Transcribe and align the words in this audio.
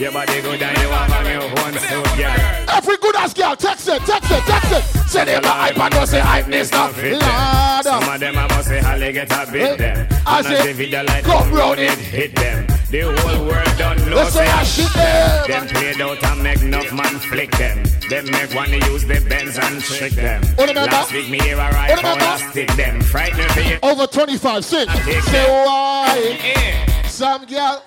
Your 0.00 0.12
body 0.12 0.40
good 0.40 0.62
and 0.62 0.78
you 0.78 0.88
have 0.88 1.12
on 1.12 1.26
your 1.26 1.42
own 1.42 1.74
suit, 1.74 2.16
girl. 2.16 2.74
Every 2.74 2.96
good 2.96 3.16
ass 3.16 3.34
girl, 3.34 3.54
text 3.54 3.86
it, 3.86 4.00
text 4.06 4.30
it, 4.30 4.42
text 4.44 4.72
it. 4.72 4.82
Say 5.10 5.26
them 5.26 5.44
a 5.44 5.48
hype 5.48 5.78
and 5.78 5.92
don't 5.92 6.06
say 6.06 6.20
hypeness 6.20 6.72
not 6.72 6.94
fit 6.94 7.20
Lord. 7.20 7.84
Some 7.84 8.08
of 8.08 8.18
them 8.18 8.38
I 8.38 8.48
must 8.48 8.68
say 8.68 8.80
Holly 8.80 9.12
get 9.12 9.30
a 9.30 9.52
bit 9.52 9.76
them. 9.76 10.08
I 10.26 10.40
say, 10.40 10.72
video 10.72 11.04
like 11.04 11.24
come 11.24 11.52
round 11.52 11.78
round 11.78 11.80
it 11.80 11.98
hit 11.98 12.34
them. 12.34 12.66
The 12.90 13.00
whole 13.02 13.44
world 13.44 13.68
don't 13.76 13.98
know 14.08 14.16
Let's 14.16 14.32
say 14.32 14.46
I 14.46 14.64
say 14.64 14.84
shit 14.84 14.94
them. 14.94 15.46
Them 15.48 15.68
played 15.68 16.00
out 16.00 16.24
and 16.24 16.42
make 16.42 16.62
enough 16.62 16.92
man 16.94 17.18
flick 17.18 17.50
them. 17.58 17.84
Them 18.08 18.24
make 18.30 18.54
one 18.54 18.68
to 18.68 18.78
use 18.90 19.04
the 19.04 19.20
bends 19.28 19.58
and 19.58 19.82
trick 19.82 20.12
them. 20.12 20.40
Last 20.56 21.12
week 21.12 21.28
me 21.28 21.40
hear 21.40 21.56
a 21.56 21.70
right 21.74 21.90
What 21.90 21.98
remember? 21.98 22.24
I 22.24 22.50
stick 22.50 22.72
them. 22.72 23.02
Frightening 23.02 23.48
for 23.48 23.60
you. 23.60 23.78
Over 23.82 24.06
25, 24.06 24.64
sing. 24.64 24.86
take 24.86 25.20
Say 25.24 25.44
why? 25.66 27.02
Some 27.04 27.44
girl, 27.44 27.84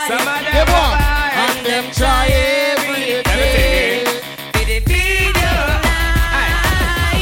Some 0.00 0.18
of 0.18 0.26
them 0.26 1.23
and 1.34 1.66
them 1.66 1.84
try 1.92 2.26
everything. 2.72 4.04
Did 4.52 4.68
it 4.68 4.84
be 4.86 5.32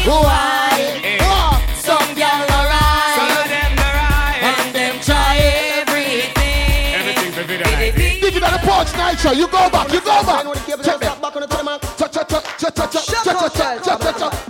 Why? 0.07 0.53
Coach 8.63 8.93
Nytro, 8.93 9.35
you 9.37 9.47
go 9.49 9.69
back, 9.71 9.93
you 9.93 10.01
go 10.01 10.23
back. 10.23 10.45
Check 10.67 11.01
that. 11.01 11.19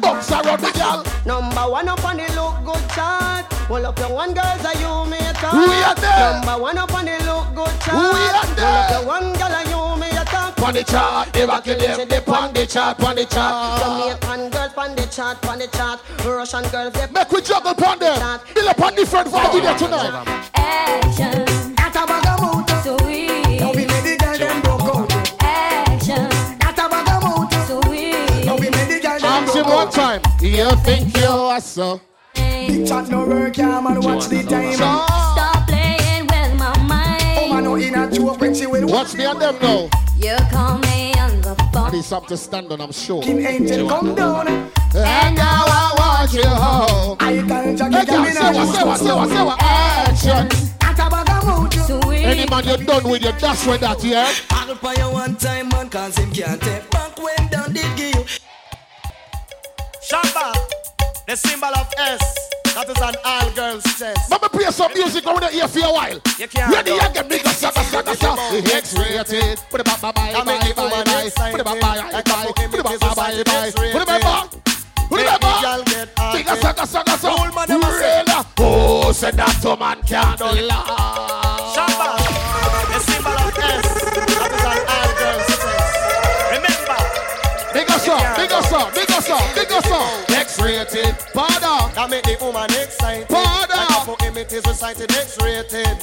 Box 0.00 0.30
around 0.30 0.60
the 0.60 0.70
gal. 0.74 1.04
Number 1.24 1.70
one 1.70 1.88
up 1.88 2.04
on 2.04 2.16
the 2.16 2.24
look 2.34 2.64
good 2.64 2.90
chart. 2.90 3.46
Well 3.70 3.86
up 3.86 3.98
your 3.98 4.12
one 4.12 4.34
girls 4.34 4.64
are 4.64 4.74
you 4.74 5.01
we 5.72 5.82
are 5.82 5.94
there. 5.96 6.32
Number 6.34 6.62
one 6.62 6.78
up 6.78 6.92
on 6.94 7.04
the 7.06 7.16
look 7.24 7.54
good 7.56 7.80
chart. 7.80 8.14
We 8.14 8.20
are 8.38 8.54
there. 8.54 8.90
your 8.92 9.06
one 9.06 9.32
girl 9.32 9.52
are 9.52 9.64
you 9.64 10.00
me 10.00 10.08
a 10.16 10.24
talk. 10.24 10.56
Pon 10.56 10.74
the 10.74 10.84
chart, 10.84 11.32
they 11.32 11.46
back 11.46 11.66
in 11.66 11.78
them. 11.78 12.08
They 12.08 12.20
pon 12.20 12.52
the 12.52 12.66
chart, 12.66 12.98
pon 12.98 13.16
the 13.16 13.24
chart. 13.24 13.80
Jamaican 13.80 14.50
girls 14.50 14.72
on 14.76 14.94
the 14.96 15.06
chart, 15.06 15.46
on 15.48 15.58
the 15.58 15.66
chart. 15.68 16.00
Russian 16.24 16.62
girls 16.70 16.92
they 16.92 17.06
Make 17.10 17.30
we 17.32 17.40
juggle 17.42 17.74
pon 17.74 17.98
them. 17.98 18.40
Build 18.54 18.68
up 18.68 18.80
on 18.82 18.94
different 18.94 19.28
vibe 19.28 19.54
with 19.54 19.78
tonight. 19.78 20.50
Action, 20.54 21.44
That 21.76 21.96
a 21.96 22.06
bag 22.06 22.26
of 22.28 22.40
mood. 22.42 22.70
so 22.84 22.96
we. 23.06 23.58
Now 23.58 23.70
we 23.72 23.86
make 23.86 24.04
the 24.04 24.16
girl 24.20 24.38
them 24.38 24.60
broke 24.62 24.82
out. 25.12 25.42
Action, 25.42 26.28
That 26.60 26.78
a 26.78 26.88
bag 26.88 27.08
of 27.08 27.22
mood. 27.24 27.52
so 27.66 27.90
we. 27.90 28.12
Now 28.44 28.56
we 28.56 28.70
make 28.70 28.88
the 28.88 29.00
girl 29.00 29.18
them 29.18 29.44
Ask 29.44 29.54
him 29.56 29.66
one 29.66 29.86
out. 29.88 29.92
time. 29.92 30.20
You 30.40 30.70
think 30.84 31.16
you 31.16 31.26
are 31.26 31.60
so? 31.60 32.00
Big 32.34 32.86
chat 32.86 33.08
no 33.08 33.26
work, 33.26 33.56
yeah 33.58 33.80
man. 33.80 34.00
Watch 34.00 34.26
the 34.28 34.42
time. 34.44 35.31
In 37.82 37.94
a 37.94 38.10
joke 38.10 38.40
when 38.40 38.54
she 38.54 38.66
will 38.66 38.86
Watch 38.86 39.14
me 39.14 39.24
and 39.24 39.40
them 39.40 39.56
now. 39.60 39.88
You 40.16 40.36
call 40.50 40.78
me 40.78 41.12
on 41.14 41.40
the 41.40 41.56
I 41.58 41.72
phone. 41.72 41.92
need 41.92 42.04
something 42.04 42.28
to 42.28 42.36
stand 42.36 42.70
on, 42.72 42.80
I'm 42.80 42.92
sure. 42.92 43.22
King 43.22 43.44
Angel 43.44 43.88
come 43.88 44.14
down. 44.14 44.48
And 44.48 45.36
now 45.36 45.64
I 45.66 45.94
want 45.98 46.32
you 46.32 46.44
home. 46.46 47.16
I 47.20 47.36
can 47.36 47.48
Hey, 47.48 47.76
Jackie 47.76 48.06
girl, 48.06 48.24
come 48.24 48.26
say 48.32 48.52
what, 48.52 48.68
say 48.68 48.84
what, 48.84 48.98
say 48.98 49.14
what, 49.14 49.28
say 49.30 49.44
what. 49.44 49.62
Action. 49.62 50.48
That 50.80 50.98
a 50.98 51.10
bag 51.10 51.30
of 51.30 51.62
mood. 51.62 51.72
So 51.74 52.08
we. 52.08 52.16
Any 52.18 52.48
man 52.48 52.64
you're 52.64 52.76
done 52.78 53.08
with 53.10 53.22
you, 53.24 53.32
that's 53.32 53.66
where 53.66 53.78
that, 53.78 54.02
yeah? 54.04 54.32
I'll 54.50 54.76
pay 54.76 54.94
you 55.02 55.10
one 55.12 55.36
time, 55.36 55.68
man, 55.70 55.88
cause 55.88 56.16
him 56.18 56.30
can't 56.32 56.60
take 56.60 56.88
back 56.90 57.18
when 57.18 57.48
down 57.48 57.72
did 57.72 57.96
give 57.96 58.14
you. 58.14 58.24
Shamba, 60.08 60.54
the 61.26 61.36
symbol 61.36 61.68
of 61.68 61.88
S. 61.96 62.51
That 62.74 62.88
is 62.88 62.96
an 63.04 63.14
all 63.24 63.50
girls 63.52 63.84
test. 63.84 64.30
Mama 64.30 64.48
play 64.48 64.64
some 64.70 64.92
music 64.94 65.26
over 65.26 65.46
here 65.48 65.68
for 65.68 65.80
a 65.80 65.92
while. 65.92 66.18
You 66.38 66.48
can't. 66.48 66.72
Ready, 66.72 66.92
you 66.92 67.00
get 67.12 67.28
bigger, 67.28 67.50
sucker, 67.50 67.84
sucker, 67.84 68.14
sucker. 68.16 68.40
X 68.72 68.96
rated. 68.96 69.60
Put 69.68 69.80
it 69.80 69.84
back, 69.84 70.00
bye, 70.00 70.12
bye, 70.12 70.32
bye, 70.32 70.44
bye, 70.44 71.04
bye. 71.04 71.30
Put 71.52 71.60
it 71.60 71.64
back, 71.64 71.80
bye, 71.80 72.00
bye, 72.00 72.22
bye. 72.24 72.52
Put 72.56 72.80
it 72.80 72.84
back, 72.84 73.00
bye, 73.00 73.14
bye, 73.14 73.44
bye. 73.44 73.72
Put 73.76 74.02
it 74.02 74.06
back, 74.08 74.48
Remember, 75.12 75.84
bigger, 76.32 76.56
sucker, 76.56 76.86
sucker, 76.86 77.16
sucker. 77.18 77.52
Oh, 78.58 79.12
said 79.12 79.34
that 79.34 79.60
to 79.60 79.76
man 79.76 80.00
can't 80.08 80.38
do 80.38 80.44
love. 80.64 80.88
Shut 81.76 81.92
up. 82.00 82.16
The 82.88 82.98
symbol 83.04 83.36
of 83.36 83.52
S. 83.52 83.84
That 84.32 84.48
is 84.48 84.64
an 84.64 84.80
all 84.88 85.12
girls 85.20 85.44
test. 85.60 85.92
Remember. 86.56 86.96
Big 87.74 87.90
us 87.90 88.08
up, 88.08 88.36
big 88.36 88.52
us 88.52 88.72
up, 88.72 88.94
big 88.94 89.10
us 89.10 89.28
up, 89.28 89.54
big 89.54 89.70
us 89.70 89.90
up. 89.90 90.31
X-rated. 90.52 91.16
Pada. 91.32 91.88
that 91.94 92.10
make 92.10 92.24
the 92.24 92.36
woman 92.44 92.68
excited. 92.76 93.26
Father. 93.28 93.72
Like 93.72 93.88
a 93.88 94.04
fucking 94.04 94.36
it 94.36 94.52
is 94.52 94.64
recited 94.66 95.10
X-rated. 95.10 95.96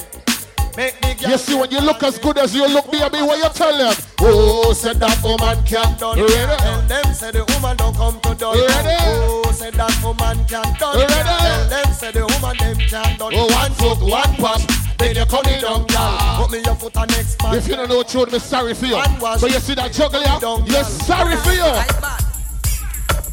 Make 0.76 0.98
the 1.00 1.30
You 1.30 1.38
see, 1.38 1.54
when 1.54 1.70
you 1.70 1.80
look 1.80 2.02
as 2.02 2.18
good 2.18 2.36
as 2.36 2.52
you 2.54 2.66
look, 2.66 2.90
baby, 2.90 3.22
what 3.22 3.38
you 3.38 3.48
tell 3.54 3.76
them? 3.78 3.94
Oh, 4.18 4.72
said 4.72 4.98
that 4.98 5.22
woman 5.22 5.62
can't 5.64 5.96
done. 5.98 6.18
Ready? 6.18 6.34
Tell 6.34 6.82
them 6.82 7.14
say 7.14 7.30
the 7.30 7.44
woman 7.46 7.76
don't 7.76 7.94
come 7.94 8.18
to 8.20 8.34
done. 8.34 8.58
Ready? 8.58 8.98
Oh, 9.06 9.52
say 9.54 9.70
that 9.70 9.94
woman 10.02 10.44
can't 10.46 10.78
done. 10.78 10.98
Ready? 10.98 11.14
Tell 11.14 11.68
them 11.70 11.92
say 11.94 12.10
the 12.10 12.26
woman 12.26 12.56
them 12.58 12.76
can't 12.90 13.18
done. 13.18 13.32
Oh, 13.34 13.46
one 13.54 13.72
foot, 13.78 14.02
one 14.02 14.34
pop. 14.34 14.60
Then 14.98 15.14
you 15.14 15.26
come 15.26 15.46
in 15.46 15.60
down, 15.62 15.86
girl. 15.86 16.10
Ah. 16.10 16.42
Put 16.42 16.50
me 16.50 16.58
your 16.64 16.74
foot 16.74 16.96
on 16.96 17.06
next 17.14 17.40
man. 17.42 17.54
If 17.54 17.68
you 17.68 17.76
don't 17.76 17.88
know 17.88 18.02
truth, 18.02 18.32
me 18.32 18.40
sorry 18.40 18.74
for 18.74 18.86
you. 18.86 18.98
But 19.20 19.42
you 19.42 19.60
see 19.62 19.74
that 19.74 19.92
juggle 19.92 20.22
here? 20.22 20.74
You're 20.74 20.84
sorry 20.84 21.36
for 21.38 21.52
you. 21.54 22.20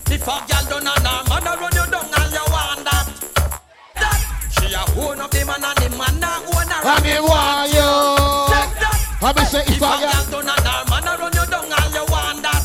If 0.10 0.24
a 0.24 0.36
girl 0.48 0.66
done 0.70 0.88
on 0.88 1.06
her 1.06 1.24
man, 1.30 1.48
I 1.48 1.56
run 1.60 1.72
you 1.76 1.86
down 1.92 2.08
and 2.08 2.32
you 2.34 2.46
want 2.52 2.84
that. 2.88 3.06
That 3.96 4.20
she 4.56 4.74
a 4.74 4.84
own 5.00 5.20
of 5.20 5.30
the 5.32 5.42
man 5.46 5.64
and 5.64 5.78
the 5.78 5.90
man 5.98 6.24
a 6.24 6.32
own 6.48 6.68
her. 6.68 6.82
I 6.84 6.96
mean, 7.04 7.22
why 7.24 7.68
you? 7.68 7.92
Take 8.48 8.74
that. 8.80 8.96
I 9.20 9.34
mean, 9.36 9.46
say 9.46 9.62
if 9.62 9.70
If 9.76 9.82
a 9.82 9.86
I 9.86 10.00
girl 10.00 10.26
done 10.32 10.50
on 10.50 10.64
her 10.64 10.84
man, 10.90 11.08
I 11.08 11.16
run 11.20 11.34
you 11.36 11.46
down 11.52 11.72
and 11.72 11.94
you 11.94 12.06
want 12.08 12.40
that. 12.44 12.64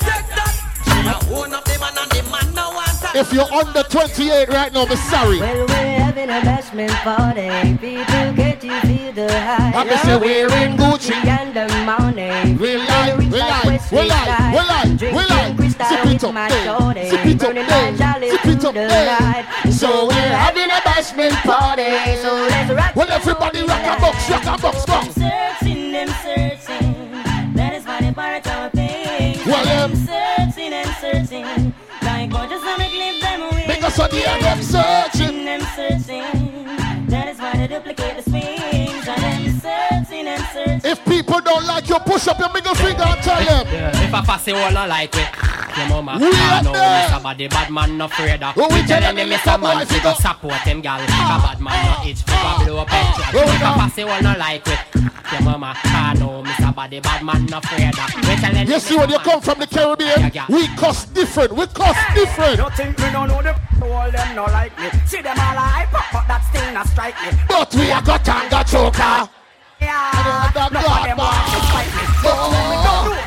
Take 0.00 0.28
that. 0.36 0.52
She 0.88 1.00
a 1.04 1.16
own 1.36 1.52
of 1.54 1.64
the 1.64 1.76
man 1.80 1.96
and 2.00 2.10
the 2.10 2.20
man 2.32 2.56
a 2.56 2.64
want 2.72 3.00
her. 3.04 3.20
If 3.20 3.32
you're 3.32 3.52
under 3.52 3.82
28 3.82 4.48
right 4.48 4.72
now, 4.72 4.84
me 4.86 4.96
sorry. 4.96 5.40
Well, 5.40 5.66
we're 5.66 6.00
having 6.00 6.30
a 6.30 6.40
bashment 6.40 6.96
party. 7.04 7.76
People 7.76 8.32
get 8.34 8.64
you 8.64 8.80
feel 8.88 9.12
the 9.12 9.28
high. 9.28 9.72
I 9.76 9.84
mean, 9.84 9.98
say 9.98 10.16
we're 10.16 10.48
in 10.64 10.76
Gucci. 10.76 11.12
and 11.12 11.52
the 11.54 11.66
money. 11.84 12.56
We 12.56 12.76
lie, 12.76 13.14
we 13.18 13.26
lie, 13.26 13.78
we 13.92 14.08
lie, 14.08 14.52
we 14.52 14.60
lie, 14.64 14.96
we 15.00 15.22
lie. 15.28 15.39
Zip 15.88 16.06
it 16.06 16.24
up, 16.24 16.34
hey. 16.34 17.08
Zip 17.08 17.26
it 17.26 17.42
up, 17.42 17.56
hey. 17.56 18.30
Zip 18.30 18.46
it 18.46 18.64
up, 18.64 18.74
hey. 18.74 19.70
So 19.70 20.06
we're 20.06 20.12
having 20.14 20.70
a 20.70 20.80
bashment 20.84 21.32
party. 21.42 22.16
So 22.22 22.34
let's 22.34 22.70
rock. 22.72 22.96
Well, 22.96 23.10
everybody 23.10 23.62
rock 23.62 23.80
a 23.80 24.00
box, 24.00 24.30
rock 24.30 24.42
a 24.44 24.60
box, 24.60 24.84
box. 24.86 25.14
Searching 25.14 25.92
them 25.92 26.08
searching. 26.22 27.54
That 27.54 27.74
is 27.74 27.84
why 27.86 28.00
they 28.00 28.12
pirate 28.12 28.46
our 28.46 28.70
pain. 28.70 29.38
Well, 29.46 29.84
um, 29.84 29.94
searching 29.96 30.72
and 30.72 30.90
searching. 31.00 31.74
Like 32.02 32.32
wanna 32.32 32.58
clip 32.58 33.20
them 33.20 33.42
away. 33.42 33.64
Because 33.66 33.98
of 33.98 34.10
the 34.10 34.28
end 34.28 34.42
them 34.44 34.62
searching. 34.62 35.19
Don't 41.50 41.66
like 41.66 41.88
you, 41.88 41.98
push 42.00 42.28
up 42.28 42.38
your 42.38 42.52
middle 42.52 42.74
finger 42.74 43.02
and 43.02 43.20
tell 43.22 43.42
them. 43.42 43.66
If 44.06 44.14
I 44.14 44.22
pass 44.22 44.46
it 44.48 44.54
all 44.54 44.76
I 44.76 44.86
like 44.86 45.14
it, 45.16 45.28
your 45.76 45.86
mama 45.88 46.18
We 46.18 46.26
I 46.30 46.58
are 46.58 46.62
know 46.62 46.72
there. 46.72 47.08
Mr. 47.08 47.22
Body 47.22 47.48
bad 47.48 47.70
man 47.70 47.98
no 47.98 48.04
afraid 48.06 48.42
of. 48.42 48.54
Oh, 48.56 48.68
we 48.68 48.80
We 48.82 48.86
tell 48.86 49.00
telling 49.00 49.16
them 49.16 49.28
them 49.28 49.38
Mr. 49.38 49.54
Mr. 49.54 49.60
Man 49.62 49.86
fi 49.86 49.94
fi 49.94 50.02
go- 50.02 50.12
go 50.12 50.18
support 50.18 50.60
them 50.64 50.80
gal. 50.80 50.98
Cause 50.98 51.42
bad 51.46 51.60
man 51.60 51.78
no 51.86 52.08
itch 52.10 52.22
fi 52.22 52.36
go 52.42 52.64
blow 52.64 52.84
petrol. 52.84 53.42
Oh, 53.42 53.46
we 53.46 53.54
If 53.56 53.62
I 53.62 53.72
pass 53.78 53.98
it 53.98 54.06
all 54.08 54.22
no 54.22 54.32
like 54.38 54.66
it, 54.66 54.80
your 55.32 55.42
mama 55.42 55.74
I 55.84 56.14
know 56.18 56.42
Mr. 56.42 56.74
Body 56.74 57.00
bad 57.00 57.22
man 57.24 57.46
no 57.46 57.58
afraid 57.58 57.94
of. 57.98 58.28
We 58.28 58.34
telling 58.36 58.66
You 58.68 58.80
see, 58.80 58.96
when 58.96 59.10
you 59.10 59.18
come 59.18 59.40
from 59.40 59.58
the 59.60 59.66
Caribbean, 59.66 60.20
Yeah, 60.20 60.30
yeah. 60.34 60.46
we 60.48 60.66
cost 60.76 61.14
different. 61.14 61.52
We 61.54 61.66
cost 61.68 61.98
different. 62.14 62.58
You 62.58 62.70
think 62.76 62.98
we 62.98 63.10
don't 63.10 63.28
know 63.28 63.42
the 63.42 63.54
all 63.82 64.10
them 64.10 64.34
no 64.36 64.44
like 64.44 64.76
me. 64.78 64.88
See 65.06 65.22
them 65.22 65.38
all 65.38 65.56
hype 65.56 65.94
up, 65.94 66.04
but 66.12 66.26
that 66.28 66.42
still 66.50 66.72
not 66.74 66.86
strike 66.88 67.14
me. 67.22 67.38
But 67.48 67.74
we 67.74 67.90
are 67.92 68.02
got 68.02 68.24
tanga 68.24 68.64
choker. 68.64 69.30
Yeah, 69.80 70.50
me. 72.70 72.76
Don't. 72.84 73.20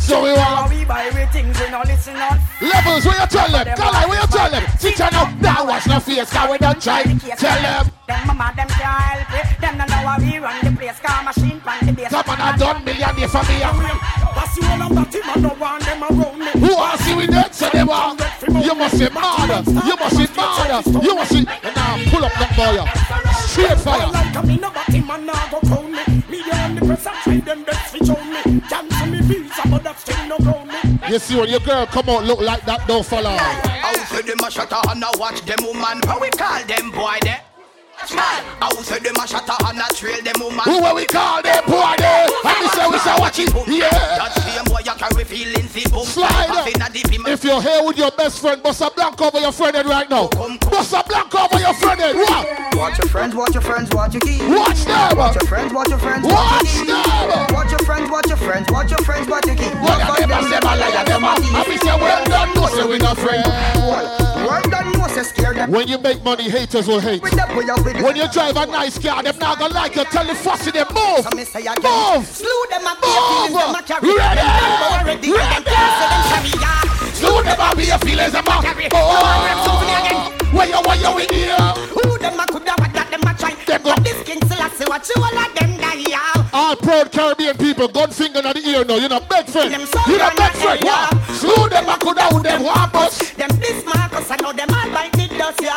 So 0.00 0.22
we 0.22 0.32
want 0.32 0.70
we 0.70 0.84
buy 0.84 1.10
we 1.14 1.26
things 1.32 1.58
we 1.60 1.70
no 1.70 1.82
listen 1.84 2.16
on. 2.16 2.38
levels. 2.60 3.04
Where 3.04 3.20
you 3.20 3.26
tell 3.26 3.50
them? 3.50 3.76
Call 3.76 3.94
I, 3.94 4.06
where 4.06 4.20
you 4.20 4.26
tell 4.26 4.50
them? 4.50 4.64
Teacher 4.78 5.08
now, 5.12 5.30
now 5.40 5.66
watch 5.66 5.86
no 5.86 6.00
face. 6.00 6.30
Cause 6.30 6.50
we 6.50 6.58
don't 6.58 6.80
try. 6.80 7.02
Tell 7.04 7.62
them. 7.62 7.92
Them 8.06 8.26
mama 8.26 8.52
them 8.56 8.68
can't 8.68 8.88
help 8.88 9.34
it. 9.36 9.60
Them 9.60 9.78
no 9.78 9.84
know 9.84 10.08
how 10.08 10.18
we 10.18 10.38
run 10.38 10.64
the 10.64 10.72
place. 10.72 10.98
Car 11.00 11.22
machine 11.24 11.60
pan 11.60 11.86
the 11.86 11.92
base. 11.92 12.08
Come 12.08 12.28
on, 12.28 12.40
I 12.40 12.56
done 12.56 12.84
million 12.84 13.28
for 13.28 13.42
me. 13.44 13.60
Pass 14.32 14.56
you 14.56 14.64
all 14.64 14.88
that 14.88 15.14
him 15.14 15.28
and 15.28 15.42
no 15.42 15.54
want 15.60 15.84
them 15.84 16.02
around 16.02 16.38
me. 16.38 16.50
Who 16.58 16.74
are 16.74 16.96
see 16.98 17.14
we 17.14 17.26
dead? 17.26 17.54
So 17.54 17.68
they 17.70 17.84
want. 17.84 18.20
You 18.48 18.74
must 18.74 18.98
be 18.98 19.08
mad. 19.10 19.66
You 19.66 19.96
must 19.96 20.16
be 20.16 20.26
mad. 20.34 20.86
You 21.04 21.14
must 21.14 21.32
be. 21.32 21.44
Now 21.44 21.98
pull 22.10 22.24
up 22.24 22.32
that 22.40 22.56
boy. 22.84 23.30
Straight 23.46 23.78
fire. 23.80 24.10
Like 24.12 24.36
a 24.36 24.42
me 24.46 24.56
no 24.56 24.70
got 24.70 24.86
him 24.86 25.10
and 25.10 25.26
now 25.26 25.48
go 25.50 25.60
crown 25.60 25.92
me. 25.92 26.04
Me 26.28 26.42
on 26.52 26.74
the 26.74 26.82
press 26.86 27.06
and 27.06 27.16
try 27.24 27.40
them 27.40 27.64
best 27.64 27.92
fi 27.92 27.98
show 28.04 28.22
me. 28.24 28.60
Cancel 28.68 29.06
me 29.06 29.20
visa 29.22 29.62
but 29.70 29.82
that 29.84 29.98
still 29.98 30.26
no 30.26 30.38
ground 30.38 30.68
me. 30.68 31.08
You 31.08 31.18
see 31.18 31.36
when 31.38 31.48
your 31.48 31.60
girl 31.60 31.86
come 31.86 32.08
out 32.08 32.24
look 32.24 32.40
like 32.40 32.64
that, 32.66 32.86
don't 32.86 33.04
follow. 33.04 33.36
How 33.36 33.94
for 34.04 34.22
them 34.22 34.38
a 34.44 34.50
shut 34.50 34.72
and 34.72 35.02
a 35.02 35.10
watch 35.18 35.40
them 35.42 35.58
woman 35.62 36.00
How 36.04 36.20
we 36.20 36.28
call 36.30 36.62
them 36.64 36.90
boy 36.90 37.18
there 37.22 37.42
watch 38.08 38.14
man. 38.14 38.44
I 38.60 38.68
will 38.74 38.82
say 38.82 38.98
them 38.98 39.14
a 39.16 39.26
shatter 39.26 39.58
and 39.66 39.78
a 39.78 39.86
trail 39.94 40.22
them 40.22 40.40
woman. 40.40 40.64
Who 40.64 40.80
will 40.80 40.94
we 40.94 41.06
call 41.06 41.42
them 41.42 41.64
boy 41.66 41.94
there? 41.98 42.28
And 42.44 42.58
we 42.60 42.68
say 42.68 42.86
we 42.88 42.98
say 42.98 43.14
watch 43.18 43.38
it. 43.38 43.50
Yeah. 43.66 43.90
That 43.90 44.32
same 44.38 44.57
boy 44.68 44.80
you 44.84 44.94
carry 44.94 45.24
feelings 45.24 45.72
the 45.72 45.88
boom. 45.90 46.04
Slide 46.04 46.50
up. 46.50 46.68
If 47.28 47.44
you're 47.44 47.62
here 47.62 47.82
with 47.84 47.98
your 47.98 48.10
best 48.12 48.40
friend, 48.40 48.62
bust 48.62 48.80
a 48.80 48.90
blank 48.90 49.20
over 49.20 49.40
your 49.40 49.52
friend 49.52 49.76
head 49.76 49.86
right 49.86 50.08
now. 50.08 50.28
Bust 50.28 50.92
a 50.92 51.02
blank 51.06 51.34
over 51.34 51.58
your 51.58 51.74
friend 51.74 52.00
head. 52.00 52.14
What? 52.16 52.76
Watch 52.76 52.98
your 52.98 53.08
friends, 53.08 53.34
watch 53.34 53.54
your 53.54 53.62
friends, 53.62 53.90
watch 53.94 54.14
your 54.14 54.20
keys. 54.20 54.42
Watch 54.42 54.84
them. 54.84 55.18
Watch 55.18 55.34
your 55.34 55.48
friends, 55.48 55.72
watch 55.72 55.88
your 55.88 55.98
friends, 55.98 56.24
Watch 56.26 56.62
your 56.62 56.84
keys. 56.84 56.86
them. 56.86 57.46
Watch 57.54 57.70
your 57.70 57.80
friends, 57.80 58.10
watch 58.10 58.28
your 58.28 58.36
friends, 58.36 58.70
watch 58.70 58.90
your 58.90 59.02
friends, 59.02 59.28
watch 59.28 59.46
your 59.46 59.56
keys. 59.56 59.74
Well, 59.82 60.20
you 60.20 60.26
never 60.26 60.48
say 60.48 60.60
my 60.62 60.76
liar, 60.76 61.04
them 61.04 61.24
a 61.24 61.32
And 61.34 61.68
we 61.68 61.76
say 61.78 61.96
well 61.96 62.24
done, 62.26 62.54
no 62.54 62.66
say 62.68 62.84
we 62.86 62.98
not 62.98 63.18
friend. 63.18 64.27
Well 64.48 64.62
done, 64.70 64.92
no 64.92 65.06
say 65.08 65.24
scare 65.24 65.52
them. 65.52 65.70
When 65.70 65.88
you 65.88 65.98
make 65.98 66.24
money, 66.24 66.48
haters 66.48 66.88
will 66.88 67.00
hate. 67.00 67.22
With 67.22 67.32
them, 67.32 67.54
we 67.54 67.68
are 67.68 67.82
with 67.82 68.00
When 68.00 68.16
you 68.16 68.26
drive 68.32 68.56
a 68.56 68.64
nice 68.64 68.98
car, 68.98 69.22
them 69.22 69.38
not 69.38 69.58
gonna 69.58 69.74
like 69.74 69.94
you. 69.94 70.04
Tell 70.04 70.24
the 70.24 70.34
fussy 70.34 70.70
them 70.70 70.86
move. 70.94 71.20
So 71.20 71.36
me 71.36 71.44
say 71.44 71.60
again, 71.60 71.76
Move. 71.84 72.24
Slew 72.26 72.64
them 72.70 72.86
a 72.86 72.96
be 72.96 73.08
Move. 73.12 73.52
feelings 73.52 73.60
them 73.60 73.74
a 73.76 73.82
carry. 73.84 74.08
Ready. 74.08 74.40
Ready, 75.04 75.28
say 75.28 76.08
them 76.08 76.24
carry 76.32 76.52
ya. 76.56 76.72
Soon 77.12 77.44
never 77.44 77.76
be 77.76 77.90
a 77.90 77.98
feelings 77.98 78.34
of 78.34 78.46
my 78.46 78.88
Oh, 78.94 80.28
where 80.52 80.66
you, 80.66 80.80
where 80.80 80.96
you 80.96 81.18
in 81.18 81.34
here? 81.34 81.56
Who 81.92 82.18
them 82.18 82.40
what 82.54 82.64
that 82.64 82.80
them 83.68 83.80
a 83.80 83.84
try? 83.84 83.94
Them 83.94 83.96
go- 83.96 84.02
this 84.02 84.22
king 84.24 84.40
say 84.48 84.84
what 84.86 85.08
you 85.08 85.22
all 85.22 85.38
of 85.38 85.54
them 85.54 85.76
die 85.76 86.04
ya. 86.08 86.20
All 86.52 86.76
proud 86.76 87.12
Caribbean 87.12 87.56
people, 87.58 87.88
gun 87.88 88.10
finger 88.10 88.38
in 88.40 88.44
the 88.52 88.62
ear 88.68 88.84
now. 88.84 88.96
You 88.96 89.08
know. 89.08 89.20
Them 89.20 89.46
so 89.48 89.62
You 90.06 90.18
know, 90.18 90.24
young 90.24 90.36
big 90.36 90.40
and 90.40 90.54
friend. 90.56 90.80
young. 90.82 91.08
What? 91.18 91.36
Slew 91.36 91.68
them, 91.68 91.88
I 91.88 91.96
could 91.98 92.18
have 92.18 92.42
them 92.42 92.62
want 92.64 92.94
us. 92.94 93.18
Them 93.32 93.48
this 93.60 93.84
Marcus, 93.84 94.30
I 94.30 94.36
know 94.40 94.52
them 94.52 94.68
all 94.72 94.90
bite 94.90 95.12
the 95.12 95.26
dust 95.36 95.60
ya. 95.60 95.74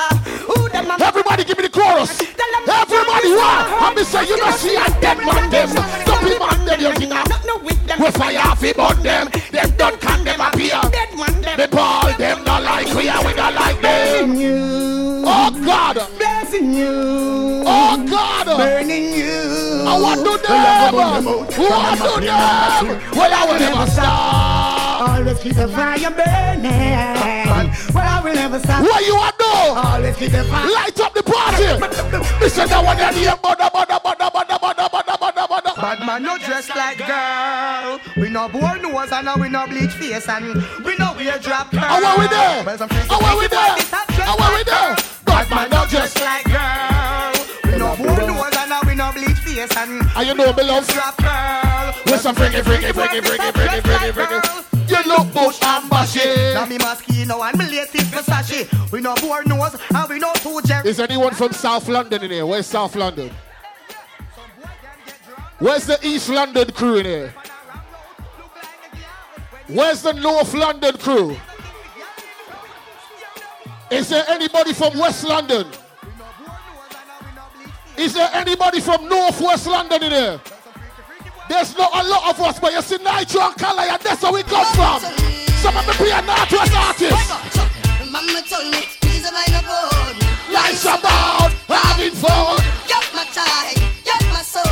Who 0.48 0.70
them 0.70 0.92
Everybody 1.02 1.44
give 1.44 1.58
me 1.58 1.64
the 1.64 1.70
chorus. 1.70 2.22
Everybody 2.22 3.30
what? 3.36 3.68
I'm 3.84 3.98
say 4.04 4.26
you 4.28 4.38
know 4.38 4.52
see 4.52 4.76
a 4.76 4.86
dead 5.02 5.18
man 5.26 5.50
them. 5.50 5.70
Some 5.70 6.20
people 6.24 6.48
man 6.48 6.66
them 6.66 6.80
you 6.80 6.94
think 6.94 7.10
Not 7.12 7.46
no 7.46 7.58
with 7.58 7.88
them. 7.88 8.00
we 8.00 8.12
fire 8.12 8.40
off 8.40 8.64
on 8.80 9.04
them. 9.04 9.28
Them 9.52 9.70
don't 9.78 10.00
can 10.02 10.24
them 10.24 10.42
appear. 10.42 10.80
Dead 10.92 11.10
man 11.18 11.42
them. 11.42 11.58
The 11.60 11.68
ball 11.68 12.14
them 12.18 12.44
not 12.44 12.64
like 12.64 12.88
we 12.94 13.10
are 13.10 13.26
we 13.26 13.34
not 13.34 13.54
like 13.54 13.82
them. 13.82 15.21
Oh 15.54 15.66
God. 15.66 15.96
Blessing 16.18 16.74
you. 16.74 17.64
Oh 17.68 18.08
God. 18.10 18.46
Burning 18.58 19.14
you. 19.14 19.84
I 19.86 20.00
want 20.00 20.20
to 20.24 20.48
them. 20.48 20.96
What 20.96 21.98
to 22.00 22.22
them? 22.24 23.12
Well 23.12 23.34
I 23.34 23.46
will 23.46 23.60
never 23.60 23.92
stop. 23.92 25.10
Always 25.10 25.40
keep 25.40 25.56
the 25.56 25.68
fire 25.68 26.12
burning. 26.12 26.72
Well, 27.94 28.08
I 28.08 28.22
will 28.24 28.34
never 28.34 28.60
stop. 28.60 28.82
What 28.82 29.06
you 29.06 29.16
want 29.16 29.38
to 29.40 29.44
do? 29.44 29.52
Always 29.52 30.16
keep 30.16 30.32
the 30.32 30.44
fire. 30.46 30.72
Light 30.72 31.00
up 31.02 31.14
the 31.14 31.24
party. 31.24 31.68
Listen 32.40 32.70
that 32.70 32.86
one 32.86 32.96
there, 32.96 33.12
the 33.12 33.40
mother, 33.44 33.70
mother, 33.74 34.00
mother, 34.04 34.30
mother, 34.32 34.58
mother, 34.62 34.88
mother, 34.92 35.18
mother, 35.20 35.48
mother. 35.50 35.74
Bad 35.76 36.00
man 36.06 36.24
no 36.24 36.38
dress 36.38 36.70
like 36.70 36.98
girl. 37.00 38.00
We 38.16 38.30
no 38.30 38.48
bore 38.48 38.78
nose 38.78 39.12
and 39.12 39.42
we 39.42 39.50
no 39.50 39.68
bleach 39.68 39.92
face 39.92 40.30
and 40.30 40.64
we 40.86 40.96
no 40.96 41.14
wear 41.18 41.38
drop 41.40 41.72
curl. 41.72 41.82
How 41.82 42.00
are 42.00 42.20
we 42.20 42.28
there? 42.28 42.64
How 43.10 43.20
are 43.20 43.38
we 43.38 43.48
there? 43.48 43.76
this 43.76 43.92
How 43.92 44.38
are 44.40 44.56
we 44.56 44.64
there? 44.64 45.11
Girl. 45.50 45.50
Bad 45.50 45.70
man 45.70 45.70
not 45.70 45.90
dress. 45.90 46.16
like 46.22 46.46
girl. 46.46 47.72
We 47.72 47.78
no 47.78 47.96
bore 47.96 48.28
nose 48.28 48.56
and 48.58 48.88
we 48.88 48.96
no 48.96 49.12
bleach 49.12 49.38
face 49.40 49.78
and 49.78 50.02
And 50.16 50.28
you 50.28 50.34
know 50.34 50.54
me 50.54 50.64
love 50.64 50.88
drop 50.88 51.18
curl. 51.18 51.94
with 52.06 52.22
some 52.22 52.36
freaky, 52.36 52.62
freaky, 52.62 52.92
freaky, 52.92 53.22
freaky, 53.22 53.52
freaky, 53.52 53.82
freaky, 53.82 54.12
freaky. 54.12 54.68
You 54.88 54.98
look 55.08 55.34
bush 55.34 55.62
and 55.64 55.90
bashy. 55.90 56.54
Now 56.54 56.66
me 56.66 56.78
Moschino 56.78 57.48
and 57.48 57.58
me 57.58 57.66
latest 57.66 58.12
Versace. 58.12 58.92
We 58.92 59.02
no 59.02 59.16
bore 59.16 59.44
nose 59.44 59.78
and 59.94 60.10
we 60.10 60.20
no 60.20 60.34
two 60.36 60.62
gem. 60.64 60.86
Is 60.86 61.00
anyone 61.00 61.34
from 61.34 61.54
South 61.54 61.88
London 61.88 62.24
in 62.24 62.32
here? 62.32 62.46
Where's 62.46 62.68
South 62.68 62.96
London? 62.96 63.32
Where's 65.60 65.86
the 65.86 66.00
East 66.06 66.28
London 66.30 66.72
crew 66.72 66.98
in 66.98 67.06
here? 67.06 67.34
Where's 69.68 70.02
the 70.02 70.12
North 70.14 70.54
London 70.54 70.98
crew? 70.98 71.38
Is 73.92 74.08
there 74.08 74.24
anybody 74.30 74.72
from 74.72 74.98
West 74.98 75.26
London? 75.26 75.68
Is 77.98 78.14
there 78.14 78.30
anybody 78.32 78.80
from 78.80 79.10
North 79.10 79.42
West 79.42 79.68
London 79.68 80.02
in 80.04 80.12
here? 80.12 80.42
There's 81.50 81.76
not 81.76 81.92
a 81.94 82.08
lot 82.08 82.30
of 82.30 82.40
us, 82.40 82.58
but 82.58 82.72
you 82.72 82.82
see 82.82 82.98
Nytro 83.00 83.42
and 83.52 83.56
Kala, 83.58 83.84
and 83.84 84.02
that's 84.02 84.24
where 84.24 84.32
we 84.32 84.44
come 84.44 84.66
from. 84.74 85.02
Some 85.60 85.76
of 85.76 85.86
them 85.86 85.96
be 86.00 86.10
a 86.10 86.22
Northwest 86.22 86.72
artists. 86.74 87.60
Mama 88.10 88.42
told 88.48 88.72
me, 88.72 88.88
please 89.02 89.26
am 89.28 89.36
I 89.36 89.44
no 89.52 89.60
good? 89.60 90.54
Life's 90.54 90.86
about 90.86 91.52
having 91.68 92.16
fun. 92.16 92.64
Get 92.88 93.04
my 93.14 93.26
tie, 93.36 93.76
get 94.08 94.24
my 94.32 94.42
soul. 94.42 94.64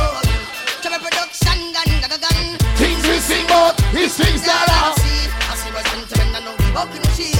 To 0.80 0.88
my 0.88 0.96
production, 0.96 1.76
gun, 1.76 2.08
gun, 2.08 2.20
gun. 2.24 2.58
Things 2.80 3.06
we 3.06 3.18
sing 3.18 3.44
about, 3.44 3.76
these 3.92 4.16
things 4.16 4.40
that 4.46 4.64
are. 4.64 4.96
I 4.96 5.54
see 5.56 5.70
what's 5.76 5.92
meant 5.92 6.08
to 6.08 6.14
be, 6.16 6.22
I 6.22 6.40
know 6.40 6.56
walk 6.74 6.88
in 6.96 7.02
the 7.02 7.08
cheese. 7.14 7.39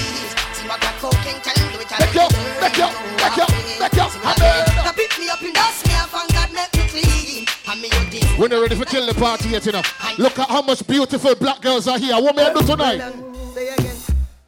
See 1.00 1.06
what 1.06 1.12
that 1.12 1.24
cocaine 1.24 1.40
can 1.40 1.54
do, 1.56 1.80
it 1.80 1.88
can 1.88 1.98
Make 2.00 2.14
you, 2.14 2.28
make 2.60 2.76
you, 2.76 2.88
make 3.20 3.36
you, 3.36 3.46
make 3.80 3.94
you. 3.96 4.84
Now 4.84 4.92
pick 4.92 5.18
me 5.18 5.28
up 5.30 5.40
and 5.40 5.54
dust 5.54 5.86
me 5.86 5.94
off 5.94 6.14
and 6.14 6.32
God 6.32 6.52
make 6.52 6.72
me 6.76 6.82
clean. 6.88 7.46
And 7.68 7.80
me 7.80 7.88
you 7.88 8.10
this. 8.10 8.38
We're 8.38 8.48
not 8.48 8.60
ready 8.60 8.74
for 8.76 8.84
kill 8.84 9.06
the 9.06 9.14
party 9.14 9.48
yet, 9.50 9.64
you 9.66 9.72
know. 9.72 9.82
Look 10.18 10.38
at 10.38 10.48
how 10.48 10.62
much 10.62 10.86
beautiful 10.86 11.34
black 11.36 11.60
girls 11.62 11.88
are 11.88 11.98
here. 11.98 12.14
What 12.20 12.36
may 12.36 12.44
I 12.44 12.52
do 12.52 12.62
tonight? 12.62 13.00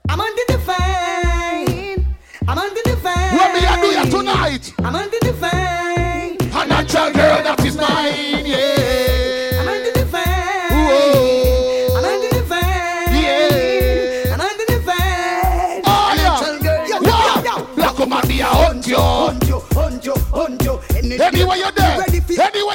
I'm 0.09 0.21
on 0.21 0.35
the 0.37 0.45
divine. 0.49 2.17
I'm 2.47 2.59
on 2.59 2.75
the 2.75 2.83
divine. 2.85 3.37
What 3.37 3.53
may 3.55 3.67
I 3.67 3.81
do 3.81 3.91
here 3.91 4.11
tonight? 4.11 4.75
I'm 4.81 4.95
on 4.97 5.11
the 5.11 5.19
divine. 5.23 6.37
A 6.55 6.67
natural 6.67 7.13
girl 7.13 7.43
that 7.43 7.65
is 7.65 7.77
mine, 7.77 8.45
yeah. 8.47 9.02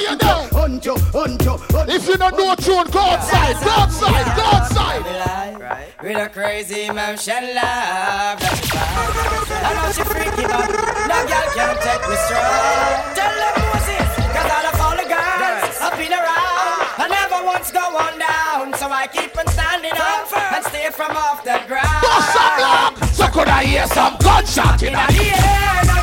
For- 0.07 0.23
Anywhere 0.23 0.79
you're 0.83 0.97
there. 0.97 1.17
Hunt 1.17 1.43
you, 1.45 1.57
hunt 1.71 1.89
If 1.89 2.07
you 2.07 2.17
don't 2.17 2.37
know 2.37 2.55
tune, 2.55 2.87
go 2.91 2.99
outside, 2.99 3.55
go 3.63 3.71
outside, 3.71 4.35
go 4.35 4.43
outside. 4.43 5.03
With 6.03 6.17
a 6.17 6.29
crazy 6.29 6.89
man, 6.91 7.17
she 7.17 7.31
love. 7.31 8.37
I 8.39 9.73
know 9.75 9.91
she 9.91 10.03
freaky, 10.03 10.45
but 10.45 10.67
no 11.09 11.17
girl 11.25 11.47
can 11.57 11.75
take 11.81 12.03
me 12.07 12.15
strong. 12.27 13.15
Tell 13.17 13.33
them 13.33 13.55
Moses, 13.65 14.11
cause 14.31 14.49
all 14.55 14.65
of 14.69 14.77
all 14.81 14.95
the 14.95 15.07
girls 15.09 15.75
up 15.81 15.97
in 15.99 16.13
around. 16.13 17.01
I 17.01 17.07
never 17.09 17.43
once 17.45 17.71
go 17.71 17.81
on 17.81 18.13
down, 18.19 18.77
so 18.77 18.89
I 18.89 19.07
keep 19.07 19.35
on 19.37 19.47
standing 19.47 19.91
up 19.97 20.31
and 20.53 20.63
stay 20.65 20.89
from 20.91 21.17
off 21.17 21.43
the 21.43 21.59
ground. 21.67 22.01
Bust 22.05 22.33
some 22.33 22.59
lock. 22.61 22.93
So 23.13 23.27
could 23.27 23.47
I 23.49 23.63
hear 23.65 23.87
some 23.87 24.15
gunshot 24.21 24.83
in 24.83 24.89
In 24.89 24.93
the 24.93 25.33
air, 25.33 25.96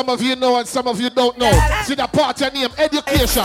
Some 0.00 0.08
of 0.08 0.22
you 0.22 0.34
know 0.34 0.56
and 0.56 0.66
some 0.66 0.88
of 0.88 0.98
you 0.98 1.10
don't 1.10 1.36
know. 1.36 1.52
See 1.84 1.94
the 1.94 2.06
part 2.06 2.40
your 2.40 2.50
name, 2.52 2.70
education. 2.78 3.44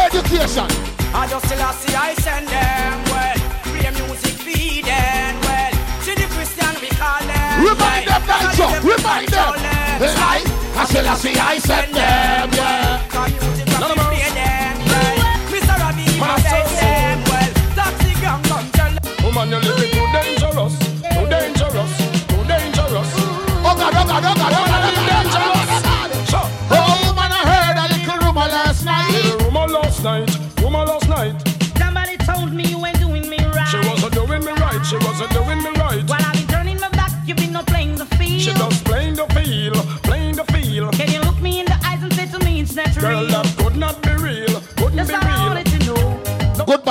Education. 0.00 0.64
I 1.12 1.28
just 1.28 1.44
still 1.44 1.68
see 1.84 1.94
I 1.94 2.14
send 2.14 2.48
them 2.48 3.04
well. 3.12 3.36
Play 3.60 3.90
music 4.00 4.32
feed 4.40 4.86
them 4.86 5.36
well. 5.44 5.72
See 6.00 6.14
the 6.16 6.24
Christian 6.32 6.72
we 6.80 6.88
call 6.96 7.20
them. 7.20 7.60
Remind 7.60 8.08
them, 8.08 8.22
Nytro, 8.24 8.72
remind 8.80 9.28
them. 9.28 9.52
I 10.16 10.40
I 10.80 10.84
see 10.88 11.36
I 11.36 11.58
send 11.58 11.94
them, 11.94 12.48
yeah. 12.56 13.04
Come 13.10 13.28
music 13.28 13.68
from 13.68 13.92
the 13.92 13.94
play 14.00 14.32
them 14.32 14.80
well. 14.88 15.20
Mr. 15.52 15.76
My 16.16 16.40
best 16.40 16.72
them 16.80 17.20
well. 17.28 17.52
Taxi 17.76 18.16
gang 18.16 18.42
come 18.48 18.70
tell 18.72 18.92
them. 18.96 19.24
Woman, 19.26 19.50
you're 19.50 19.60
living 19.60 19.91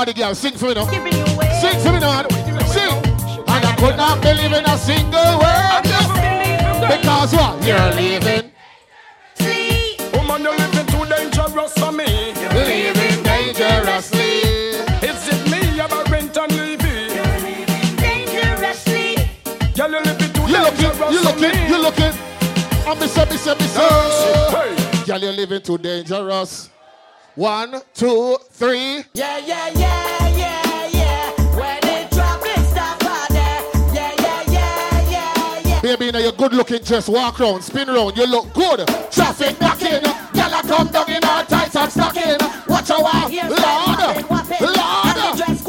Girl, 0.01 0.33
sing 0.33 0.53
for 0.57 0.65
me 0.65 0.73
now. 0.73 0.85
Sing 1.61 1.79
for 1.79 1.93
me 1.93 1.99
now. 1.99 2.27
Sing. 2.65 2.91
And 3.47 3.65
I 3.65 3.75
could 3.77 3.95
not 3.97 4.19
believe 4.19 4.51
in 4.51 4.65
a 4.65 4.75
single 4.75 5.37
word. 5.37 5.83
Because 6.89 7.33
what? 7.33 7.63
You're 7.63 7.93
leaving. 7.93 8.51
Woman, 10.13 10.41
you're 10.41 10.57
living 10.57 10.87
too 10.87 11.05
dangerous 11.05 11.73
for 11.77 11.91
me. 11.91 12.33
You're 12.33 12.53
dangerously. 13.23 14.41
It's 15.05 15.27
it 15.29 15.51
me? 15.51 15.61
Rent 16.11 16.35
and. 16.35 16.51
You're 16.51 17.95
dangerously. 17.97 19.29
You're 19.75 19.87
living 19.87 20.33
too 20.33 20.41
You 20.49 20.61
looking, 20.63 20.81
you're 21.11 21.23
looking. 21.23 21.69
You're 21.69 21.79
looking. 21.79 22.13
I'm 22.87 22.97
me, 22.97 23.07
me, 23.07 23.37
me, 23.55 23.67
me. 24.75 25.05
Girl, 25.05 25.19
you're 25.19 25.31
living 25.31 25.61
too 25.61 25.77
dangerous. 25.77 26.71
One, 27.35 27.81
two, 27.93 28.37
three. 28.51 29.05
Yeah, 29.13 29.37
yeah, 29.37 29.69
yeah. 29.75 29.90
Good 36.41 36.53
looking, 36.53 36.83
just 36.83 37.07
walk 37.07 37.37
round, 37.39 37.63
spin 37.63 37.87
round, 37.87 38.17
you 38.17 38.25
look 38.25 38.51
good. 38.53 38.79
Traffic 39.11 39.61
knocking, 39.61 40.01
girl, 40.01 40.49
I 40.49 40.63
come 40.65 40.87
down 40.87 41.07
in 41.07 41.23
all 41.23 41.45
tights 41.45 41.75
and 41.75 41.91
stocking. 41.91 42.37
Watch 42.67 42.89
your 42.89 43.03
walk, 43.03 43.29
Lord, 43.29 44.01
Lord. 44.01 44.25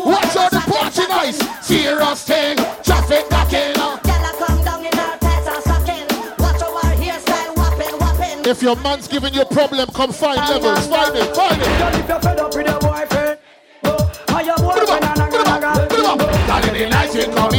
Watch 0.00 0.34
out 0.34 0.50
the 0.50 0.62
party 0.64 1.02
nice, 1.08 1.36
serious 1.60 2.24
thing. 2.24 2.56
Traffic 2.82 3.30
knocking. 3.30 3.74
Girl, 3.76 4.00
I 4.00 4.32
come 4.40 4.64
down 4.64 4.80
in 4.80 4.98
all 4.98 5.18
tights 5.20 5.46
and 5.52 5.60
stocking. 5.60 6.08
Watch 6.40 6.62
our 6.62 6.80
hairstyle 6.96 7.54
whopping, 7.54 7.94
whopping. 8.00 8.46
If 8.50 8.62
your 8.62 8.76
man's 8.76 9.08
giving 9.08 9.34
you 9.34 9.42
a 9.42 9.44
problem, 9.44 9.90
come 9.90 10.10
find 10.10 10.38
levels, 10.48 10.86
find 10.86 11.14
it, 11.14 11.36
find 11.36 11.60
it. 11.60 11.68
Girl, 11.68 12.00
if 12.00 12.08
you're 12.08 12.20
fed 12.20 12.40
up 12.40 12.54
with 12.54 12.66
your 12.66 12.80
boyfriend, 12.80 13.38
oh, 13.84 14.12
and 14.28 14.46
your 14.46 14.56
Put 14.56 14.78
'em 14.78 14.86
boyfriend 14.86 15.04
up, 15.04 15.18
and 15.18 15.32
put 15.32 15.46
'em 15.46 15.64
up, 15.64 15.88
put 15.90 15.98
'em 15.98 16.06
up. 16.06 16.18
Girl, 16.18 16.28
oh, 16.48 16.68
in 16.68 16.72
the 16.80 16.88
night 16.88 17.14
you 17.14 17.26
come 17.26 17.51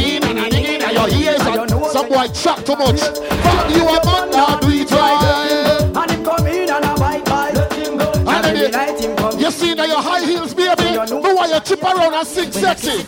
boy 2.26 2.34
chat 2.34 2.64
too 2.66 2.76
much. 2.76 3.00
Fuck 3.00 3.70
you 3.70 3.88
a 3.88 4.04
man, 4.04 4.30
now 4.30 4.58
do 4.58 4.68
it 4.70 4.90
right. 4.90 5.80
And 5.96 6.10
him 6.10 6.24
come 6.24 6.46
in 6.46 6.70
and 6.70 6.84
I 6.84 6.96
bite 6.96 7.24
bite. 7.24 7.54
Let 7.54 7.72
him 7.72 7.96
go. 7.98 8.12
And 8.12 8.44
then 8.44 8.70
night 8.70 9.00
him 9.00 9.16
come. 9.16 9.38
You 9.38 9.50
see 9.50 9.74
now 9.74 9.84
your 9.84 10.02
high 10.02 10.24
heels, 10.24 10.54
baby. 10.54 10.94
No 10.94 11.20
why 11.20 11.46
you 11.46 11.60
chip 11.60 11.82
around 11.82 12.14
and 12.14 12.26
sing 12.26 12.52
sexy. 12.52 13.02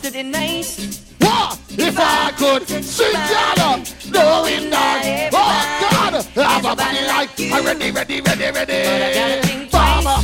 What? 1.19 1.59
If 1.71 1.99
I 1.99 2.33
could 2.37 2.69
sing 2.85 3.13
yada, 3.13 3.63
uh, 3.63 3.85
knowing 4.11 4.71
that, 4.71 5.31
oh 5.33 5.91
God, 5.91 6.15
uh, 6.15 6.43
have 6.43 6.65
a 6.65 6.77
body 6.77 7.07
like 7.07 7.31
I'm 7.53 7.65
ready, 7.65 7.91
ready, 7.91 8.21
ready, 8.21 8.51
ready. 8.51 9.69
Farmer, 9.69 10.23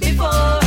Before 0.00 0.59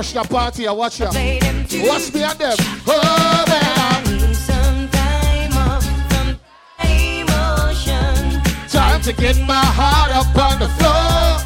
rush 0.00 0.12
the 0.14 0.22
party, 0.22 0.66
I 0.66 0.72
watch. 0.72 0.96
Play. 0.96 1.38
Watch 1.84 2.14
me 2.14 2.22
and 2.22 2.38
them. 2.38 2.56
Oh 2.86 3.44
man, 3.48 4.88
time 4.88 5.52
off 5.58 5.84
from 6.08 6.40
emotion. 6.88 8.40
time 8.68 9.02
to 9.02 9.12
get 9.12 9.36
my 9.46 9.66
heart 9.78 10.10
up 10.16 10.34
on 10.46 10.58
the 10.58 10.68
floor. 10.78 11.36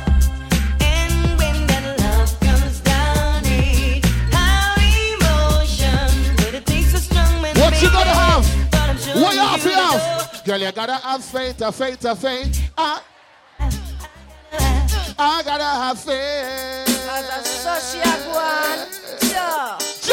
And 0.80 1.37
when 1.37 1.66
that 1.66 1.99
love 1.99 2.38
comes 2.38 2.78
down, 2.80 3.42
it 3.44 4.04
how 4.30 4.76
emotion. 5.11 6.37
But 6.37 6.54
it 6.54 6.64
takes 6.64 6.94
a 6.94 6.99
strong 6.99 7.42
man. 7.42 7.56
What 7.56 7.82
you 7.82 7.90
gotta 7.90 8.11
have? 8.11 8.70
But 8.70 8.88
I'm 8.90 8.99
sure 8.99 9.20
What 9.20 9.34
you 9.34 9.40
have 9.40 9.62
to 9.64 9.70
have? 9.70 10.44
Girl, 10.44 10.61
you 10.61 10.70
gotta 10.70 10.94
have 10.94 11.25
faith, 11.25 11.61
a 11.61 11.73
faith, 11.73 12.04
a 12.04 12.14
faith. 12.14 12.70
I, 12.78 13.00
I 15.18 15.42
gotta 15.42 15.64
have 15.64 15.99
faith. 15.99 16.94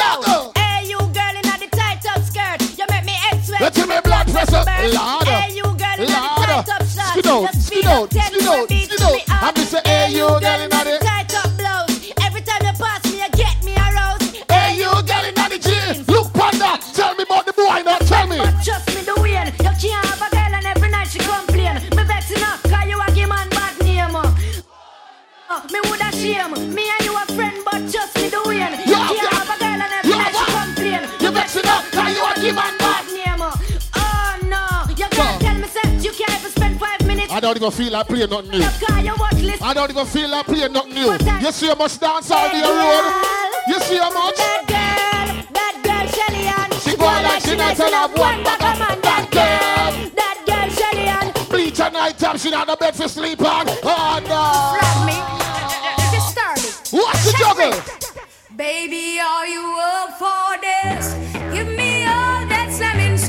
Hey, 0.02 0.90
you 0.90 0.98
girl 0.98 1.36
in 1.38 1.46
the 1.46 1.68
tight 1.72 2.06
up 2.10 2.22
skirt. 2.24 2.62
You 2.78 2.86
make 2.90 3.06
me 3.06 3.12
head 3.14 3.44
sweat. 3.46 3.62
Let 3.62 3.78
me 3.78 3.98
blood 4.04 4.28
pressure. 4.34 4.64
Lord. 4.98 5.28
Hey, 5.28 5.54
you 5.54 5.64
girl 5.64 6.00
in 6.02 6.10
the 6.10 6.22
tight 6.42 6.70
up 6.70 6.82
shirt. 6.90 7.14
Skid 7.14 7.28
out, 7.28 7.54
feel 7.54 7.88
out, 7.88 8.10
skid 8.10 8.48
out, 8.48 8.72
out. 9.02 9.44
I'm 9.44 9.54
just 9.56 9.72
say, 9.72 9.82
hey, 9.86 10.10
you 10.12 10.26
girl 10.28 10.62
in 10.62 10.70
the 10.70 10.98
tight 11.06 11.34
up 11.36 11.56
blouse. 11.58 12.12
Every 12.26 12.42
time 12.42 12.66
you 12.66 12.74
pass 12.82 13.04
me, 13.06 13.22
you 13.22 13.30
get 13.38 13.64
me 13.64 13.74
aroused. 13.78 14.42
Hey, 14.50 14.78
you 14.82 14.90
girl 14.90 15.26
in 15.30 15.36
the 15.36 15.60
jeans. 15.62 16.08
Look, 16.10 16.34
panda. 16.34 16.80
Tell 16.94 17.14
me 17.16 17.24
about 17.24 17.46
the 17.46 17.54
boy 17.54 17.82
now. 17.86 18.00
Tell 18.00 18.26
me. 18.28 18.38
But 18.38 18.58
trust 18.66 18.88
me, 18.96 19.02
the 19.06 19.22
way 19.22 19.38
you 19.38 19.72
can't 19.78 20.06
have 20.10 20.22
a 20.26 20.30
girl 20.34 20.54
and 20.58 20.66
every 20.66 20.90
night 20.90 21.08
she 21.10 21.20
complain. 21.20 21.76
Me 21.96 22.04
vexing 22.10 22.42
up, 22.42 22.58
cause 22.64 22.88
you 22.90 23.00
a 23.00 23.06
give 23.14 23.30
man 23.30 23.48
bad 23.50 23.78
name. 23.86 24.16
uh. 24.16 24.34
Me 25.72 25.80
woulda 25.86 26.10
shame. 26.18 26.74
Me 26.74 26.90
and 26.90 27.06
you 27.06 27.14
a 27.16 27.26
friend, 27.38 27.58
but 27.66 27.80
trust 27.92 28.16
me, 28.18 28.30
the 28.30 28.42
way 28.48 28.58
You 28.88 28.96
can't 28.96 29.31
you 32.44 32.50
a 32.50 32.54
give 32.54 32.78
bad- 32.80 33.06
name. 33.08 33.42
Oh 33.96 34.40
no, 34.50 34.94
you 34.96 35.08
can't 35.10 35.42
tell 35.42 35.56
me 35.56 35.68
say 35.68 35.86
you 36.00 36.12
can't 36.12 36.40
even 36.40 36.52
spend 36.52 36.80
five 36.80 37.06
minutes. 37.06 37.32
I 37.32 37.40
don't 37.40 37.56
even 37.56 37.72
feel 37.72 37.92
like 37.92 38.08
playing 38.08 38.30
nothing 38.30 38.52
new. 38.52 38.62
Cause 38.62 39.04
your 39.04 39.16
watch 39.18 39.34
list. 39.42 39.62
I 39.64 39.74
don't 39.74 39.90
even 39.90 40.06
feel 40.06 40.30
like 40.30 40.46
playing 40.46 40.74
nothing 40.74 40.94
new. 40.94 41.12
You 41.12 41.52
see 41.52 41.68
how 41.68 41.76
much 41.76 42.00
dance 42.00 42.32
all 42.32 42.50
the 42.50 42.62
road? 42.62 43.06
You 43.68 43.80
see 43.82 43.98
how 43.98 44.12
much? 44.12 44.36
That 44.38 44.64
girl, 44.68 45.28
that 45.54 45.76
girl 45.86 46.06
Shelly 46.16 46.46
Ann. 46.48 46.72
She 46.82 46.98
go 46.98 47.06
like 47.06 47.42
she 47.44 47.56
nice 47.56 47.80
and 47.80 47.94
have 47.94 48.12
one 48.18 48.44
back 48.44 48.62
of 48.62 48.80
man. 48.80 49.02
That 49.02 49.26
girl. 49.32 50.10
That 50.16 50.38
girl 50.46 50.70
Shelly 50.70 51.08
Ann. 51.08 51.50
Bleach 51.50 51.80
at 51.80 51.94
night 51.94 52.18
time, 52.18 52.38
she 52.38 52.50
not 52.50 52.68
the 52.68 52.76
bed 52.76 52.96
for 52.96 53.08
sleep 53.08 53.42
on. 53.42 53.68
Oh 53.84 54.20
no. 54.26 54.80
Slap 54.80 55.06
me. 55.06 55.18
Get 56.12 56.22
started. 56.22 56.74
What's 56.92 57.24
the 57.26 57.38
juggle? 57.38 57.74
Baby, 58.58 59.20
are 59.20 59.48
you 59.48 59.78
up 59.80 60.18
for 60.20 60.58
this? 60.62 61.14
Give 61.54 61.68
me 61.68 61.76
that 61.76 61.91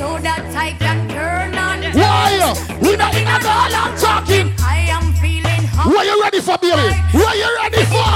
so 0.03 0.19
that 0.19 0.43
I 0.67 0.75
can 0.83 0.99
turn 1.15 1.55
on. 1.55 1.79
Why? 1.95 2.35
We 2.83 2.97
not 2.97 3.15
in 3.15 3.29
a 3.29 3.39
all 3.39 3.75
I'm 3.83 3.95
talking. 3.95 4.47
I 4.59 4.91
am 4.91 5.15
feeling 5.23 5.63
hot. 5.71 5.87
What 5.87 6.03
you 6.11 6.17
ready 6.27 6.41
for, 6.41 6.59
baby? 6.59 6.91
What 7.15 7.35
you 7.39 7.51
ready 7.63 7.83
for? 7.93 8.11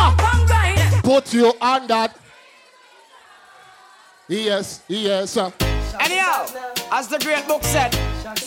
Put 1.08 1.32
your 1.32 1.54
hand 1.62 1.88
that. 1.88 2.18
Yes, 4.26 4.82
yes, 4.88 5.30
sir. 5.30 5.52
Anyhow, 6.00 6.46
as 6.90 7.06
the 7.06 7.18
great 7.20 7.46
book 7.46 7.62
said, 7.62 7.92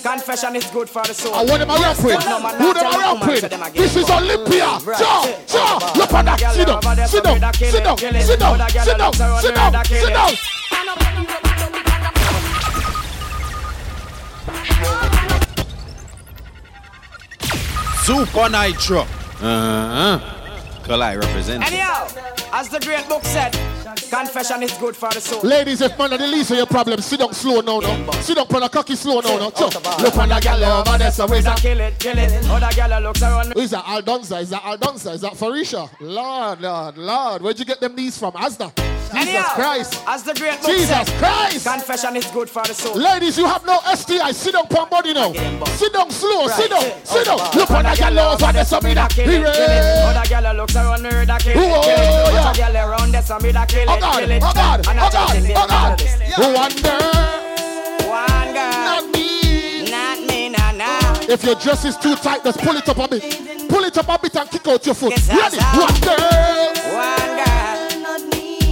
confession 0.04 0.58
is 0.58 0.68
good 0.76 0.90
for 0.90 1.04
the 1.08 1.14
soul. 1.14 1.34
Uh, 1.34 1.40
I 1.40 1.46
want 1.46 1.60
them 1.64 1.72
around 1.72 2.04
with. 2.04 2.20
No 2.26 2.40
Who 2.60 2.74
them 2.74 2.84
tell 2.84 3.00
around 3.00 3.20
with? 3.26 3.40
say 3.40 3.48
them 3.48 3.64
again. 3.64 3.82
This 3.82 3.96
is 3.96 4.10
Olympia. 4.10 4.68
Right. 4.84 5.00
Jaw, 5.00 5.24
jaw. 5.48 5.94
Look 5.96 6.12
at 6.14 6.26
that. 6.26 6.40
Sit 6.52 6.68
down, 6.68 6.82
sit 7.08 7.24
down, 7.24 7.38
sit 7.48 7.84
down, 7.84 7.98
sit 7.98 8.40
down, 8.40 9.14
sit 9.14 9.56
down, 9.56 9.86
sit 9.86 10.14
down, 10.14 10.36
Supa 18.10 18.50
Nytro. 18.50 19.02
Uh-huh. 19.02 20.20
Kalai 20.82 21.22
represent. 21.22 21.64
Anyhow, 21.64 22.08
as 22.52 22.68
the 22.68 22.80
great 22.80 23.08
book 23.08 23.24
said, 23.24 23.52
confession 24.10 24.64
is 24.64 24.76
good 24.80 24.96
for 24.98 25.10
the 25.10 25.22
soul. 25.22 25.42
Ladies, 25.44 25.80
if 25.82 25.96
man 25.96 26.14
are 26.14 26.18
the 26.18 26.26
least 26.26 26.50
of 26.50 26.58
your 26.58 26.66
problem, 26.66 27.02
sit 27.02 27.20
down 27.20 27.32
slow 27.36 27.62
now, 27.62 27.78
no. 27.78 28.12
Sit 28.22 28.38
down 28.38 28.48
on 28.52 28.64
a 28.64 28.70
cocky 28.70 28.96
slow 28.96 29.20
now, 29.20 29.38
no. 29.38 29.52
Chuck. 29.52 29.76
Look 30.02 30.18
on 30.18 30.30
the 30.30 30.40
gal 30.42 30.64
over 30.64 30.98
there, 30.98 31.12
so 31.12 31.28
where's 31.28 31.44
that? 31.44 31.60
Kill 31.60 31.80
it, 31.82 32.00
kill 32.00 32.18
it. 32.18 32.32
Other 32.50 32.76
gal 32.76 33.00
looks 33.00 33.22
around 33.22 33.50
me. 33.50 33.62
Is 33.62 33.70
that 33.70 33.84
Aldonza? 33.86 34.42
Is 34.42 34.50
that 34.50 34.64
Aldonza? 34.64 35.14
Is 35.14 35.22
that 35.22 35.34
Farisha? 35.34 35.88
Lord, 36.00 36.62
Lord, 36.62 36.98
Lord. 36.98 37.44
Where'd 37.44 37.60
you 37.60 37.66
get 37.66 37.80
them 37.80 37.94
knees 37.96 38.18
from? 38.18 38.32
Asda. 38.34 38.89
Jesus 39.12 39.50
Christ. 39.54 40.04
As 40.08 40.24
the 40.24 40.34
great 40.34 40.62
Jesus 40.62 40.88
said, 40.90 41.08
Christ. 41.18 41.66
confession 41.66 42.16
is 42.16 42.26
good 42.28 42.50
for 42.50 42.64
the 42.64 42.74
soul. 42.74 42.96
Ladies, 42.96 43.38
you 43.38 43.46
have 43.46 43.66
no 43.66 43.80
STI. 43.94 44.32
Sit 44.32 44.54
down, 44.54 44.68
pump 44.68 44.92
body 44.92 45.14
now. 45.14 45.34
Sit 45.78 45.94
down 45.94 46.10
slow. 46.12 46.48
Sit 46.48 46.70
down. 46.70 46.84
Right. 46.84 47.08
Sit 47.08 47.26
down. 47.26 47.38
Oh, 47.40 47.52
Look 47.56 47.72
on 47.72 47.84
the 47.84 47.96
gal 47.96 48.20
over 48.20 48.52
there, 48.54 48.66
so 48.66 48.80
me 48.82 48.94
that. 48.94 49.12
Kill 49.12 49.30
it, 49.30 49.32
kill 49.32 49.44
it. 49.44 49.56
Hooray. 49.56 50.16
Other 50.18 50.30
gal 50.30 50.56
looks 50.56 50.76
around 50.76 51.02
me, 51.04 51.10
that 51.26 51.42
kill 51.42 51.52
it, 51.52 51.58
Whoa, 51.58 51.82
kill 51.82 52.00
it. 52.00 52.46
Other 52.46 52.58
gal 52.58 52.78
around 52.78 53.12
there, 53.12 53.22
so 53.22 53.40
me 53.40 53.52
that 53.52 53.68
kill 53.70 53.90
Oh 53.90 54.00
God, 54.00 54.24
it. 54.24 54.44
oh 54.44 54.52
God, 54.54 54.88
oh 54.88 54.94
God, 54.94 55.14
oh, 55.14 55.40
the 55.40 55.54
oh 55.54 55.68
God. 55.68 56.00
middle 56.00 56.58
of 56.58 56.74
this. 56.78 56.84
Wonder. 56.84 57.00
One 58.10 58.54
girl, 58.54 58.72
Not 58.90 59.04
me. 59.14 59.90
not 59.92 60.20
me, 60.28 60.50
nah, 60.50 60.72
nah. 60.72 61.20
If 61.30 61.44
your 61.44 61.56
dress 61.56 61.86
is 61.86 61.98
too 61.98 62.16
tight, 62.16 62.44
just 62.44 62.60
pull 62.60 62.76
it 62.78 62.88
up 62.88 62.98
a 62.98 63.08
bit. 63.08 63.70
Pull 63.70 63.84
it 63.84 63.98
up 63.98 64.10
a 64.10 64.18
bit 64.20 64.36
and 64.36 64.50
kick 64.50 64.68
out 64.68 64.86
your 64.86 64.96
foot. 64.96 65.12
Ready? 65.12 65.58
sir. 65.58 65.66
Wonder. 65.78 66.18
One 66.96 67.38
girl. 67.38 67.59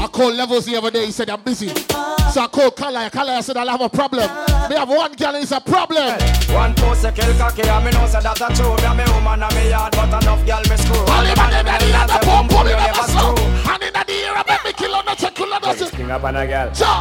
I 0.07 0.09
called 0.09 0.35
Levels 0.35 0.65
the 0.65 0.77
other 0.77 0.89
day. 0.89 1.05
He 1.07 1.11
said, 1.11 1.29
I'm 1.29 1.41
busy. 1.41 1.67
So 1.67 2.39
I 2.39 2.47
called 2.49 2.77
Kala. 2.77 3.09
Kala 3.11 3.43
said, 3.43 3.57
I'll 3.57 3.67
have 3.67 3.81
a 3.81 3.89
problem. 3.89 4.23
Me 4.69 4.75
have 4.79 4.87
one 4.87 5.11
girl 5.19 5.35
and 5.35 5.43
it's 5.43 5.51
a 5.51 5.59
problem. 5.59 6.15
One 6.55 6.73
post 6.75 7.03
a 7.03 7.11
kill 7.11 7.27
cocky, 7.35 7.67
and 7.67 7.83
me 7.83 7.91
know 7.91 8.07
say 8.07 8.23
that 8.23 8.39
a 8.39 8.47
true. 8.55 8.71
Me 8.79 8.87
a 8.87 8.95
me 8.95 9.03
woman 9.11 9.43
and 9.43 9.51
me 9.51 9.67
yard, 9.67 9.91
but 9.91 10.07
enough 10.07 10.45
gal 10.47 10.63
me 10.63 10.77
screw. 10.79 10.95
All 10.95 11.23
the 11.27 11.35
man 11.35 11.59
in 11.59 11.65
the 11.67 11.75
ear, 11.91 12.07
the 12.07 12.19
pump, 12.23 12.47
pump, 12.47 12.63
you 12.63 12.71
you 12.71 12.79
never 12.79 12.87
never 12.87 13.03
slow. 13.03 13.35
screw. 13.35 13.67
And 13.67 13.83
in 13.83 13.93
the 13.99 14.03
ear, 14.07 14.31
I 14.31 14.43
bet 14.47 14.63
me 14.63 14.71
kill 14.79 14.95
on 14.95 15.03
the 15.03 15.15
check, 15.19 15.35
kill 15.35 15.51
on 15.53 15.61
the 15.61 15.91
King 15.91 16.11
up 16.11 16.23
on 16.23 16.35
a 16.37 16.47
girl. 16.47 16.71
Cha. 16.71 16.93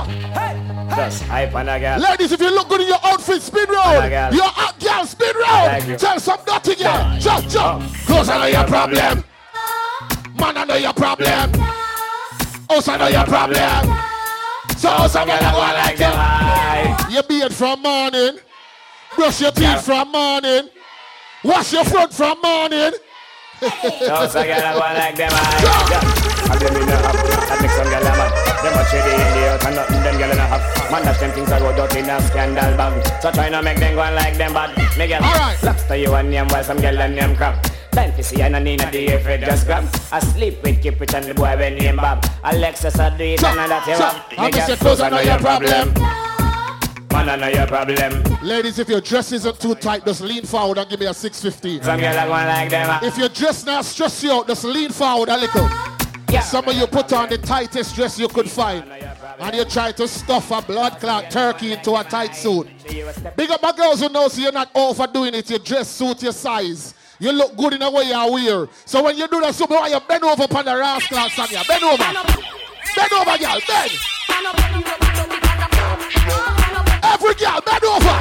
Just 0.96 1.22
hype 1.30 1.54
on 1.54 1.68
a 1.68 1.78
girl. 1.78 1.98
Ladies, 2.02 2.32
if 2.32 2.40
you 2.40 2.50
look 2.50 2.68
good 2.68 2.80
in 2.80 2.88
your 2.90 3.02
outfit, 3.06 3.40
spin 3.40 3.70
Hello, 3.70 4.02
round. 4.02 4.10
girl. 4.10 4.34
You're 4.34 4.54
out, 4.58 4.74
girl, 4.82 5.06
spin 5.06 5.30
Thank 5.46 5.86
round. 5.86 6.00
Tell 6.00 6.18
some 6.18 6.40
dirty 6.42 6.74
girl. 6.74 7.18
Jump, 7.22 7.46
jump. 7.46 7.86
Close, 8.02 8.28
I 8.28 8.34
know 8.34 8.50
your 8.50 8.66
problem. 8.66 9.22
Man, 10.42 10.56
I 10.58 10.64
know 10.66 10.74
your 10.74 10.92
problem. 10.92 11.85
Also, 12.68 12.92
I 12.92 12.96
know 12.98 13.08
your 13.08 13.24
problem. 13.24 13.96
So, 14.76 14.90
some 15.08 15.26
girl, 15.28 15.38
I 15.40 15.52
go 15.52 15.58
like 15.58 15.96
them. 15.96 16.12
Aye. 16.14 17.06
Your 17.10 17.22
beard 17.22 17.54
from 17.54 17.82
morning. 17.82 18.38
Brush 19.14 19.40
your 19.40 19.50
teeth 19.52 19.84
from 19.84 20.12
morning. 20.12 20.68
Wash 21.44 21.72
your 21.72 21.84
front 21.84 22.12
from 22.12 22.40
morning. 22.42 22.92
Just 23.60 24.36
a 24.36 24.44
girl 24.44 24.60
I 24.60 24.72
go 24.74 24.80
like 24.80 25.16
them 25.16 25.30
aye. 25.32 25.88
Yeah. 25.88 26.52
And 26.52 26.60
them 26.60 26.76
in 26.76 26.86
the 26.86 26.96
have. 26.96 27.16
That 27.48 27.58
make 27.62 27.70
some 27.70 27.88
girl 27.88 28.04
a 28.04 28.12
mad. 28.12 28.32
Them 28.60 28.76
a 28.76 28.82
shady 28.84 29.12
in 29.16 29.32
the 29.32 29.48
out 29.48 29.64
and 29.64 29.76
nothing 29.76 30.02
them 30.02 30.16
girl 30.18 30.30
in 30.32 30.38
a 30.38 30.46
have. 30.46 30.90
Man, 30.92 31.02
dash 31.04 31.18
them 31.18 31.30
things 31.32 31.50
I 31.52 31.58
go 31.60 31.74
dirty 31.74 32.00
in 32.00 32.10
a 32.10 32.20
scandal 32.20 32.76
bag. 32.76 33.22
So 33.22 33.30
try 33.32 33.48
not 33.48 33.64
make 33.64 33.78
them 33.78 33.94
go 33.94 34.02
like 34.02 34.36
them 34.36 34.52
bad. 34.52 34.76
Me 34.98 35.06
girl, 35.06 35.22
Alright. 35.24 35.62
lobster 35.62 35.96
you 35.96 36.14
and 36.14 36.28
name 36.30 36.48
while 36.48 36.64
some 36.64 36.80
girl 36.80 36.98
and 37.00 37.14
name 37.16 37.34
crab. 37.96 38.10
Fantasy 38.10 38.42
and 38.42 38.56
I 38.56 38.58
need 38.60 38.82
a 38.82 38.90
day 38.90 39.06
if 39.06 39.26
it 39.26 39.40
just 39.40 39.66
grab. 39.66 39.84
I 40.12 40.20
sleep 40.20 40.62
with 40.62 40.82
Kip 40.82 41.00
Rich 41.00 41.14
and 41.14 41.24
the 41.24 41.34
boy 41.34 41.56
when 41.56 41.74
name 41.76 41.96
Bob. 41.96 42.24
Alexis 42.44 42.98
I 42.98 43.16
do 43.16 43.24
it 43.24 43.42
and 43.42 43.60
I 43.60 43.68
that 43.68 43.86
you 43.86 43.94
have. 43.94 44.38
I'm 44.38 44.52
just 44.52 44.80
close, 44.80 45.00
I 45.00 45.08
know 45.08 45.20
your 45.20 45.38
problem. 45.38 45.94
Man, 47.12 47.28
I 47.30 47.36
know 47.36 47.48
your 47.48 47.66
problem. 47.66 48.22
Ladies, 48.42 48.78
if 48.78 48.88
your 48.88 49.00
dress 49.00 49.32
isn't 49.32 49.58
too 49.58 49.74
tight, 49.74 50.04
just 50.04 50.20
lean 50.20 50.44
forward 50.44 50.78
and 50.78 50.90
give 50.90 51.00
me 51.00 51.06
a 51.06 51.14
650 51.14 51.82
Some 51.82 52.00
girl 52.00 52.18
are 52.18 52.26
going 52.26 52.46
like 52.46 52.70
them. 52.70 52.90
Uh. 52.90 53.00
If 53.02 53.16
your 53.16 53.30
dress 53.30 53.64
now 53.64 53.80
stress 53.82 54.22
you 54.22 54.32
out, 54.32 54.46
just 54.46 54.64
lean 54.64 54.90
forward 54.90 55.28
a 55.30 55.36
little. 55.36 55.68
Some 56.42 56.68
of 56.68 56.74
you 56.74 56.86
put 56.86 57.12
on 57.14 57.30
the 57.30 57.38
tightest 57.38 57.94
dress 57.96 58.18
you 58.18 58.28
could 58.28 58.50
find. 58.50 58.84
And 59.38 59.56
you 59.56 59.64
try 59.64 59.92
to 59.92 60.06
stuff 60.06 60.50
a 60.50 60.60
blood 60.60 60.98
clot 61.00 61.30
turkey 61.30 61.72
into 61.72 61.94
a 61.94 62.04
tight 62.04 62.34
suit. 62.34 62.68
Big 63.36 63.50
up 63.50 63.62
my 63.62 63.72
girls 63.72 64.00
who 64.00 64.08
know 64.08 64.28
so 64.28 64.40
you're 64.42 64.52
not 64.52 64.70
overdoing 64.74 65.34
it. 65.34 65.48
Your 65.48 65.58
dress 65.58 65.88
suit 65.88 66.22
your 66.22 66.32
size. 66.32 66.94
You 67.18 67.32
look 67.32 67.56
good 67.56 67.72
in 67.72 67.80
the 67.80 67.90
way 67.90 68.04
you 68.04 68.32
wear. 68.32 68.68
So 68.84 69.02
when 69.02 69.16
you 69.16 69.26
do 69.28 69.40
that, 69.40 69.54
so 69.54 69.64
you 69.86 70.00
bend 70.06 70.24
over 70.24 70.44
upon 70.44 70.66
the 70.66 70.76
rascal 70.76 71.16
on 71.16 71.30
you. 71.48 71.64
Bend 71.64 71.82
over. 71.82 72.04
Bend 72.04 73.12
over, 73.16 73.38
girl. 73.40 73.56
Bend. 73.64 73.92
Every 77.00 77.34
girl, 77.40 77.60
bend 77.64 77.84
over. 77.88 78.16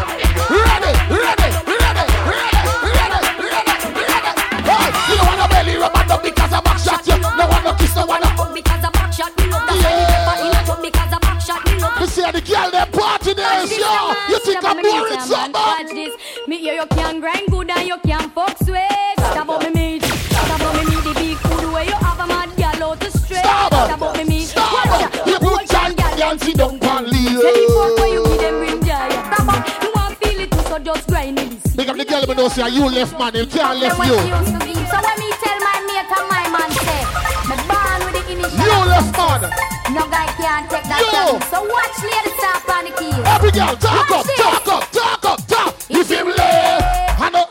Ready, 0.47 0.91
ready, 1.11 1.49
ready, 1.67 2.05
ready, 2.23 2.55
ready, 2.87 3.19
ready, 3.35 3.83
ready. 3.99 4.31
Hey, 4.63 4.87
you 5.11 5.15
don't 5.19 5.27
want 5.27 5.43
to 5.43 5.47
belly 5.51 5.75
rub 5.75 5.91
and 5.91 6.11
up 6.11 6.23
because 6.23 6.53
I 6.55 6.61
back 6.63 6.79
shot 6.79 7.03
you. 7.03 7.19
No 7.19 7.51
one 7.51 7.63
to 7.67 7.75
kiss, 7.75 7.95
no 7.99 8.05
one 8.05 8.21
to 8.23 8.31
Because 8.55 8.79
I 8.79 8.89
back 8.95 9.11
shot 9.11 9.35
me 9.35 9.51
love. 9.51 9.67
That's 9.67 9.83
why 9.83 9.91
me 9.91 10.07
never 10.07 10.39
in 10.39 10.55
a 10.55 10.61
tub 10.63 10.79
because 10.79 11.11
I 11.11 11.19
back 11.19 11.41
shot. 11.43 11.67
You 11.99 12.07
see 12.07 12.31
the 12.31 12.39
girl 12.39 12.71
them 12.71 12.87
party 12.95 13.33
there, 13.33 13.65
yo. 13.75 14.15
You 14.31 14.39
I'm 14.65 14.81
boring 14.81 15.15
Watch 15.15 15.27
something? 15.27 15.95
this. 15.95 16.13
Me 16.47 16.57
hear 16.57 16.73
you 16.75 16.85
can 16.87 17.19
grind 17.19 17.47
good 17.49 17.69
and 17.69 17.87
you 17.87 17.97
can 17.99 18.29
fuck 18.31 18.57
sweet. 18.57 19.15
Stop 19.17 19.43
about 19.45 19.61
me 19.63 19.69
meat. 19.71 20.03
Stop 20.03 20.59
about 20.59 20.73
me 20.75 20.83
meat. 20.95 21.03
The 21.03 21.13
big 21.13 21.37
food 21.37 21.71
where 21.73 21.83
you 21.85 21.93
have 21.93 22.19
a 22.19 22.27
mad 22.27 22.49
girl 22.57 22.89
out 22.91 22.99
the 22.99 23.09
street. 23.11 23.39
Stop 23.39 23.71
it. 23.71 23.75
Stop 23.75 23.97
about 23.97 24.17
me 24.17 24.23
meat. 24.25 24.45
Stop 24.45 24.73
Watch 24.73 25.01
it. 25.01 25.15
ya. 25.15 25.25
You 25.31 25.39
put 25.39 25.69
girl, 25.69 25.91
girl, 26.17 26.37
sit 26.39 26.57
down 26.57 26.79
and 26.81 27.07
leave. 27.07 27.39
Say 27.39 27.53
the 27.53 27.73
fuck 27.73 27.97
where 27.99 28.13
you 28.13 28.23
give 28.25 28.39
them 28.41 28.59
rim 28.61 28.83
jar. 28.83 29.11
Stop 29.11 29.47
up. 29.53 29.83
You 29.83 29.91
want 29.95 30.17
feel 30.17 30.39
it 30.39 30.51
too, 30.51 30.61
so 30.69 30.79
just 30.79 31.07
grind 31.07 31.37
this. 31.37 31.75
Big 31.75 31.89
up 31.89 31.97
the 31.97 32.05
girl 32.05 32.25
me 32.27 32.33
know 32.35 32.47
say 32.49 32.69
you 32.69 32.85
left 32.89 33.17
man, 33.19 33.35
you 33.35 33.45
can't 33.45 33.79
left 33.79 33.97
you. 34.05 34.13
I 34.15 34.39
used 34.39 34.53
to 34.53 34.59
be. 34.65 34.73
So 34.73 34.97
when 35.05 35.15
me 35.21 35.29
tell 35.43 35.59
my 35.61 35.77
mate 35.85 36.11
and 36.17 36.27
my 36.31 36.43
man 36.55 36.69
say, 36.83 37.01
me 37.49 37.55
born 37.69 37.99
with 38.05 38.15
the 38.17 38.31
initial. 38.33 38.65
You 38.65 38.89
left 38.89 39.17
man. 39.17 39.74
No 39.91 40.07
guy 40.09 40.25
can't 40.33 40.69
take 40.69 40.83
that 40.83 41.03
chance. 41.11 41.45
So 41.49 41.61
watch 41.61 42.01
lady 42.01 42.31
stop 42.39 42.69
on 42.69 42.85
the. 42.85 43.29
Every 43.29 43.51
girl, 43.51 43.75
talk 43.75 44.09
Watch 44.09 44.19
up, 44.19 44.25
this. 44.25 44.39
talk 44.39 44.67
up, 44.67 44.91
talk 44.91 45.25
up, 45.25 45.47
talk. 45.47 45.75
If 45.89 46.09
him 46.09 46.27
lay, 46.27 46.79
I 47.19 47.29
know. 47.31 47.45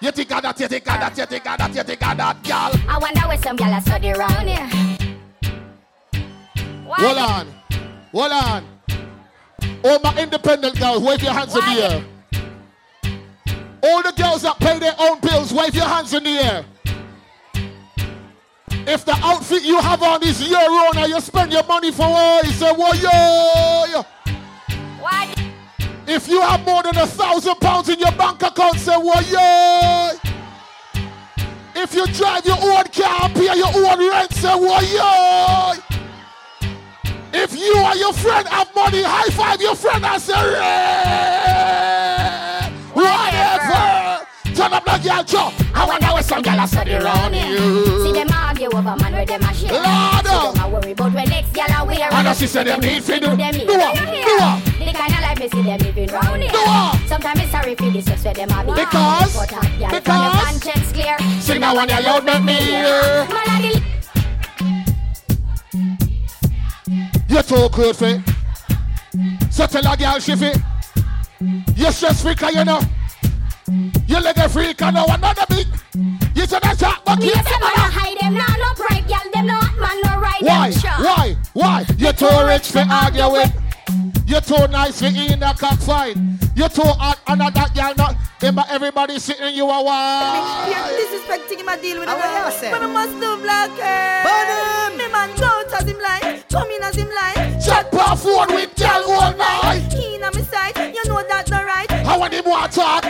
You 0.00 0.10
think 0.10 0.30
of 0.32 0.42
that, 0.42 0.60
you 0.60 0.68
think 0.68 0.86
of 0.86 1.00
that, 1.00 1.16
you 1.16 1.26
think 1.26 1.46
of 1.46 1.58
that, 1.58 1.74
you 1.74 1.82
think 1.82 2.06
of 2.06 2.16
that, 2.18 2.42
girl. 2.44 2.80
I 2.88 2.98
wonder 2.98 3.20
where 3.22 3.38
some 3.38 3.56
gyal 3.56 3.72
are 3.72 3.80
study 3.80 4.12
round 4.12 4.48
here. 4.48 4.68
Why 6.84 6.96
Hold 6.98 7.18
on, 7.18 7.46
hold 8.12 8.32
on. 8.32 8.64
All 9.84 9.98
my 10.00 10.16
independent 10.22 10.78
girls, 10.78 11.02
wave 11.02 11.22
your 11.22 11.32
hands 11.32 11.54
in 11.54 11.60
the 11.60 11.82
air. 11.90 12.04
All 13.82 14.02
the 14.02 14.12
girls 14.12 14.42
that 14.42 14.58
pay 14.58 14.78
their 14.78 14.94
own 14.98 15.20
bills, 15.20 15.52
wave 15.52 15.74
your 15.74 15.86
hands 15.86 16.12
in 16.12 16.24
the 16.24 16.30
air. 16.30 16.64
If 18.86 19.04
the 19.04 19.16
outfit 19.22 19.62
you 19.62 19.80
have 19.80 20.02
on 20.02 20.22
is 20.22 20.48
your 20.48 20.60
own 20.60 20.96
and 20.96 21.08
you 21.08 21.20
spend 21.20 21.52
your 21.52 21.64
money 21.64 21.90
for 21.90 22.08
you 22.44 22.52
say, 22.52 22.72
well, 22.72 22.94
yo, 22.94 23.84
yo. 23.92 24.02
Why? 25.00 25.34
If 26.06 26.28
you 26.28 26.40
have 26.40 26.64
more 26.64 26.82
than 26.82 26.96
a 26.98 27.06
thousand 27.06 27.56
pounds 27.60 27.88
in 27.88 27.98
your 27.98 28.12
bank 28.12 28.42
account, 28.42 28.78
say, 28.78 28.96
well, 28.96 29.22
yo. 29.22 30.18
If 31.76 31.94
you 31.94 32.06
drive 32.06 32.44
your 32.46 32.56
own 32.56 32.84
car 32.84 33.24
and 33.24 33.34
pay 33.34 33.56
your 33.56 33.68
own 33.74 33.98
rent, 34.10 34.32
say, 34.32 34.54
well, 34.54 34.82
yo. 34.82 35.72
If 37.32 37.58
you 37.58 37.76
and 37.76 37.98
your 37.98 38.12
friend 38.12 38.46
have 38.48 38.74
money, 38.74 39.02
high 39.02 39.30
five 39.30 39.60
your 39.60 39.74
friend 39.74 40.04
and 40.04 40.22
say, 40.22 40.34
whatever. 42.92 43.33
Turn 44.54 44.72
up 44.72 44.84
the 44.84 44.98
girl 44.98 45.24
chop. 45.24 45.52
I 45.74 45.84
wonder 45.86 46.06
where 46.14 46.22
some 46.22 46.42
girl 46.42 46.60
are 46.60 46.66
study 46.68 46.94
around 46.94 47.34
See 47.34 48.12
them 48.12 48.28
argue 48.32 48.66
over 48.68 48.82
man 48.96 49.12
where 49.12 49.26
them 49.26 49.42
a 49.42 49.52
share. 49.54 49.72
Lord, 49.72 49.84
See 49.84 50.30
them 50.30 50.54
oh. 50.54 50.54
a 50.62 50.70
worry 50.70 50.92
about 50.92 51.12
when 51.12 51.28
next 51.28 51.52
gyal 51.52 51.82
a 51.82 51.84
wear. 51.84 52.12
And 52.12 52.36
she 52.36 52.46
said 52.46 52.66
them 52.66 52.80
need 52.80 53.02
fi 53.02 53.18
do- 53.18 53.26
do 53.26 53.36
what? 53.36 53.36
Do 53.36 53.72
what? 54.38 54.64
The 54.78 54.92
kind 54.94 55.12
of 55.12 55.20
life 55.20 55.38
me 55.40 55.48
see 55.48 55.62
them 55.62 55.78
living 55.80 56.08
round 56.10 56.42
here. 56.42 56.52
Do 56.52 56.58
what? 56.58 57.00
Sometimes 57.08 57.40
it's 57.40 57.50
sorry 57.50 57.74
for 57.74 57.90
this 57.90 58.24
where 58.24 58.34
them 58.34 58.50
a 58.50 58.64
be. 58.64 58.72
Because- 58.72 59.34
gyal 59.34 59.84
uh, 59.84 59.90
because- 59.90 60.44
conscience 60.44 60.92
clear. 60.92 61.18
Sing 61.40 61.60
that 61.60 61.74
one, 61.74 61.88
you 61.88 62.00
loud, 62.02 62.24
make 62.24 62.42
me 62.44 62.54
hear. 62.54 63.26
Man 63.26 63.48
a 63.48 63.62
the 63.62 63.82
You 67.28 67.42
too 67.42 67.68
good 67.70 67.96
for 67.96 68.06
it. 68.06 68.20
So 69.52 69.66
tell 69.66 69.92
a 69.92 69.96
girl 69.96 70.18
she 70.20 70.36
fit. 70.36 70.58
You 71.76 71.90
stress 71.90 72.22
freak, 72.22 72.40
you 72.40 72.64
know. 72.64 72.80
You 74.06 74.20
like 74.20 74.36
a 74.36 74.48
freak, 74.48 74.82
and 74.82 74.96
I 74.98 75.06
know 75.06 75.14
another 75.14 75.44
big. 75.48 75.66
You 76.34 76.46
said 76.46 76.62
that 76.62 76.78
shot, 76.78 77.02
but 77.04 77.18
Me 77.18 77.26
you 77.26 77.32
say 77.32 77.58
man 77.60 77.90
hide 77.90 78.18
them 78.20 78.34
now 78.34 78.44
no 78.58 78.74
pride 78.74 79.04
gyal 79.08 79.32
them 79.32 79.46
no 79.46 79.58
man 79.80 79.96
no 80.02 80.20
ride 80.20 80.42
Why? 80.42 80.72
Why? 81.00 81.36
Why? 81.54 81.86
You're 81.96 82.12
too 82.12 82.28
rich 82.46 82.68
for 82.70 82.84
argue 82.90 83.30
with. 83.32 83.52
You're 84.26 84.40
too 84.40 84.66
nice 84.68 85.00
for 85.00 85.06
in 85.06 85.42
a 85.42 85.54
cockfight. 85.54 86.16
You're 86.56 86.68
too 86.68 86.82
hot 86.82 87.20
and 87.26 87.40
that 87.40 87.74
girl 87.74 87.94
not. 87.96 88.16
Them 88.40 88.56
but 88.56 88.70
everybody 88.70 89.18
sitting 89.18 89.54
you 89.54 89.64
a 89.64 89.82
why? 89.82 90.66
You're 90.68 90.98
disrespecting 91.00 91.60
him, 91.60 91.68
I 91.68 91.78
deal 91.80 92.00
with 92.00 92.08
How 92.08 92.16
him. 92.16 92.22
will 92.22 92.52
you 92.52 92.60
say? 92.60 92.70
But 92.70 92.82
I 92.82 92.86
must 92.86 93.12
do 93.20 93.36
black 93.42 93.70
hair. 93.78 94.24
Burn 94.24 94.92
him. 94.92 94.98
Me 94.98 95.12
man 95.12 95.30
go 95.38 95.46
out 95.46 95.72
as 95.72 95.88
him 95.88 95.98
like, 96.00 96.48
come 96.50 96.68
in 96.70 96.82
as 96.82 96.96
him 96.96 97.08
like. 97.08 97.64
Chat 97.64 97.90
per 97.90 98.16
phone 98.16 98.54
with 98.54 98.74
girl 98.76 99.04
all 99.08 99.36
night. 99.36 99.88
Keen 99.90 100.22
on 100.22 100.34
me 100.34 100.42
side, 100.42 100.76
you 100.94 101.04
know 101.08 101.22
that 101.28 101.48
not 101.48 101.64
right. 101.64 101.90
How 102.04 102.20
when 102.20 102.32
him 102.32 102.44
want 102.44 102.72
talk? 102.72 103.04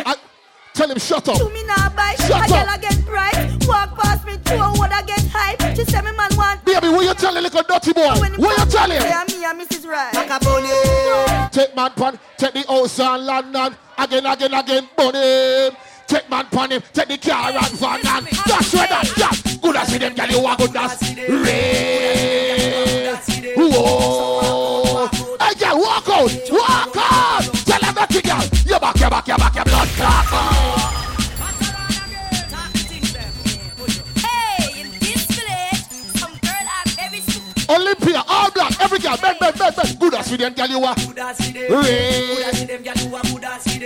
I, 0.74 0.78
tell 0.78 0.90
him 0.90 0.98
shut 0.98 1.28
up. 1.28 1.36
To 1.38 1.48
me 1.50 1.62
now 1.64 1.88
bite, 1.90 2.16
Shut 2.18 2.30
a 2.30 2.36
up. 2.36 2.48
girl 2.48 2.68
I 2.68 2.78
get 2.78 3.04
bright. 3.06 3.66
Walk 3.66 3.96
past 3.98 4.24
me, 4.26 4.32
two 4.44 4.56
would 4.80 4.90
I 4.90 5.02
get 5.06 5.24
hype. 5.32 5.60
She 5.76 5.84
say 5.84 6.00
me 6.02 6.12
man 6.16 6.30
want. 6.36 6.64
Baby, 6.64 6.88
what 6.88 7.04
you 7.04 7.14
tell 7.14 7.34
the 7.34 7.40
little 7.40 7.62
dirty 7.62 7.92
boy? 7.92 8.08
When 8.20 8.32
What 8.34 8.50
you 8.50 8.56
come, 8.56 8.68
tell 8.68 8.88
say 8.88 8.96
him? 8.96 9.12
I'm 9.14 9.26
me 9.26 9.44
and 9.44 9.60
Mrs. 9.60 9.86
Right. 9.86 10.12
Macaroni. 10.14 11.48
Take 11.50 11.74
man 11.76 11.90
pan, 11.92 12.18
take 12.36 12.52
the 12.54 12.62
house 12.68 12.98
and 13.00 13.24
London. 13.26 13.76
Again, 13.98 14.26
again, 14.26 14.54
again, 14.54 14.88
bunny. 14.96 15.70
Take 16.06 16.28
man 16.28 16.46
pan 16.46 16.70
him, 16.72 16.82
take 16.92 17.08
the 17.08 17.18
car 17.18 17.50
and 17.52 17.72
van 17.78 18.00
and 18.06 18.26
that's 18.26 18.74
where 18.74 18.86
that, 18.88 19.06
that. 19.16 19.58
Good 19.62 19.76
as 19.76 19.88
see 19.88 19.98
them, 19.98 20.14
girl, 20.14 20.26
you 20.28 20.44
are 20.46 20.56
good 20.56 20.76
as 20.76 21.00
Ray. 21.28 23.14
Whoa. 23.56 25.06
Hey, 25.40 25.54
girl, 25.54 25.78
walk 25.80 26.08
out, 26.08 26.30
walk 26.50 26.96
out. 26.96 27.53
Dirty 28.14 28.28
girl, 28.28 28.42
you 28.64 28.78
back, 28.78 28.94
you 29.00 29.10
back, 29.10 29.26
you 29.26 29.36
back, 29.36 29.54
your 29.56 29.64
blood 29.64 29.88
clot. 29.88 30.26
In 34.76 34.86
this 35.00 35.26
village, 35.34 35.82
some 36.14 36.30
girl 36.38 36.68
are 36.70 36.86
very 36.94 37.20
stupid. 37.22 37.68
Olympia, 37.68 38.22
all 38.28 38.52
black, 38.52 38.80
every 38.80 39.00
girl, 39.00 39.16
bend, 39.16 39.38
bend, 39.40 39.58
bend, 39.58 39.74
bend. 39.74 39.98
Good 39.98 40.14
as 40.14 40.26
see 40.26 40.36
them, 40.36 40.52
girl, 40.54 40.68
you 40.68 40.84
are 40.84 40.94
Ray. 40.94 42.36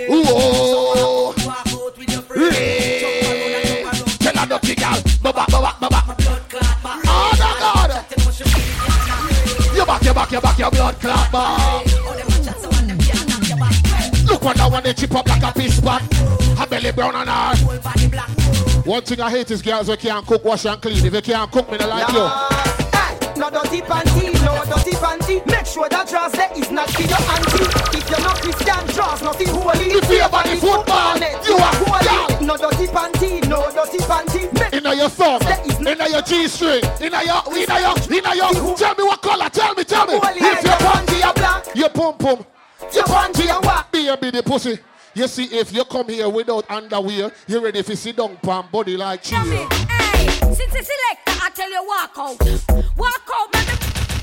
Whoa. 0.09 1.33
Ray. 2.29 3.83
Tell 4.19 4.37
her 4.37 4.45
dirty 4.45 4.75
girl, 4.75 5.01
baba, 5.23 5.45
baba, 5.49 5.75
baba. 5.79 6.15
Oh, 7.07 7.33
no, 7.39 7.49
God. 7.59 8.05
You 9.75 9.85
back, 9.87 10.03
you 10.03 10.13
back, 10.13 10.31
you 10.31 10.39
back, 10.41 10.59
your 10.59 10.69
blood 10.69 10.99
clot, 10.99 11.33
man. 11.33 11.98
Look 14.39 14.55
what 14.55 14.57
that 14.57 14.71
one 14.71 14.83
they 14.83 14.93
chip 14.93 15.13
up 15.15 15.27
like 15.27 15.43
a 15.43 15.51
piece 15.51 15.81
pot. 15.81 15.99
Her 16.55 16.65
belly 16.65 16.93
brown 16.93 17.13
and 17.13 17.27
hard. 17.27 17.59
One 18.87 19.03
thing 19.03 19.19
I 19.19 19.29
hate 19.29 19.51
is 19.51 19.61
girls 19.61 19.87
who 19.87 19.97
can't 19.97 20.25
cook, 20.25 20.45
wash 20.45 20.63
and 20.63 20.81
clean. 20.81 20.95
If 21.05 21.13
you 21.13 21.21
can't 21.21 21.51
cook, 21.51 21.69
me 21.69 21.77
don't 21.77 21.89
like 21.89 22.07
you. 22.07 22.23
Hey, 22.95 23.19
no 23.35 23.49
dirty 23.51 23.81
panty, 23.83 24.31
no 24.47 24.63
dirty 24.63 24.95
panty. 24.95 25.45
Make 25.45 25.65
sure 25.65 25.89
that 25.89 26.07
dress 26.07 26.31
there 26.31 26.47
is 26.55 26.71
not 26.71 26.89
for 26.89 27.01
your 27.03 27.19
auntie. 27.19 27.67
If 27.99 28.07
you're 28.07 28.23
not 28.23 28.39
Christian, 28.39 28.79
dress 28.95 29.19
nothing 29.21 29.51
holy. 29.51 29.91
If 29.91 30.07
you 30.07 30.23
body 30.31 30.55
football, 30.55 31.19
you 31.19 31.59
are 31.59 31.75
holy. 31.83 32.45
No 32.45 32.55
dirty 32.55 32.87
panty, 32.87 33.43
no 33.43 33.67
dirty 33.75 33.99
panty. 34.07 34.47
Make 34.55 34.71
Inna 34.71 34.95
your 34.95 35.09
thumb, 35.09 35.41
inna 35.83 36.07
your 36.07 36.21
G-string, 36.21 36.87
inna 37.03 37.27
your, 37.27 37.43
inna 37.59 37.75
your, 37.83 37.95
inna 38.07 38.31
your. 38.39 38.77
Tell 38.79 38.95
me 38.95 39.03
what 39.03 39.21
color. 39.21 39.49
Tell 39.49 39.75
me, 39.75 39.83
tell 39.83 40.07
me. 40.07 40.15
If 40.15 40.63
Your 40.63 40.79
panty 40.79 41.29
a 41.29 41.33
black, 41.33 41.75
your 41.75 41.89
pum 41.89 42.15
pum, 42.17 42.45
your 42.93 43.03
panty 43.03 43.45
a 43.49 43.59
what? 43.65 43.91
be 43.91 44.07
a 44.07 44.17
the 44.17 44.43
pussy. 44.43 44.79
You 45.13 45.27
see, 45.27 45.45
if 45.45 45.73
you 45.73 45.83
come 45.85 46.07
here 46.07 46.29
without 46.29 46.69
underwear, 46.69 47.31
you 47.47 47.59
ready 47.59 47.81
to 47.83 47.95
sit 47.95 48.15
down 48.15 48.37
pan 48.37 48.65
body 48.71 48.95
like 48.95 49.23
cheese. 49.23 49.37
Hey, 49.37 50.27
since 50.53 50.75
it's 50.75 50.87
selector, 50.87 51.43
I 51.43 51.49
tell 51.53 51.69
you 51.69 51.83
walk 51.85 52.17
out. 52.17 52.97
Walk 52.97 53.29
out, 53.33 53.53
man. 53.53 53.65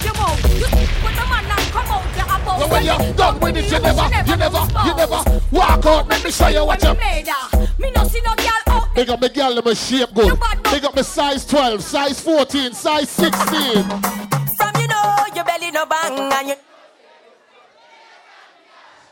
You 0.00 0.12
move. 0.14 0.60
You 0.60 0.66
put 1.02 1.14
the 1.14 1.26
man 1.28 1.44
and 1.44 1.70
come 1.72 1.86
out. 1.86 2.16
You 2.16 2.22
about. 2.22 2.58
Well, 2.58 2.70
when 2.70 2.84
you 2.84 3.14
done 3.14 3.40
with 3.40 3.56
it, 3.56 3.64
you 3.64 3.80
never, 3.80 4.02
you 4.26 4.36
never, 4.36 4.66
you 4.84 4.94
never 4.94 5.40
walk 5.50 5.86
out. 5.86 6.08
Let 6.08 6.24
me 6.24 6.30
show 6.30 6.48
you 6.48 6.64
what 6.64 6.82
you. 6.82 6.94
Me 7.78 7.90
no 7.90 8.04
see 8.04 8.20
no 8.24 8.34
girl 8.36 8.62
out. 8.68 8.94
Big 8.94 9.10
up 9.10 9.20
my 9.20 9.28
girl, 9.28 9.52
let 9.54 9.64
me 9.64 9.74
shape 9.74 10.14
good. 10.14 10.38
Big 10.70 10.84
up 10.84 10.94
my 10.94 11.02
size 11.02 11.44
12, 11.44 11.82
size 11.82 12.20
14, 12.20 12.72
size 12.72 13.10
16. 13.10 13.82
From 14.56 14.72
you 14.80 14.88
know 14.88 15.26
your 15.34 15.44
belly 15.44 15.70
no 15.72 15.84
bang 15.84 16.32
and 16.32 16.48
you 16.48 16.54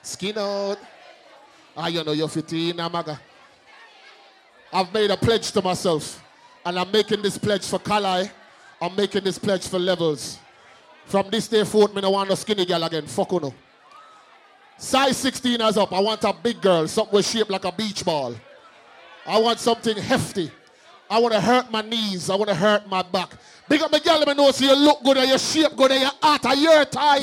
Skin 0.04 0.36
out. 0.36 0.78
Ah, 1.76 1.88
you 1.88 2.04
know 2.04 2.12
you're 2.12 2.28
15, 2.28 2.78
Amaga. 2.78 3.18
I've 4.72 4.92
made 4.92 5.10
a 5.10 5.16
pledge 5.16 5.50
to 5.52 5.62
myself. 5.62 6.22
And 6.64 6.78
I'm 6.78 6.90
making 6.90 7.22
this 7.22 7.38
pledge 7.38 7.66
for 7.66 7.78
Kalai. 7.78 8.30
I'm 8.80 8.94
making 8.94 9.24
this 9.24 9.38
pledge 9.38 9.66
for 9.66 9.78
levels. 9.78 10.38
From 11.06 11.30
this 11.30 11.48
day 11.48 11.64
forth, 11.64 11.94
me 11.94 12.02
no 12.02 12.10
want 12.10 12.30
a 12.30 12.36
skinny 12.36 12.66
girl 12.66 12.82
again. 12.84 13.06
Fuck 13.06 13.32
no. 13.32 13.54
Size 14.76 15.16
16 15.16 15.60
is 15.60 15.76
up. 15.78 15.92
I 15.92 16.00
want 16.00 16.22
a 16.24 16.32
big 16.32 16.60
girl, 16.60 16.86
something 16.86 17.14
with 17.14 17.26
shape 17.26 17.48
like 17.48 17.64
a 17.64 17.72
beach 17.72 18.04
ball. 18.04 18.34
I 19.26 19.38
want 19.38 19.58
something 19.58 19.96
hefty. 19.96 20.50
I 21.10 21.18
want 21.18 21.34
to 21.34 21.40
hurt 21.40 21.70
my 21.70 21.82
knees. 21.82 22.30
I 22.30 22.34
want 22.34 22.48
to 22.48 22.54
hurt 22.54 22.88
my 22.88 23.02
back. 23.02 23.30
Big 23.68 23.80
up 23.80 23.90
my 23.90 23.98
girl, 23.98 24.18
let 24.18 24.28
me 24.28 24.34
know 24.34 24.50
so 24.50 24.64
you 24.64 24.76
look 24.76 25.02
good 25.02 25.16
and 25.16 25.28
your 25.28 25.38
shape 25.38 25.74
good 25.74 25.90
and 25.90 26.02
your 26.02 26.10
heart 26.22 26.44
are 26.44 26.54
your 26.54 26.84
time. 26.84 27.22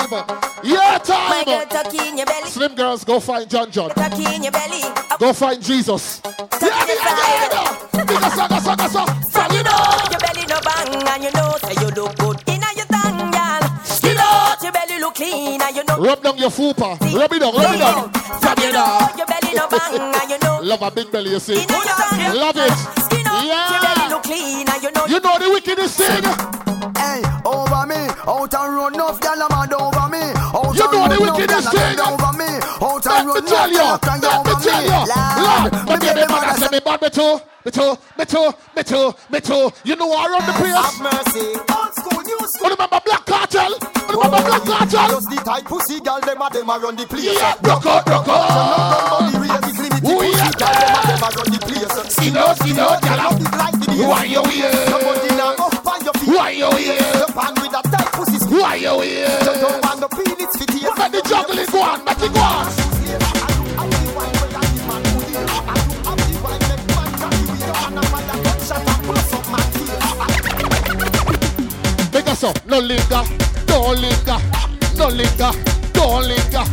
Your 0.64 0.98
time. 0.98 1.44
girl 1.44 1.64
tucky 1.66 2.08
in 2.08 2.16
your 2.18 2.26
belly, 2.26 2.46
Slim 2.48 2.74
girls, 2.74 3.04
go 3.04 3.20
find 3.20 3.48
John 3.48 3.70
John. 3.70 3.92
in 3.92 4.42
your 4.42 4.50
belly. 4.52 4.82
Up 4.82 5.20
Go 5.20 5.32
find 5.32 5.62
Jesus. 5.62 6.18
tucky 6.20 6.92
inside. 6.92 7.78
Because 7.92 8.38
I 8.38 8.48
got 8.48 8.62
so, 8.62 8.76
got 8.76 8.90
so. 8.90 9.06
From 9.30 9.52
you 9.56 9.62
know 9.62 9.96
your 10.10 10.18
belly 10.18 10.46
no 10.48 10.58
bang 10.64 11.08
and 11.08 11.22
you 11.24 11.30
know 11.32 11.56
say 11.62 11.74
you 11.80 11.90
look 11.94 12.16
good 12.18 12.51
Your 14.62 14.72
belly 14.72 14.98
look 15.00 15.14
clean 15.14 15.60
and 15.60 15.76
you 15.76 15.84
know. 15.84 15.98
Rub 15.98 16.22
down 16.22 16.38
your 16.38 16.50
fupa. 16.50 16.98
Rub 17.14 17.32
it 17.32 17.38
down, 17.40 17.54
rub 17.54 17.74
it 17.74 17.78
down. 17.78 18.12
From 18.12 18.54
you 18.62 18.72
know 18.72 19.08
your 19.16 19.26
belly 19.26 19.54
no 19.54 19.68
bang 19.68 20.14
and 20.20 20.30
you 20.30 20.38
know. 20.38 20.60
Love 20.62 20.82
a 20.82 20.90
big 20.90 21.10
belly, 21.10 21.30
you 21.30 21.40
see. 21.40 21.54
Inna 21.54 21.72
your 21.72 21.82
tongue, 21.82 22.34
Love 22.36 22.56
it. 22.56 22.70
Out 22.72 23.10
your 23.10 23.22
belly 23.24 23.48
Yeah. 23.48 24.08
look 24.10 24.22
clean 24.22 24.68
and 24.68 24.82
you 24.82 24.90
know. 24.92 25.06
You 25.06 25.20
know 25.20 25.38
the 25.38 25.50
wickedest 25.50 25.96
thing. 25.98 26.22
Hey, 26.96 27.21
over 27.52 27.86
me, 27.86 28.00
out 28.26 28.54
and 28.54 28.74
run 28.76 29.00
off, 29.00 29.20
gyal 29.20 29.40
a 29.44 29.46
mad 29.52 29.72
over 29.74 30.08
me. 30.08 30.24
Out 30.32 30.74
You 30.74 30.84
and 30.84 30.92
know 30.92 31.08
the 31.08 31.16
run 31.20 31.28
off, 31.28 31.38
wickedest 31.38 31.68
gyal 31.68 31.68
a 31.68 31.72
thing. 31.76 31.96
dead 31.96 32.00
over 32.00 32.32
me. 32.40 32.50
Out 32.82 33.06
and 33.06 33.26
me 33.26 33.32
run 33.32 33.46
off, 33.46 33.70
you. 33.70 33.88
gyal 34.00 34.22
a 34.22 34.32
Let 34.32 34.44
me 34.46 34.52
over 34.52 34.54
tell 34.62 34.80
me. 34.80 34.88
you. 34.88 35.00
Lord, 35.44 35.68
Lord, 35.72 35.72
me 35.88 35.96
baby 36.00 36.06
baby 36.14 36.32
mother 36.32 36.46
mother 36.46 36.58
said 36.58 36.70
me 36.72 36.80
bad, 36.80 37.02
me 37.02 37.10
too. 37.10 37.40
Me 37.64 37.70
too, 37.70 37.94
me 38.18 38.24
too, 38.26 38.50
me 38.74 38.82
too, 38.82 39.14
me 39.30 39.38
too. 39.40 39.70
You 39.84 39.94
know 39.94 40.10
I 40.10 40.26
run 40.26 40.42
the 40.46 40.52
place. 40.58 40.74
Have 40.74 40.98
mercy. 40.98 41.46
Old 41.70 41.94
school, 41.94 42.22
new 42.26 42.40
school. 42.50 42.70
Remember 42.74 43.00
Black 43.06 43.24
Cartel? 43.24 43.78
Remember 44.10 44.42
Black 44.42 44.64
Cartel? 44.66 45.08
Just 45.14 45.30
the 45.30 45.36
tight 45.46 45.64
pussy 45.64 46.00
girl, 46.00 46.18
them 46.20 46.42
a 46.42 46.50
them 46.50 46.68
a 46.70 46.78
run 46.82 46.96
the 46.96 47.06
place. 47.06 47.22
Yeah, 47.38 47.54
rock 47.62 47.86
out, 47.86 48.02
rock 48.10 48.26
So 48.26 48.34
no 48.34 48.74
gun 48.90 48.98
out. 48.98 49.10
body 49.14 49.36
raise 49.46 49.62
it, 49.62 49.78
limit 49.78 50.02
the 50.02 50.10
Ooh, 50.10 50.18
pussy 50.26 50.42
yeah. 50.42 50.50
girl, 50.58 50.74
them 50.74 50.90
a 50.90 51.00
them 51.06 51.22
a 51.22 51.28
run 51.38 51.48
the 51.54 51.58
place. 51.62 51.94
Skin 52.18 52.36
out, 52.36 52.56
skin 52.58 52.78
out, 52.82 52.98
gyal. 52.98 53.18
Love 53.22 53.38
it 53.38 53.52
like 53.54 53.76
the 53.78 53.86
bass. 53.94 54.06
Why 54.10 54.24
you 54.26 54.42
here? 54.50 54.72
Somebody 54.90 55.30
now 55.38 55.54
up 55.62 55.86
on 55.86 56.00
your 56.02 56.14
feet. 56.18 56.34
Why 56.34 56.50
you 56.50 56.70
here? 56.82 57.11
Pussy 58.82 59.08
squeeze. 59.08 59.18
You 59.18 59.44
don't 59.44 59.84
want 59.84 60.00
no 60.00 60.08
feel 60.08 60.36
it's 60.38 60.56
fit 60.58 60.70
here. 60.70 60.90
Let 60.96 61.12
the 61.12 61.22
juggling 61.28 61.66
go 61.70 61.82
on, 61.82 62.04
let 62.04 62.22
it 62.22 62.32
go 62.32 62.40
on. 62.40 62.66
Make 72.12 72.44
up, 72.44 72.66
no 72.66 72.80
linger, 72.80 73.22
don't 73.66 73.98
linger, 74.00 74.38
no 74.96 75.08
linger, 75.08 75.52
don't 75.92 76.26
linger, 76.26 76.64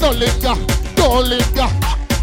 no 0.00 0.10
linger, 0.10 0.54
don't 0.94 1.26
linger. 1.26 1.68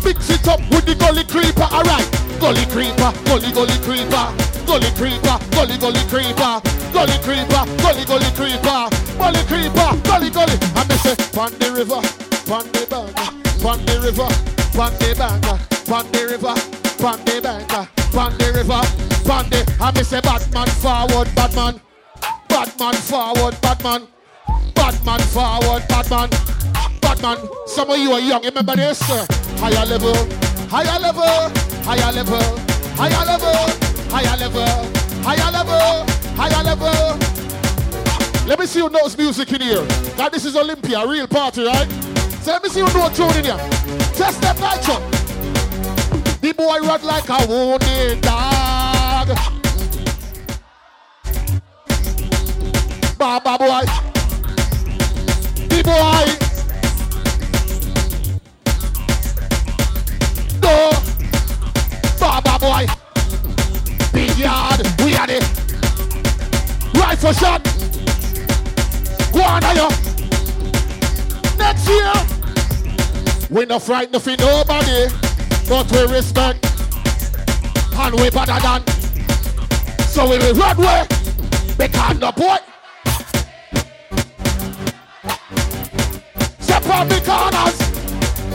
Mix 0.03 0.29
it 0.29 0.47
up 0.47 0.59
with 0.69 0.85
the 0.85 0.95
gully 0.97 1.23
creeper, 1.25 1.67
alright. 1.71 2.24
Gully 2.39 2.65
creeper, 2.67 3.11
gully 3.25 3.51
gully 3.51 3.77
creeper, 3.81 4.25
gully 4.67 4.91
creeper, 4.93 5.39
gully 5.51 5.77
gully 5.77 6.03
creeper, 6.09 6.61
gully 6.93 7.17
creeper, 7.23 7.63
gully 7.81 8.05
gully 8.05 8.29
creeper, 8.37 8.89
gully 9.17 9.41
creeper, 9.49 9.89
gully 10.03 10.29
gully. 10.29 10.57
And 10.75 10.89
me 10.89 10.95
say, 11.01 11.15
pon 11.33 11.51
the 11.57 11.71
river, 11.73 12.01
pon 12.45 12.65
the 12.71 12.85
bank, 12.85 13.15
pon 13.61 13.79
the 13.85 13.99
river, 14.03 14.29
pon 14.77 14.93
the 14.99 15.15
bank, 15.17 15.41
pon 15.87 16.05
the 16.11 16.21
river, 16.29 16.53
pon 17.01 17.17
the 17.25 17.41
bank, 17.41 17.67
pon 18.13 18.37
the 18.37 18.53
river, 18.53 18.81
pon 19.25 19.49
the. 19.49 19.65
And 19.81 19.97
me 19.97 20.03
say, 20.03 20.21
Batman 20.21 20.67
forward, 20.67 21.33
Batman. 21.35 21.81
Batman 22.47 22.93
forward, 22.93 23.59
Batman. 23.61 24.07
Batman 24.75 25.19
forward, 25.19 25.87
Batman. 25.87 26.29
Batman. 27.01 27.37
Some 27.65 27.89
of 27.89 27.97
you 27.97 28.11
are 28.11 28.19
young. 28.19 28.43
Remember 28.43 28.75
this? 28.75 29.01
Higher 29.59 29.85
level, 29.85 30.13
higher 30.69 30.99
level, 30.99 31.49
higher 31.85 32.11
level, 32.11 32.41
higher 32.97 33.25
level, 33.25 33.53
higher 34.09 34.37
level, 34.37 34.65
higher 35.21 35.51
level, 35.51 36.05
higher 36.35 36.63
level. 36.63 37.19
Let 38.47 38.59
me 38.59 38.65
see 38.65 38.79
who 38.79 38.89
knows 38.89 39.15
music 39.15 39.51
in 39.53 39.61
here. 39.61 39.85
God, 40.17 40.31
this 40.31 40.45
is 40.45 40.55
Olympia, 40.55 41.05
real 41.07 41.27
party, 41.27 41.63
right? 41.63 41.87
So 42.41 42.51
let 42.51 42.63
me 42.63 42.69
see 42.69 42.79
who 42.79 42.91
knows 42.91 43.15
tune 43.15 43.29
in 43.37 43.45
here. 43.45 43.57
Test 44.13 44.41
that 44.41 44.57
nitro. 44.59 44.99
The 46.41 46.53
boy 46.53 46.79
run 46.79 47.03
like 47.03 47.29
a 47.29 47.45
wounded 47.47 48.21
dog. 48.21 49.27
Baba 53.17 53.57
boy. 53.59 53.85
The 55.69 55.83
boy. 55.83 56.44
Rifle 67.25 67.33
shot. 67.33 67.63
Go 69.33 69.41
on, 69.41 69.61
yo. 69.75 69.89
Next 71.57 71.87
year. 71.87 72.13
We 73.49 73.65
no 73.65 73.79
frightened 73.79 74.21
for 74.21 74.35
nobody. 74.37 75.07
But 75.67 75.91
we 75.91 76.13
respect. 76.13 76.65
And 77.95 78.15
we 78.19 78.29
better 78.29 78.59
than. 78.61 78.85
So 80.07 80.29
we 80.29 80.37
will 80.37 80.53
run 80.53 80.77
way. 80.77 81.07
Because 81.77 82.19
no 82.19 82.31
boy. 82.31 82.57
Step 86.59 86.85
on 86.89 87.07
the 87.07 87.21
corners. 87.25 87.77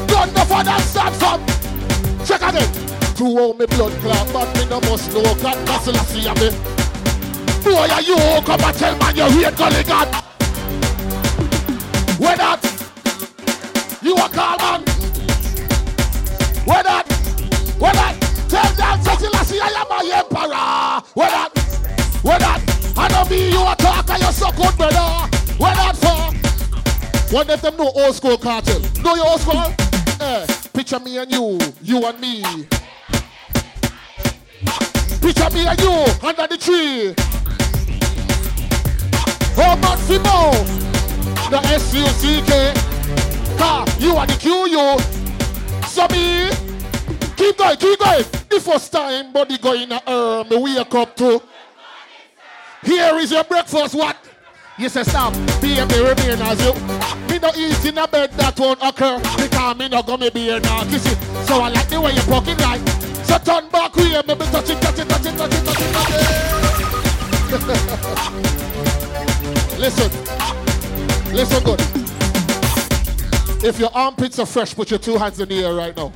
Gun 0.06 0.32
no 0.34 0.44
for 0.44 0.62
that 0.64 0.80
stand 0.82 1.14
from. 1.16 2.26
Check 2.26 2.42
again. 2.42 2.72
To 3.16 3.24
hold 3.24 3.58
me 3.58 3.66
blood 3.66 3.92
clot, 4.00 4.32
but 4.32 4.56
me 4.56 4.64
no 4.66 4.80
must 4.82 5.12
know 5.12 5.22
God 5.42 5.66
muscle 5.66 5.96
I 5.96 6.04
see 6.04 6.50
me. 6.50 6.79
Boy, 7.62 7.88
are 7.88 8.02
you 8.02 8.16
come 8.44 8.60
and 8.60 8.76
tell 8.76 8.96
man 8.98 9.16
you 9.16 9.24
hate 9.24 9.56
gully 9.56 9.82
God. 9.84 10.08
Where 12.18 12.36
that? 12.36 12.60
You 14.02 14.14
a 14.14 14.28
call 14.28 14.56
man. 14.58 14.80
Where 16.64 16.82
that? 16.82 17.06
Where 17.78 17.92
that? 17.92 18.16
Tell 18.48 18.72
them 18.74 19.02
Cecil 19.02 19.30
I 19.34 19.42
see 19.44 19.60
I 19.60 19.68
am 19.68 19.88
my 19.88 20.02
emperor. 20.14 21.10
Where 21.14 21.30
that? 21.30 21.50
Where 22.22 22.38
that? 22.38 22.60
I 22.96 23.08
know 23.08 23.24
me 23.28 23.50
you 23.50 23.60
a 23.60 23.74
talker, 23.76 24.16
you 24.18 24.32
so 24.32 24.50
good 24.52 24.76
brother. 24.76 25.28
Where 25.58 25.74
that 25.74 25.96
for? 25.96 27.34
One 27.34 27.50
of 27.50 27.60
them 27.62 27.76
know 27.76 27.92
old 27.94 28.14
school 28.14 28.38
cartel. 28.38 28.80
Know 29.02 29.14
your 29.16 29.28
old 29.28 29.40
school? 29.40 29.72
Eh, 30.20 30.46
picture 30.72 30.98
me 31.00 31.18
and 31.18 31.30
you, 31.30 31.58
you 31.82 32.04
and 32.04 32.20
me. 32.20 32.42
Picture 35.20 35.50
me 35.50 35.66
and 35.66 35.80
you 35.80 35.92
under 36.22 36.46
the 36.46 36.58
tree. 36.58 37.14
Oh, 39.62 39.76
Fimo. 40.08 40.52
The 41.50 41.58
S-U-C-K. 41.74 42.72
Car, 43.58 43.84
you 43.98 44.16
are 44.16 44.26
the 44.26 44.34
Q-U. 44.34 44.98
So 45.86 46.08
me, 46.08 46.48
keep 47.36 47.58
going, 47.58 47.76
keep 47.76 47.98
going. 47.98 48.24
The 48.48 48.60
first 48.60 48.90
time 48.90 49.32
body 49.32 49.58
going 49.58 49.88
me 49.90 50.56
wake 50.56 50.94
up 50.94 51.14
to. 51.16 51.42
Here 52.84 53.16
is 53.18 53.30
your 53.32 53.44
breakfast, 53.44 53.94
what? 53.94 54.16
You 54.78 54.88
say 54.88 55.02
stop, 55.02 55.34
a 55.34 55.38
remain 55.58 56.40
as 56.40 56.64
you. 56.64 56.72
Me 57.28 57.38
no 57.38 57.50
eat 57.54 57.84
in 57.84 57.98
a 57.98 58.08
bed 58.08 58.32
that 58.32 58.58
won't 58.58 58.80
occur 58.82 59.18
because 59.36 59.76
me 59.76 59.88
no 59.88 60.02
go 60.02 60.16
me 60.16 60.30
be 60.30 60.40
here 60.40 60.60
now 60.60 60.84
kiss 60.84 61.04
it. 61.04 61.18
So 61.46 61.60
I 61.60 61.68
like 61.68 61.86
the 61.88 62.00
way 62.00 62.12
you 62.14 62.22
poking 62.22 62.56
like. 62.56 62.80
So 63.26 63.36
turn 63.36 63.68
back 63.68 63.94
here, 63.94 64.22
be 64.22 64.34
touch 64.36 64.70
it, 64.70 64.80
touch 64.80 64.98
it, 64.98 65.06
touch 65.06 65.26
it, 65.26 65.36
touch 65.36 65.52
it, 65.52 65.64
touch 65.66 65.80
it, 65.80 65.92
touch 67.52 68.44
it. 68.44 68.54
listen, 69.80 70.10
listen 71.34 71.64
good. 71.64 71.80
If 73.64 73.78
your 73.78 73.90
armpits 73.94 74.38
are 74.38 74.46
fresh, 74.46 74.74
put 74.74 74.90
your 74.90 74.98
two 74.98 75.16
hands 75.16 75.40
in 75.40 75.48
the 75.48 75.64
air 75.64 75.74
right 75.74 75.96
now. 75.96 76.12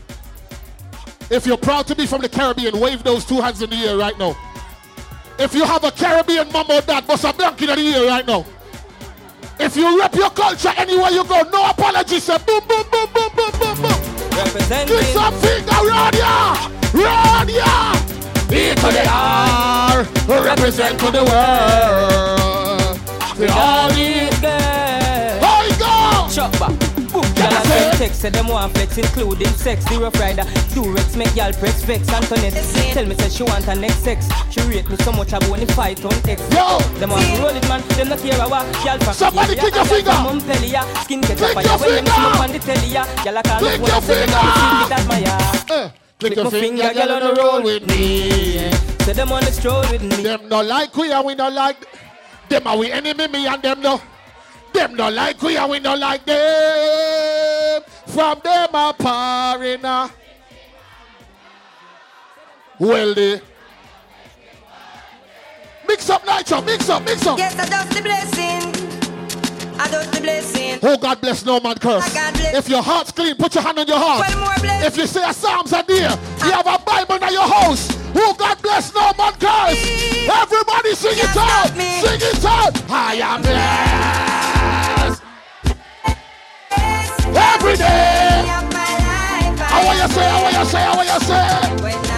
If 1.30 1.46
you're 1.46 1.56
proud 1.56 1.86
to 1.86 1.94
be 1.94 2.06
from 2.06 2.20
the 2.20 2.28
Caribbean, 2.28 2.78
wave 2.78 3.02
those 3.02 3.24
two 3.24 3.40
hands 3.40 3.62
in 3.62 3.70
the 3.70 3.76
air 3.76 3.96
right 3.96 4.18
now. 4.18 4.36
If 5.38 5.54
you 5.54 5.64
have 5.64 5.82
a 5.82 5.90
Caribbean 5.90 6.52
mom 6.52 6.70
or 6.70 6.80
dad, 6.82 7.06
bust 7.06 7.24
a 7.24 7.32
blanket 7.32 7.70
in 7.70 7.76
the 7.76 7.98
air 7.98 8.06
right 8.06 8.26
now. 8.26 8.44
If 9.58 9.76
you 9.76 9.98
rep 9.98 10.14
your 10.14 10.30
culture 10.30 10.72
anywhere 10.76 11.10
you 11.10 11.24
go, 11.24 11.42
no 11.50 11.70
apology. 11.70 12.20
Say 12.20 12.36
boom, 12.46 12.60
boom, 12.68 12.84
boom, 12.90 13.08
boom, 13.14 13.30
boom, 13.34 13.50
boom, 13.58 13.82
boom. 13.82 14.36
Representing. 14.36 14.96
Give 14.96 15.06
some 15.06 15.34
finger 15.34 15.88
round 15.88 16.14
ya, 16.16 16.70
round 16.92 17.50
ya. 17.50 17.92
E 18.50 18.74
to 18.74 18.86
the 18.86 19.04
R, 19.08 20.04
represent 20.44 21.00
to 21.00 21.10
the 21.10 21.24
world. 21.24 22.43
The 23.36 23.50
all 23.50 23.90
these 23.90 24.38
girls. 24.40 25.42
How 25.42 25.62
you 25.66 25.74
go? 25.74 26.28
Chop 26.30 26.52
back. 26.58 26.70
Boom, 27.10 27.22
Y'all 27.38 27.50
a 27.50 27.62
send 27.66 27.98
text, 27.98 28.20
say 28.22 28.30
them 28.30 28.48
want 28.48 28.72
flex, 28.74 28.98
including 28.98 29.46
sex. 29.54 29.84
The 29.86 29.98
rough 29.98 30.18
rider, 30.18 30.42
Durex, 30.74 31.16
make 31.16 31.34
y'all 31.34 31.52
press 31.52 31.82
vex. 31.84 32.08
Antoinette, 32.10 32.54
tell 32.94 33.06
me 33.06 33.14
say 33.14 33.28
she 33.28 33.42
want 33.44 33.64
her 33.64 33.74
next 33.74 33.98
sex. 34.02 34.26
She 34.50 34.60
rate 34.62 34.88
me 34.88 34.96
so 34.96 35.12
much 35.12 35.32
I 35.32 35.38
want 35.48 35.62
to 35.66 35.72
fight 35.74 36.04
on 36.04 36.12
X. 36.28 36.42
Yo, 36.54 36.78
them 36.98 37.10
want 37.10 37.24
to 37.26 37.42
roll 37.42 37.54
it, 37.54 37.68
man. 37.68 37.82
Them 37.98 38.08
not 38.08 38.18
care 38.18 38.34
about 38.34 38.66
y'all 38.84 38.98
from 38.98 39.14
Somebody 39.14 39.54
click 39.56 39.74
your 39.74 39.84
finger. 39.84 40.10
Mum 40.22 40.38
belly 40.46 40.68
ya, 40.68 40.82
skin 41.02 41.20
get 41.20 41.40
up 41.42 41.54
your 41.64 41.78
when 41.78 42.04
them 42.04 42.06
smoke 42.06 42.40
on 42.40 42.50
the 42.52 42.58
telly 42.58 42.88
ya. 42.88 43.04
Y'all 43.24 43.42
Click 43.58 43.80
me 43.80 43.86
your 43.86 44.00
phone, 44.00 44.02
say 44.02 44.26
them 44.26 44.30
want 44.34 44.54
to 44.54 44.58
see 44.58 44.82
it 44.82 44.92
at 44.94 45.06
my 45.08 45.18
yard. 45.18 45.70
Eh, 45.70 45.90
Click 46.18 46.36
your 46.36 46.50
finger, 46.50 46.94
girl, 46.94 47.12
on 47.12 47.20
the 47.22 47.42
roll 47.42 47.62
with 47.62 47.86
me. 47.88 48.70
Say 49.04 49.12
them 49.12 49.30
on 49.32 49.44
the 49.44 49.52
stroll 49.52 49.82
with 49.90 50.02
me. 50.02 50.22
Them 50.22 50.48
no 50.48 50.62
like 50.62 50.96
we 50.96 51.12
and 51.12 51.26
we 51.26 51.34
no 51.34 51.48
like 51.48 51.76
them. 52.54 52.66
Are 52.66 52.78
we 52.78 52.90
enemy? 52.90 53.28
Me 53.28 53.46
and 53.46 53.62
them 53.62 53.80
no. 53.80 54.00
Them 54.72 54.94
no 54.94 55.08
like 55.08 55.40
we 55.42 55.56
and 55.56 55.70
we 55.70 55.78
no 55.80 55.94
like 55.94 56.24
them. 56.24 57.82
From 58.06 58.40
them 58.42 58.68
a 58.74 58.94
parina. 58.98 60.10
Well, 62.78 63.14
they 63.14 63.40
mix 65.86 66.10
up 66.10 66.26
nitro, 66.26 66.60
mix 66.62 66.88
up, 66.88 67.04
mix 67.04 67.26
up. 67.26 67.38
Yes, 67.38 67.54
just 67.54 67.90
the 67.90 68.02
blessing. 68.02 68.93
I 69.78 69.88
just 69.90 70.12
the 70.12 70.20
blessing. 70.20 70.78
Oh 70.82 70.96
God 70.96 71.20
bless 71.20 71.44
no 71.44 71.60
man 71.60 71.76
curse. 71.78 72.14
If 72.54 72.68
your 72.68 72.82
heart's 72.82 73.12
clean, 73.12 73.34
put 73.36 73.54
your 73.54 73.64
hand 73.64 73.78
on 73.78 73.86
your 73.86 73.98
heart. 73.98 74.26
If 74.84 74.96
you 74.96 75.06
say 75.06 75.28
a 75.28 75.32
Psalms 75.32 75.72
are 75.72 75.82
dear, 75.82 76.10
you 76.44 76.50
have 76.52 76.66
a 76.66 76.78
Bible 76.84 77.16
in 77.16 77.32
your 77.32 77.48
house. 77.48 77.88
Oh 78.14 78.34
God 78.38 78.60
bless 78.62 78.94
no 78.94 79.12
man 79.18 79.32
curse. 79.34 79.80
Everybody 80.28 80.94
sing 80.94 81.18
it 81.18 81.36
out. 81.36 81.68
Sing 81.68 82.20
it 82.20 82.44
out. 82.44 82.90
I 82.90 83.14
am 83.16 83.42
blessed. 83.42 85.22
Every 87.36 87.76
day. 87.76 88.44
How 89.66 89.80
will 89.88 89.96
you 90.00 90.08
say? 90.08 90.28
How 90.28 90.44
will 90.44 90.52
you 90.52 90.64
say? 90.66 90.82
How 90.82 90.96
will 90.96 91.04
you 91.04 91.20
say? 91.20 92.13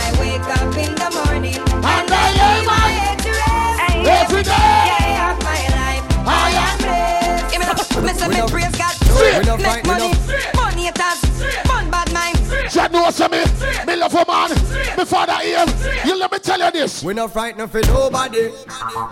We 9.56 9.62
Make 9.62 9.84
don't 9.84 9.86
fight, 9.86 9.86
we 9.86 9.90
money, 9.90 10.52
money 10.54 10.82
haters, 10.84 11.20
fun 11.66 11.90
bad 11.90 12.12
mind. 12.12 12.36
Jah 12.70 12.88
know 12.88 13.10
say 13.10 13.28
me, 13.28 13.42
me 13.86 13.96
love 13.96 14.14
a 14.14 14.24
man, 14.26 14.50
me 14.98 15.04
father 15.04 15.38
here. 15.40 15.64
You 16.04 16.18
let 16.18 16.30
me 16.30 16.38
tell 16.38 16.58
you 16.60 16.70
this. 16.70 17.02
We 17.02 17.14
not 17.14 17.32
frightened 17.32 17.70
for 17.70 17.80
nobody, 17.82 18.50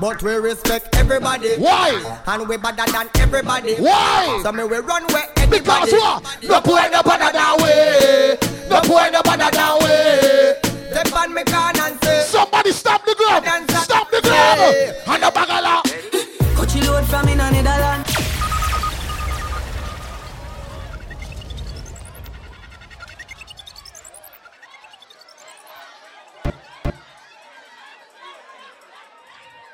but 0.01 0.23
we 0.23 0.35
respect 0.35 0.95
everybody. 0.97 1.57
Why? 1.57 2.21
And 2.27 2.49
we 2.49 2.57
better 2.59 2.91
than 2.93 3.09
everybody. 3.21 3.77
Why? 3.77 4.41
So 4.43 4.53
me 4.53 4.65
we 4.65 4.77
run 4.79 5.05
where 5.07 5.29
anybody. 5.37 5.61
Because 5.65 5.93
what? 5.93 6.39
No 6.43 6.61
point 6.61 6.93
no 6.93 7.03
better 7.03 7.33
that 7.33 7.57
way. 7.63 8.37
No 8.69 8.81
point 8.83 9.13
no 9.13 9.23
better 9.23 9.51
that 9.51 9.79
way. 9.81 10.55
Step 10.91 11.13
on 11.17 11.35
me 11.35 11.43
can 11.45 11.81
and 11.81 12.05
say. 12.05 12.21
Somebody 12.23 12.73
stop 12.73 13.05
the 13.05 13.15
grab. 13.17 13.45
Stop 13.81 14.11
the 14.11 14.21
grab. 14.21 14.95
And 15.07 15.23
the 15.23 15.31
bagala. 15.31 15.84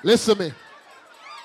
Listen 0.03 0.37
to 0.37 0.43
me. 0.45 0.53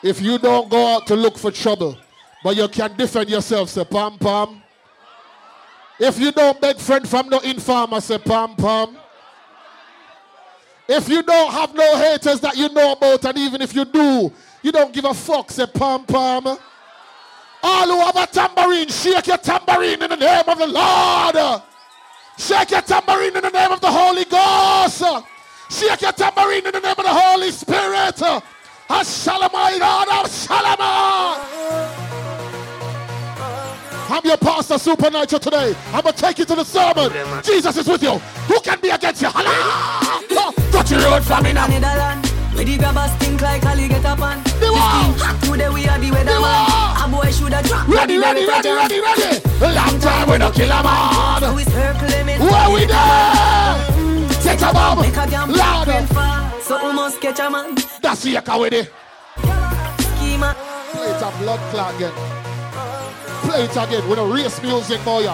If 0.04 0.22
you 0.22 0.38
don't 0.38 0.70
go 0.70 0.96
out 0.96 1.08
to 1.08 1.16
look 1.16 1.38
for 1.38 1.52
trouble, 1.52 1.98
but 2.44 2.56
you 2.56 2.68
can 2.68 2.96
defend 2.96 3.30
yourself, 3.30 3.70
say 3.70 3.84
pam 3.84 4.18
pam. 4.18 4.62
If 6.00 6.20
you 6.20 6.32
don't 6.32 6.60
beg 6.62 6.78
friend 6.78 7.08
from 7.08 7.30
no 7.30 7.40
informer, 7.40 8.00
say 8.02 8.18
pam 8.18 8.56
pam. 8.56 8.98
If 10.88 11.10
you 11.10 11.24
don't 11.24 11.52
have 11.52 11.74
no 11.74 11.98
haters 11.98 12.40
that 12.42 12.56
you 12.56 12.70
know 12.70 12.92
about, 12.92 13.26
and 13.26 13.38
even 13.38 13.62
if 13.62 13.74
you 13.74 13.86
do, 13.86 14.32
you 14.62 14.72
don't 14.72 14.94
give 14.94 15.06
a 15.06 15.14
fuck, 15.14 15.50
say 15.50 15.66
pam 15.66 16.06
pam. 16.06 16.46
All 17.64 17.88
who 17.88 18.00
have 18.00 18.16
a 18.16 18.28
tambourine, 18.28 18.90
shake 18.90 19.26
your 19.26 19.38
tambourine 19.38 20.04
in 20.04 20.10
the 20.12 20.16
name 20.16 20.44
of 20.48 20.58
the 20.60 20.68
Lord. 20.68 21.62
Shake 22.38 22.72
your 22.72 22.82
tambourine 22.82 23.36
in 23.36 23.42
the 23.42 23.50
name 23.50 23.72
of 23.72 23.82
the 23.82 23.90
Holy 23.90 24.26
Ghost. 24.26 25.02
Shake 25.70 26.02
your 26.02 26.12
tambourine 26.12 26.66
in 26.66 26.72
the 26.72 26.80
name 26.80 26.96
of 26.98 27.06
the 27.06 27.14
Holy 27.14 27.52
Spirit. 27.52 28.16
Ashalamai 28.90 29.80
God, 29.80 30.08
Ashalama. 30.08 31.90
I'm 34.08 34.24
your 34.24 34.38
pastor, 34.38 34.78
Supernatural 34.78 35.40
today. 35.40 35.76
I'm 35.92 36.04
gonna 36.04 36.14
take 36.16 36.38
you 36.40 36.46
to 36.46 36.56
the 36.56 36.64
sermon. 36.64 37.12
Jesus 37.44 37.76
is 37.78 37.88
with 37.88 38.04
you. 38.04 38.20
Who 38.48 38.60
can 38.62 38.80
be 38.80 38.90
against 38.90 39.22
you? 39.22 39.30
Allah! 39.34 40.54
Got 40.72 40.92
your 40.92 41.00
road 41.02 41.24
from 41.24 41.44
me 41.44 41.54
now. 41.54 41.68
Where 41.68 42.64
the 42.64 42.78
grabbers 42.78 43.12
think 43.16 43.42
like 43.42 43.66
Ali 43.66 43.88
get 43.90 44.06
up 44.06 44.22
on. 44.22 44.42
The 44.44 44.72
hot 44.72 45.44
today 45.44 45.70
we 45.70 45.88
are 45.88 46.00
the 46.00 46.08
weatherman. 46.08 47.04
A 47.04 47.10
boy 47.10 47.32
should 47.32 47.52
have 47.52 47.66
dropped. 47.66 47.90
Ready, 47.90 48.18
ready, 48.18 48.46
ready, 48.48 48.70
ready, 48.70 49.02
ready. 49.02 49.40
Long 49.60 50.00
time 50.00 50.30
we 50.30 50.38
don't 50.38 50.56
kill 50.56 50.72
a 50.72 50.84
man. 50.84 51.42
So 51.42 51.54
we 51.54 51.64
circle 51.66 52.08
them 52.08 52.30
in. 52.30 52.40
Where 52.40 52.70
we 52.72 52.86
there? 52.86 53.95
A 54.62 54.74
bomb. 54.74 55.00
Make 55.02 55.18
a 55.18 55.26
damn 55.30 55.52
Louder. 55.52 56.06
So 56.62 56.88
we 56.88 56.94
must 56.94 57.22
catch 57.22 57.40
a 57.40 57.50
man. 57.50 57.76
That's 58.02 58.24
the 58.24 58.38
echo 58.38 58.62
with 58.62 58.74
it. 58.74 58.92
Schema. 60.00 60.56
Play 60.92 61.10
it 61.12 61.22
a 61.22 61.32
blood 61.40 61.60
clot 61.72 61.96
again. 61.96 62.14
Play 63.44 63.64
it 63.66 63.72
again 63.78 64.10
with 64.10 64.20
a 64.20 64.26
race 64.26 64.62
music, 64.62 65.04
boy. 65.06 65.26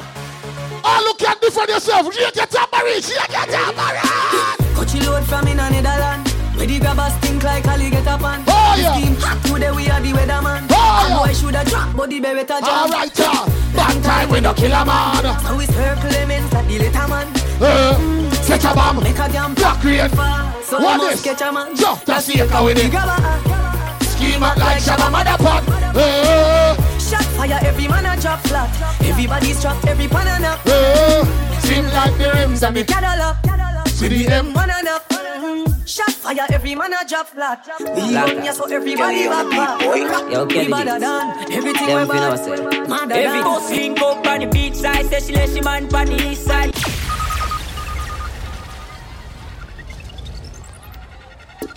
Oh, 0.84 1.04
look 1.06 1.22
at 1.28 1.40
different 1.40 1.70
yourself. 1.70 2.14
Shake 2.14 2.36
your 2.36 2.46
tambourine. 2.48 3.02
Shake 3.02 3.32
your 3.32 3.46
tambourine. 3.46 4.76
Coachy 4.76 5.00
load 5.06 5.24
from 5.26 5.48
in 5.48 5.58
Netherlands. 5.58 6.32
Where 6.58 6.68
the 6.68 6.80
grabbers 6.80 7.14
think 7.22 7.44
like 7.44 7.68
Ali 7.68 7.90
get 7.90 8.08
up 8.08 8.22
on. 8.24 8.44
Oh, 8.48 8.74
The 8.76 8.82
yeah. 8.82 8.94
scheme 8.98 9.16
hot 9.16 9.42
today 9.46 9.72
we 9.72 9.90
are 9.90 10.02
the 10.02 10.12
weatherman. 10.12 10.68
Oh, 10.70 10.76
A 10.76 11.10
yeah. 11.10 11.18
boy 11.26 11.34
should 11.34 11.56
have 11.56 11.68
dropped, 11.68 11.96
but 11.96 12.10
the 12.10 12.20
baby 12.20 12.44
better 12.44 12.60
jump. 12.60 12.68
All 12.68 12.90
right, 12.90 13.20
uh, 13.20 13.50
bang 13.74 14.02
time 14.02 14.30
we 14.30 14.40
don't 14.42 14.58
kill 14.58 14.74
a 14.74 14.86
man. 14.86 15.24
So 15.42 15.60
circle 15.74 16.10
them 16.10 16.32
in 16.32 16.44
like 16.50 16.68
the 16.68 16.80
little 16.80 17.08
man. 17.08 17.28
Uh, 17.62 18.31
set 18.60 18.72
a 18.72 18.76
bomb. 18.76 19.04
Make 19.04 19.18
a 19.20 19.28
damn 19.32 19.54
Black 19.56 19.84
rain. 19.84 20.10
So 20.64 20.78
we 20.80 20.84
What 20.86 20.98
must 20.98 21.14
is? 21.16 21.22
catch 21.24 21.42
a 21.42 21.52
man. 21.52 21.76
Just 21.76 22.06
that's 22.06 22.26
the 22.28 22.42
echo 22.42 22.66
with 22.66 22.78
it. 22.78 22.92
Scheme 24.12 24.44
up 24.44 24.58
like 24.58 24.82
Shabba 24.82 25.08
Motherpot. 25.12 25.64
Uh, 25.96 26.76
Shot 27.00 27.24
fire, 27.36 27.60
every 27.64 27.88
man 27.88 28.06
a 28.06 28.20
drop 28.22 28.40
flat. 28.42 28.70
Everybody's 29.02 29.62
trapped, 29.62 29.86
every 29.88 30.08
pan 30.08 30.28
and 30.28 30.46
up. 30.46 30.60
uh, 30.66 31.60
seem 31.62 31.86
like 31.86 32.18
the 32.18 32.32
rims 32.36 32.64
and 32.64 32.76
the 32.78 32.84
Cadillac. 32.84 33.38
See 33.90 34.08
the 34.08 34.28
M. 34.34 34.54
One 34.54 34.70
and 34.70 34.88
up. 34.88 35.04
Shot 35.86 36.12
fire, 36.12 36.46
every 36.50 36.76
man 36.76 36.94
a 36.94 37.08
drop 37.08 37.28
flat. 37.28 37.68
We 37.80 38.16
run 38.16 38.46
ya 38.46 38.52
so 38.54 38.66
everybody 38.72 39.28
back 39.28 39.50
back. 39.50 39.82
Yo, 40.32 40.46
We 40.46 40.54
Kennedy. 40.54 40.72
better 40.72 41.00
than 41.00 41.52
everything 41.52 41.88
we 41.88 42.06
fi 42.06 42.20
know 42.20 42.36
bad. 42.36 42.40
say. 42.40 42.88
Madder 42.88 43.16
Every 43.16 43.40
than. 43.40 43.44
boss 43.44 43.70
link 43.72 44.02
on 44.02 44.40
the 44.40 44.46
beach 44.48 44.76
side, 44.76 45.06
say 45.08 45.20
she 45.20 45.34
let 45.36 45.50
she 45.50 45.62
man 45.62 45.94
on 45.94 46.06
the 46.06 46.32
east 46.32 46.46
side. 46.46 46.74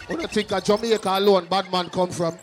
Who 0.08 0.16
do 0.16 0.22
you 0.22 0.28
think 0.28 0.52
of 0.52 0.62
Jamaica 0.62 1.18
alone 1.18 1.46
bad 1.46 1.70
man 1.72 1.88
come 1.88 2.10
from? 2.10 2.38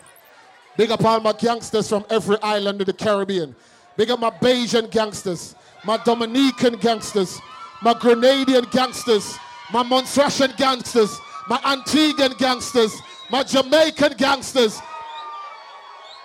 Big 0.76 0.90
up 0.90 1.04
all 1.04 1.20
my 1.20 1.32
gangsters 1.32 1.88
from 1.88 2.04
every 2.10 2.36
island 2.42 2.80
of 2.80 2.86
the 2.86 2.92
Caribbean. 2.92 3.54
Big 3.96 4.10
up 4.10 4.18
my 4.18 4.30
Bajan 4.30 4.90
gangsters, 4.90 5.54
my 5.84 5.96
Dominican 5.98 6.74
gangsters, 6.76 7.40
my 7.82 7.94
Grenadian 7.94 8.70
gangsters, 8.70 9.36
my 9.72 9.82
Montserratian 9.82 10.56
gangsters, 10.56 11.16
my 11.48 11.58
Antiguan 11.58 12.36
gangsters, 12.38 12.92
my 13.30 13.42
Jamaican 13.42 14.14
gangsters. 14.16 14.80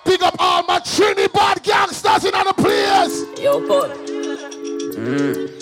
Big 0.05 0.23
up 0.23 0.35
all 0.39 0.63
my 0.63 0.79
Trinidad 0.79 1.61
gangsters 1.61 2.25
in 2.25 2.33
other 2.33 2.53
place. 2.53 3.25
Yo, 3.39 3.59
Paul. 3.67 3.89
Mm. 4.95 5.56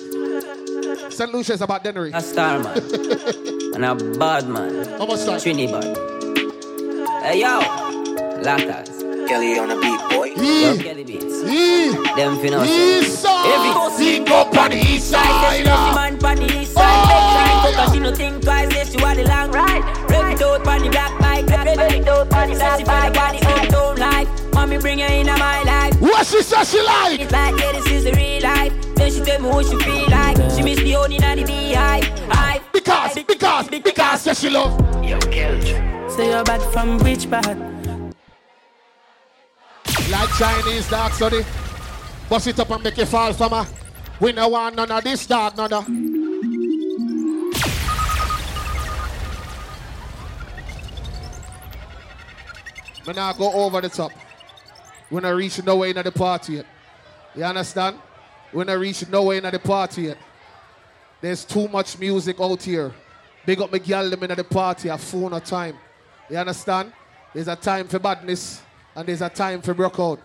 St. 1.15 1.31
Lucia 1.31 1.53
is 1.53 1.61
about 1.61 1.81
Dennery. 1.81 2.11
A 2.13 2.19
star 2.21 2.59
man. 2.59 2.75
and 3.73 3.85
a 3.85 3.95
bad 4.19 4.49
man. 4.49 4.85
How 4.99 5.05
much 5.05 5.23
time? 5.23 5.39
Trinidad. 5.39 5.95
Hey, 7.23 7.39
yo. 7.39 7.61
Latas. 8.43 8.99
Kelly 9.25 9.57
on 9.57 9.69
the 9.69 9.75
beat, 9.79 9.99
boy. 10.11 10.25
Yo, 10.35 10.75
Kelly 10.75 11.05
Beats. 11.05 11.41
Yee. 11.49 11.93
Them 12.17 12.37
fi 12.41 12.49
know 12.49 12.65
East 12.65 13.21
side. 13.21 13.47
Every 13.47 13.69
boss 13.69 13.95
Sing 13.95 14.27
up 14.27 14.57
on 14.57 14.71
the 14.71 14.77
east 14.77 15.09
Say 15.09 15.15
side. 15.15 15.55
she 15.55 15.63
let 15.63 15.95
man 15.95 16.25
on 16.25 16.35
the 16.35 16.59
east 16.59 16.73
side. 16.73 16.83
Oh. 16.83 17.63
Make 17.63 17.63
time 17.63 17.71
because 17.71 17.93
she 17.93 17.99
no 18.01 18.13
think 18.13 18.43
twice. 18.43 18.73
Say 18.73 18.91
she 18.91 19.01
want 19.01 19.17
the 19.17 19.23
long 19.23 19.51
ride. 19.51 19.83
Rev 20.09 20.33
it 20.33 20.41
out 20.41 20.67
on 20.67 20.81
the 20.81 20.89
black 20.89 21.17
bike. 21.21 21.47
Rev 21.47 21.67
it 21.67 21.79
out 21.79 21.91
on 21.91 21.97
the 21.97 22.03
black 22.03 22.29
bike. 22.29 22.57
Say 22.57 22.77
she 22.77 22.83
feel 22.83 22.93
like 22.93 23.39
the 23.39 23.47
uptown 23.47 23.95
life. 23.95 24.27
Man 24.27 24.53
want 24.53 24.69
me 24.69 24.77
bring 24.79 24.99
her 24.99 25.07
in 25.07 25.27
my 25.27 25.63
life. 25.63 26.01
What 26.01 26.27
she 26.27 26.41
say 26.43 26.63
she 26.65 26.81
like? 26.81 27.21
It's 27.21 27.31
like, 27.31 27.57
yeah, 27.57 27.71
this 27.71 27.87
is 27.87 28.03
the 28.03 28.11
real 28.11 28.41
life. 28.43 28.84
Then 29.05 29.13
she 29.13 29.21
tell 29.21 29.39
me 29.39 29.49
what 29.49 29.65
she 29.67 29.77
feel 29.83 30.09
like. 30.09 30.35
She 30.55 30.63
miss 30.63 30.79
the 30.79 30.95
only 30.95 31.17
in 31.17 31.37
the 31.37 31.43
beehive. 31.45 32.05
Hive. 32.27 32.63
Because, 32.73 33.13
because, 33.13 33.69
because, 33.69 34.21
say 34.21 34.33
she 34.33 34.49
love. 34.49 34.79
Yo, 35.05 35.19
Say 36.09 36.31
you're 36.31 36.43
bad 36.43 36.59
from 36.73 36.97
which 36.97 37.29
part? 37.29 37.55
Like 40.09 40.29
Chinese 40.39 40.89
dog, 40.89 41.11
sonny. 41.11 41.41
Bust 42.27 42.47
it 42.47 42.59
up 42.59 42.71
and 42.71 42.83
make 42.83 42.97
it 42.97 43.05
fall 43.07 43.31
from 43.33 43.51
her. 43.51 43.67
We 44.19 44.31
no 44.31 44.47
want 44.47 44.75
none 44.75 44.89
of 44.89 45.03
this 45.03 45.27
dog, 45.27 45.55
none 45.55 45.71
of. 45.71 45.87
We 53.05 53.13
now 53.13 53.33
go 53.33 53.53
over 53.53 53.81
the 53.81 53.89
top. 53.89 54.11
We're 55.11 55.19
not 55.19 55.35
reaching 55.35 55.65
nowhere 55.65 55.89
in 55.89 56.03
the 56.03 56.11
party 56.11 56.53
yet. 56.53 56.65
You 57.35 57.43
understand? 57.43 57.99
We're 58.55 58.63
not 58.63 58.79
reaching 58.79 59.11
nowhere 59.11 59.37
in 59.37 59.43
the 59.43 59.59
party. 59.59 60.13
There's 61.19 61.43
too 61.43 61.67
much 61.67 61.99
music 61.99 62.39
out 62.39 62.63
here. 62.63 62.93
Big 63.45 63.59
up 63.59 63.69
my 63.69 63.79
girl 63.79 64.09
them 64.09 64.23
in 64.23 64.33
the 64.33 64.45
party, 64.45 64.87
a 64.87 64.97
phone 64.97 65.33
of 65.33 65.43
time. 65.43 65.75
You 66.29 66.37
understand? 66.37 66.93
There's 67.33 67.49
a 67.49 67.57
time 67.57 67.85
for 67.89 67.99
badness 67.99 68.61
and 68.95 69.05
there's 69.05 69.21
a 69.21 69.27
time 69.27 69.61
for 69.61 69.73
breakout. 69.73 70.21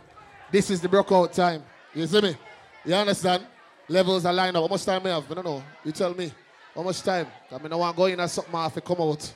This 0.52 0.70
is 0.70 0.80
the 0.80 0.88
breakout 0.88 1.32
time. 1.32 1.64
You 1.92 2.06
see 2.06 2.20
me? 2.20 2.36
You 2.84 2.94
understand? 2.94 3.44
Levels 3.88 4.24
are 4.24 4.32
lined 4.32 4.56
up. 4.56 4.62
How 4.62 4.68
much 4.68 4.84
time 4.84 5.04
I 5.04 5.08
have? 5.08 5.28
I 5.28 5.34
don't 5.34 5.44
know. 5.44 5.64
You 5.84 5.90
tell 5.90 6.14
me. 6.14 6.32
How 6.72 6.82
much 6.84 7.02
time? 7.02 7.26
I 7.50 7.58
mean, 7.58 7.72
I 7.72 7.76
want 7.76 7.96
to 7.96 7.98
go 7.98 8.06
in 8.06 8.20
and 8.20 8.30
something 8.30 8.54
I 8.54 8.68
to 8.68 8.80
come 8.80 9.00
out. 9.00 9.34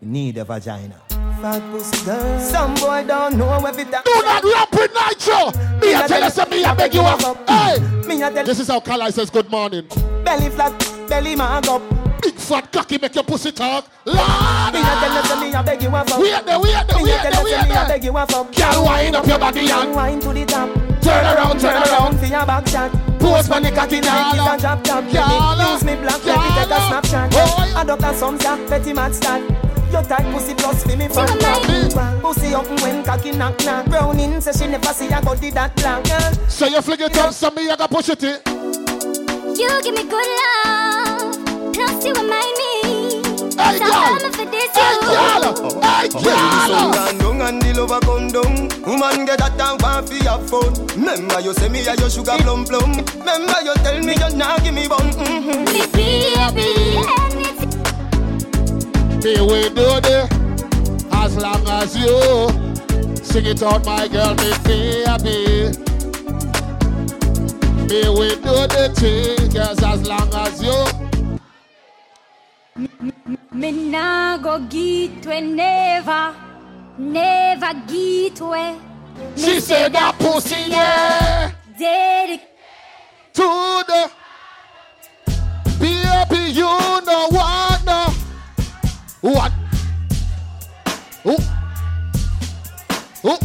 You 0.00 0.08
need 0.08 0.38
a 0.38 0.44
vagina. 0.46 1.07
Fat 1.40 1.62
pussy 1.70 2.04
girl. 2.04 2.40
Some 2.40 2.74
boy 2.74 3.04
don't 3.06 3.36
know 3.36 3.64
if 3.66 3.78
it. 3.78 3.90
Do 3.90 4.22
not 4.22 4.42
rap 4.42 4.72
with 4.72 4.92
Nytro. 4.92 5.80
Me 5.80 5.94
a 5.94 6.08
tell 6.08 6.22
you 6.24 6.30
something, 6.30 6.58
me 6.58 6.64
a 6.64 6.74
beg 6.74 6.94
you 6.94 7.00
up. 7.00 7.48
Hey, 7.48 7.78
me 8.08 8.22
a 8.22 8.30
tell. 8.30 8.44
This 8.44 8.58
is 8.60 8.68
how 8.68 8.80
Kala 8.80 9.12
says 9.12 9.30
good 9.30 9.48
morning. 9.50 9.86
Belly 10.24 10.50
flat, 10.50 10.72
belly 11.08 11.36
mag 11.36 11.68
up. 11.68 11.82
Big 12.20 12.34
fat 12.34 12.72
cocky 12.72 12.98
make 12.98 13.14
your 13.14 13.22
pussy 13.22 13.52
talk. 13.52 13.86
Lord, 14.04 14.16
me 14.74 14.80
a 14.80 14.82
tell 14.82 15.14
you 15.14 15.22
something, 15.28 15.50
me 15.50 15.54
a 15.54 15.62
beg 15.62 15.82
you 15.82 15.88
up. 15.90 16.06
There, 16.08 16.18
wait 16.18 16.44
there, 16.44 16.58
Me 16.58 16.72
a 16.72 16.84
wait 16.84 16.86
tell 16.88 16.96
there, 16.98 17.38
you 17.38 17.44
wait 17.44 17.50
something, 17.52 17.68
me 17.68 17.74
there. 17.74 17.88
beg 17.88 18.04
you 18.04 18.16
up. 18.16 18.28
Girl, 18.56 18.84
wind 18.84 19.16
up 19.16 19.26
your 19.26 19.38
body 19.38 19.70
and 19.70 19.94
wine 19.94 20.20
to 20.20 20.32
the 20.32 20.44
top. 20.44 20.74
Turn 21.00 21.24
around, 21.24 21.60
turn 21.60 21.82
around. 21.84 22.18
for 22.18 22.26
your 22.26 22.46
back 22.46 22.66
shot. 22.66 22.90
For 23.20 23.60
the 23.60 23.70
cocky 23.70 24.00
now. 24.00 24.32
Make 24.32 24.40
it 24.40 24.54
a 24.54 24.60
drop 24.60 24.82
top. 24.82 25.04
Use 25.04 25.84
me 25.84 25.94
black, 25.96 26.24
let 26.24 26.38
me 26.40 26.48
take 26.56 26.70
a 26.70 26.80
snapshot. 26.88 27.76
I 27.76 27.84
duck 27.84 28.00
a 28.02 28.14
some 28.14 28.40
sa, 28.40 28.56
petty 28.68 28.92
mad 28.92 29.14
start. 29.14 29.42
Your 29.90 30.02
tight 30.02 30.30
pussy 30.32 30.54
plus 30.54 30.82
for 30.84 30.96
me 30.96 31.08
from 31.08 31.26
back. 31.38 32.20
Pussy 32.22 32.54
up 32.54 32.66
when 32.82 33.04
cocky 33.04 33.32
knock 33.32 33.58
knock. 33.64 33.86
Browning 33.86 34.40
say 34.40 34.52
she 34.52 34.66
never 34.70 34.92
see 34.92 35.08
a 35.08 35.20
body 35.20 35.50
that 35.50 35.74
black. 35.76 36.04
girl. 36.04 36.32
So 36.48 36.66
you 36.66 36.82
fling 36.82 37.00
it 37.00 37.16
up, 37.18 37.32
some 37.32 37.54
me 37.54 37.68
I 37.70 37.76
got 37.76 37.90
push 37.90 38.08
it 38.10 38.22
in. 38.22 38.38
You 39.56 39.68
give 39.82 39.94
me 39.94 40.04
good 40.04 40.28
love, 40.38 41.72
plus 41.74 42.04
you 42.04 42.12
remind 42.12 42.54
me. 42.58 42.68
Hey, 43.58 43.78
So 43.78 43.84
girl. 43.84 44.18
I'm 44.22 44.32
for 44.32 44.44
this 44.46 44.70
Hey, 44.76 44.94
you. 44.94 45.00
girl. 45.02 45.82
Hey, 45.82 46.08
When 46.14 46.36
the 46.36 46.58
sun 46.68 47.18
down 47.18 47.40
and 47.42 47.62
the 47.62 47.74
lover 47.80 48.00
come 48.06 48.28
down 48.28 48.68
Woman 48.86 49.26
get 49.26 49.38
that 49.40 49.58
and 49.58 49.82
want 49.82 50.08
fi 50.08 50.22
have 50.30 50.48
fun 50.48 50.70
Remember 50.94 51.40
you 51.40 51.52
say 51.54 51.68
me 51.68 51.80
a 51.86 51.94
your 51.96 52.08
sugar 52.08 52.36
plum 52.38 52.64
plum 52.64 52.92
Remember 53.18 53.58
you 53.64 53.74
tell 53.82 53.98
me 53.98 54.14
you 54.14 54.30
nah 54.36 54.58
give 54.58 54.74
me 54.74 54.86
bun 54.86 55.10
mm-hmm. 55.10 55.64
Me 55.74 55.82
baby, 55.90 57.02
Me 59.22 59.34
we 59.40 59.68
do 59.70 59.86
it 60.04 60.32
as 61.12 61.36
long 61.36 61.66
as 61.66 61.96
you 61.96 62.48
sing 63.24 63.46
it 63.46 63.62
out, 63.62 63.84
my 63.84 64.06
girl, 64.08 64.34
me 64.36 64.50
baby. 64.64 65.72
Me 67.88 68.00
we 68.18 68.28
do 68.36 68.54
the 68.74 68.92
thing, 68.94 69.50
girls, 69.50 69.82
as 69.82 70.06
long 70.06 70.32
as 70.34 70.62
you. 70.62 70.78
Me 73.52 73.72
nah 73.72 74.36
go 74.38 74.60
get 74.60 75.26
we 75.26 75.40
never, 75.40 76.34
never 76.96 77.72
get 77.88 78.40
we. 78.40 78.78
She 79.36 79.60
said 79.60 79.92
that 79.94 80.14
pussy, 80.18 80.70
yeah. 80.70 81.50
Dedicated 81.76 82.46
To 83.34 83.42
the 83.86 84.10
What? 89.20 89.52
Oh. 91.24 91.36
Oh. 93.24 93.38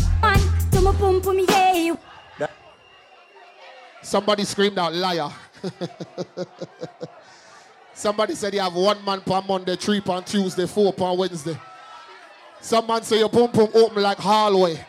Somebody 4.03 4.43
screamed 4.43 4.77
out 4.77 4.93
liar. 4.93 5.31
Somebody 7.95 8.35
said 8.35 8.53
you 8.53 8.59
have 8.59 8.75
one 8.75 9.03
man 9.03 9.21
per 9.21 9.41
Monday, 9.41 9.75
three 9.75 10.01
per 10.01 10.21
Tuesday, 10.21 10.67
four 10.67 10.93
per 10.93 11.11
Wednesday. 11.13 11.57
Some 12.61 12.85
man 12.85 13.01
say 13.01 13.17
your 13.19 13.29
pum 13.29 13.51
pum 13.51 13.69
open 13.73 14.03
like 14.03 14.19
hallway. 14.19 14.85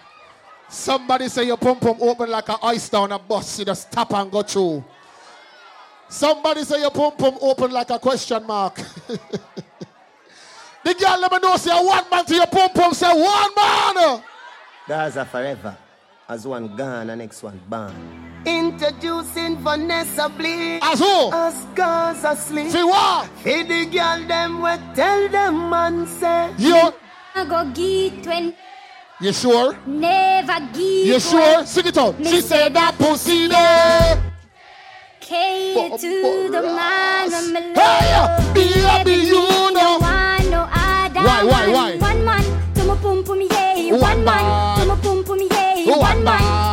Somebody 0.68 1.28
say 1.28 1.46
your 1.46 1.56
pum 1.56 1.78
pum 1.78 1.96
open 2.00 2.28
like 2.28 2.48
an 2.50 2.56
ice 2.62 2.92
on 2.92 3.12
a 3.12 3.18
bus. 3.18 3.58
You 3.58 3.64
just 3.64 3.90
tap 3.90 4.12
and 4.12 4.30
go 4.30 4.42
through. 4.42 4.84
Somebody 6.08 6.64
say 6.64 6.80
your 6.80 6.90
pum 6.90 7.16
pum 7.16 7.38
open 7.40 7.70
like 7.70 7.88
a 7.90 7.98
question 7.98 8.46
mark. 8.46 8.78
the 10.84 10.94
girl 10.94 11.20
let 11.20 11.32
me 11.32 11.38
know 11.38 11.56
say 11.56 11.72
one 11.72 12.04
man 12.10 12.24
to 12.26 12.34
your 12.34 12.46
pum 12.46 12.70
pum 12.70 12.92
say 12.92 13.12
one 13.12 13.50
man. 13.56 14.22
Gaza 14.86 15.24
forever. 15.24 15.76
As 16.28 16.46
one 16.46 16.74
gone, 16.76 17.08
the 17.08 17.16
next 17.16 17.42
one 17.42 17.60
born. 17.68 17.92
Introducing 18.46 19.56
Vanessa 19.58 20.28
Bling. 20.28 20.80
As 20.82 20.98
who? 20.98 21.32
As 21.32 21.64
girls 21.74 22.24
asleep. 22.24 22.70
See 22.70 22.82
what? 22.82 23.28
Hey, 23.42 23.62
the 23.62 23.86
girl 23.86 24.26
them 24.26 24.62
we 24.62 24.94
tell 24.94 25.28
them 25.28 25.70
man 25.70 26.06
say. 26.06 26.52
You, 26.58 26.92
I 27.34 27.44
go 27.44 27.70
get 27.72 28.26
we 28.26 28.54
you 29.20 29.32
sure? 29.32 29.76
never 29.86 30.58
get 30.72 31.06
You 31.06 31.20
sure? 31.20 31.64
Sing 31.64 31.86
it 31.86 31.96
out. 31.96 32.18
Me 32.18 32.26
She 32.26 32.40
say 32.40 32.64
said 32.64 32.74
that 32.74 32.96
pussy 32.98 33.46
there. 33.46 34.32
Cater 35.20 35.96
to 35.96 36.48
the 36.50 36.62
man 36.62 37.30
when 37.30 37.52
me 37.54 37.60
Hey, 37.74 38.82
love. 38.82 39.63
Why, 41.24 41.42
why, 41.42 41.68
why? 41.72 41.96
One 41.96 42.24
man 42.24 42.44
to 42.74 42.84
my 42.84 42.96
pum 42.96 43.24
pum 43.24 43.40
yeah. 43.40 43.96
One 43.96 44.24
man 44.24 44.78
to 44.78 44.86
my 44.86 44.96
pum 44.96 45.24
pum. 45.24 45.38
One 45.86 46.00
One 46.00 46.24
man 46.24 46.63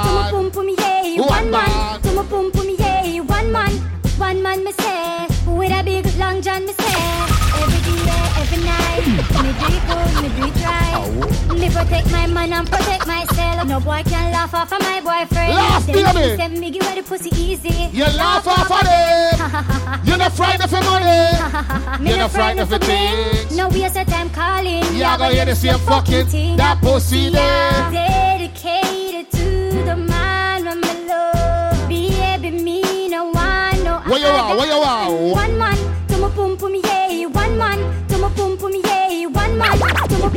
it. 11.07 11.59
Me 11.59 11.69
protect 11.69 12.11
my 12.11 12.27
man 12.27 12.53
and 12.53 12.67
protect 12.69 13.07
myself. 13.07 13.67
No 13.67 13.79
boy 13.79 14.01
can 14.05 14.31
laugh 14.31 14.53
off 14.53 14.71
of 14.71 14.79
my 14.81 14.99
boyfriend. 15.01 15.53
Laugh, 15.53 15.85
Them 15.85 15.95
baby. 15.95 16.37
say 16.37 16.47
me 16.59 16.71
give 16.71 16.83
her 16.83 16.95
the 16.95 17.03
pussy 17.03 17.29
easy. 17.35 17.89
You 17.91 18.05
laugh 18.05 18.47
off 18.47 18.71
of 18.71 18.83
them. 18.85 20.01
You're 20.05 20.17
not 20.17 20.31
frightened 20.33 20.69
for 20.69 20.81
money. 20.81 22.09
You're 22.09 22.17
not 22.17 22.31
frightened 22.31 22.69
for 22.69 22.77
things. 22.79 23.55
No 23.55 23.69
waste 23.69 23.97
of 23.97 24.07
time 24.07 24.29
calling. 24.29 24.83
You 24.93 25.01
gonna 25.01 25.29
hear 25.29 25.45
the 25.45 25.55
same 25.55 25.79
fucking 25.79 26.27
thing. 26.27 26.57
That 26.57 26.79
pussy 26.81 27.29
there. 27.29 27.91
Dedicated 27.91 29.31
to 29.31 29.83
the 29.85 29.95
man 29.95 30.63
me 30.81 31.07
love. 31.07 31.89
Baby, 31.89 32.51
me 32.63 33.07
no 33.09 33.25
want 33.25 33.83
no 33.83 33.99
Where 34.05 34.19
you 34.19 34.25
are? 34.27 34.57
Where 34.57 34.67
you 34.67 34.73
are? 34.73 35.35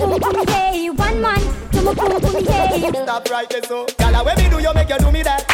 To 0.05 0.11
my 0.11 0.19
pum 0.19 0.47
pum. 0.47 0.97
One 0.97 1.21
man 1.23 1.41
to 1.73 1.83
my 1.83 1.95
pum 1.95 2.21
pum. 2.21 2.45
Stop 3.05 3.31
right 3.31 3.49
there 3.49 3.63
so 3.63 3.87
Girl, 3.99 4.25
when 4.25 4.37
me 4.37 4.51
do 4.51 4.59
you 4.61 4.75
make 4.75 4.89
you 4.89 4.99
do 4.99 5.11
me 5.11 5.23
that 5.23 5.45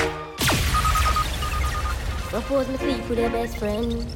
Propose 2.30 2.68
me 2.68 2.76
sleep 2.76 3.08
with 3.08 3.18
your 3.18 3.30
best 3.30 3.58
friend. 3.58 4.06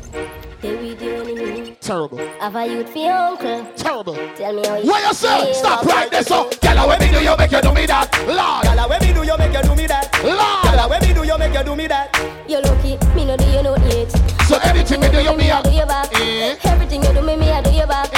They 0.60 0.76
with 0.76 1.02
you 1.02 1.16
only 1.16 1.34
me. 1.34 1.76
Terrible. 1.80 2.18
Have 2.38 2.54
a 2.54 2.64
youth 2.66 2.90
for 2.90 2.98
your 2.98 3.12
uncle. 3.12 3.66
Terrible. 3.76 4.14
Tell 4.36 4.52
me 4.54 4.64
how 4.66 4.76
you 4.76 4.86
What 4.88 5.04
you 5.06 5.14
say? 5.14 5.52
Stop 5.52 5.84
right 5.84 6.08
there, 6.10 6.22
so. 6.22 6.48
Girl, 6.62 6.88
when 6.88 7.00
me 7.00 7.10
do 7.10 7.20
you 7.22 7.36
make 7.36 7.50
you 7.50 7.60
do 7.60 7.74
me 7.74 7.86
that? 7.86 8.06
Lord. 8.28 8.64
Girl, 8.64 8.88
when 8.88 9.00
me 9.02 9.12
do 9.12 9.24
you 9.26 9.36
make 9.36 9.52
you 9.52 9.62
do 9.62 9.74
me 9.74 9.86
that 9.88 10.06
Lord. 10.22 10.76
Girl, 10.76 10.88
when 10.90 11.02
me 11.02 11.12
do 11.12 11.24
you 11.26 11.38
make 11.38 11.54
you 11.54 11.64
do 11.64 11.74
me 11.76 11.86
that 11.88 12.44
You 12.48 12.60
lucky, 12.62 12.96
me 13.14 13.24
no 13.24 13.36
do 13.36 13.44
you 13.50 13.62
no 13.64 13.76
yet. 13.90 14.10
So 14.46 14.58
anything 14.62 15.00
me 15.00 15.08
do 15.10 15.20
you 15.20 15.36
me 15.36 15.50
I 15.50 15.58
a- 15.58 15.62
do 15.64 15.70
you 15.70 15.86
back. 15.86 16.14
Eh? 16.14 16.56
Everything 16.64 17.02
you 17.02 17.12
do 17.12 17.20
me, 17.22 17.36
me 17.36 17.50
I 17.50 17.62
do 17.62 17.70
you 17.72 17.86
back. 17.86 18.13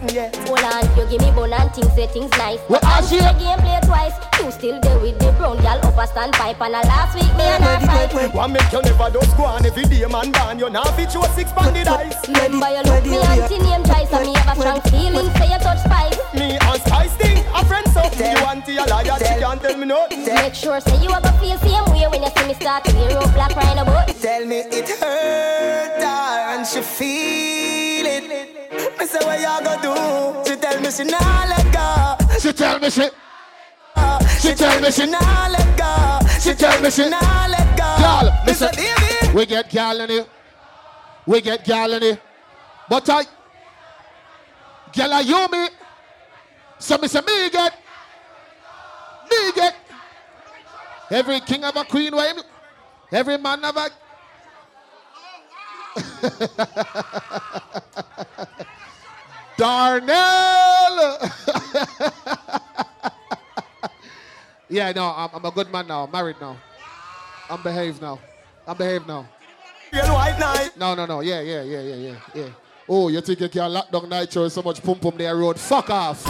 Nothing 0.00 0.16
yet 0.16 0.36
Hold 0.48 0.60
on, 0.60 0.96
you 0.96 1.06
give 1.10 1.20
me 1.20 1.30
bone 1.32 1.52
and 1.52 1.72
things 1.72 1.92
say 1.94 2.06
things 2.06 2.30
nice. 2.32 2.60
Well, 2.68 2.80
I 2.82 3.00
see 3.02 3.18
the 3.18 3.32
game 3.38 3.58
play 3.58 3.80
twice. 3.84 4.14
You 4.40 4.50
still 4.50 4.80
there 4.80 4.98
with 4.98 5.18
the 5.18 5.32
brown 5.32 5.56
girl 5.58 5.78
up 5.82 5.94
a 5.94 6.06
standpipe 6.06 6.60
and 6.60 6.74
a 6.74 6.82
last 6.86 7.14
week 7.14 7.32
me 7.36 7.44
and 7.44 7.64
her 7.64 7.80
fight. 7.86 8.34
One 8.34 8.52
make 8.52 8.72
you 8.72 8.82
never 8.82 9.10
just 9.10 9.36
go 9.36 9.44
on 9.44 9.64
every 9.66 9.84
day, 9.84 10.04
man. 10.06 10.32
Ban 10.32 10.58
you 10.58 10.70
now 10.70 10.84
fit 10.96 11.12
you 11.14 11.22
a 11.22 11.28
six 11.30 11.52
banded 11.52 11.88
eyes. 11.88 12.16
Remember 12.26 12.68
you 12.68 12.82
look 12.82 13.04
me 13.04 13.18
auntie 13.18 13.58
name 13.58 13.82
twice 13.84 14.12
and 14.12 14.26
me 14.26 14.34
have 14.34 14.56
a 14.56 14.60
strong 14.60 14.80
feeling 14.82 15.30
say 15.36 15.48
you 15.52 15.58
touch 15.58 15.80
spice. 15.80 16.18
Me 16.34 16.58
and 16.60 16.80
Spice 16.82 17.14
thing, 17.16 17.38
a 17.54 17.64
friend 17.64 17.86
so 17.88 18.02
You 18.16 18.46
auntie 18.46 18.76
a 18.76 18.84
liar, 18.84 19.18
she 19.18 19.40
can't 19.40 19.60
tell 19.60 19.76
me 19.76 19.86
no. 19.86 20.06
Make 20.10 20.54
sure 20.54 20.80
say 20.80 21.02
you 21.02 21.10
a 21.10 21.20
go 21.20 21.30
feel 21.38 21.58
same 21.58 21.84
way 21.92 22.06
when 22.08 22.22
you 22.22 22.30
see 22.36 22.46
me 22.46 22.54
start 22.54 22.84
to 22.84 23.18
up 23.18 23.34
black 23.34 23.54
rhino 23.56 23.84
boat. 23.84 24.08
Tell 24.20 24.44
me 24.46 24.58
it 24.70 24.88
hurt 24.88 26.02
her 26.02 26.56
and 26.56 26.66
she 26.66 26.80
feel 26.80 27.89
it. 28.06 28.98
Me 28.98 29.06
say 29.06 29.18
what 29.24 29.40
you 29.40 29.64
go 29.64 29.72
do? 29.82 30.50
She 30.50 30.56
tell 30.60 30.80
me 30.80 30.90
she 30.90 31.04
nah 31.04 31.44
let 31.48 31.72
go. 31.72 32.38
She 32.38 32.52
tell 32.52 32.78
me 32.78 32.90
she. 32.90 33.08
She 34.40 34.54
tell 34.54 34.80
me 34.80 34.90
she 34.90 35.06
nah 35.06 35.48
let 35.48 35.76
go. 35.76 36.28
She 36.40 36.54
tell 36.54 36.80
me 36.82 36.90
she. 36.90 37.08
nah 37.08 37.46
let 37.48 37.76
go. 37.76 37.96
Girl, 38.00 38.32
Me 38.46 38.52
say, 38.52 38.70
baby. 38.74 39.34
We 39.36 39.46
get 39.46 39.68
gal 39.70 40.00
in 40.00 40.10
here. 40.10 40.26
We 41.26 41.40
get 41.40 41.64
gal 41.64 41.92
in 41.92 42.02
here. 42.02 42.20
But 42.88 43.08
I. 43.08 43.24
Gal 44.92 45.12
are 45.12 45.22
you 45.22 45.46
me? 45.52 45.68
So 46.78 46.96
me 46.98 47.08
say 47.08 47.20
me 47.20 47.50
get. 47.50 47.74
Me 49.30 49.52
get. 49.54 49.76
Every 51.10 51.40
king 51.40 51.62
have 51.62 51.76
a 51.76 51.84
queen. 51.84 52.14
Why 52.14 52.28
him- 52.28 52.42
Every 53.12 53.36
man 53.38 53.62
have 53.62 53.76
a. 53.76 53.90
Darnell! 59.56 60.08
yeah, 64.68 64.92
no, 64.92 65.06
I'm, 65.06 65.30
I'm 65.34 65.44
a 65.44 65.50
good 65.50 65.70
man 65.70 65.86
now. 65.86 66.04
I'm 66.04 66.10
married 66.10 66.36
now. 66.40 66.56
I'm 67.48 67.62
behaved 67.62 68.00
now. 68.00 68.18
I'm 68.66 68.76
behaved 68.76 69.06
now. 69.06 69.28
Real 69.92 70.14
white 70.14 70.38
night. 70.38 70.70
No, 70.78 70.94
no, 70.94 71.06
no. 71.06 71.20
Yeah, 71.20 71.40
yeah, 71.40 71.62
yeah, 71.62 71.80
yeah, 71.80 71.94
yeah, 71.94 72.16
yeah. 72.34 72.48
Oh, 72.88 73.08
you 73.08 73.20
think 73.20 73.40
you 73.40 73.48
can 73.48 73.72
lock 73.72 73.90
down 73.90 74.08
Nytro 74.08 74.50
so 74.50 74.62
much 74.62 74.82
pum 74.82 74.98
pum 74.98 75.16
there 75.16 75.36
road? 75.36 75.58
Fuck 75.58 75.90
off. 75.90 76.24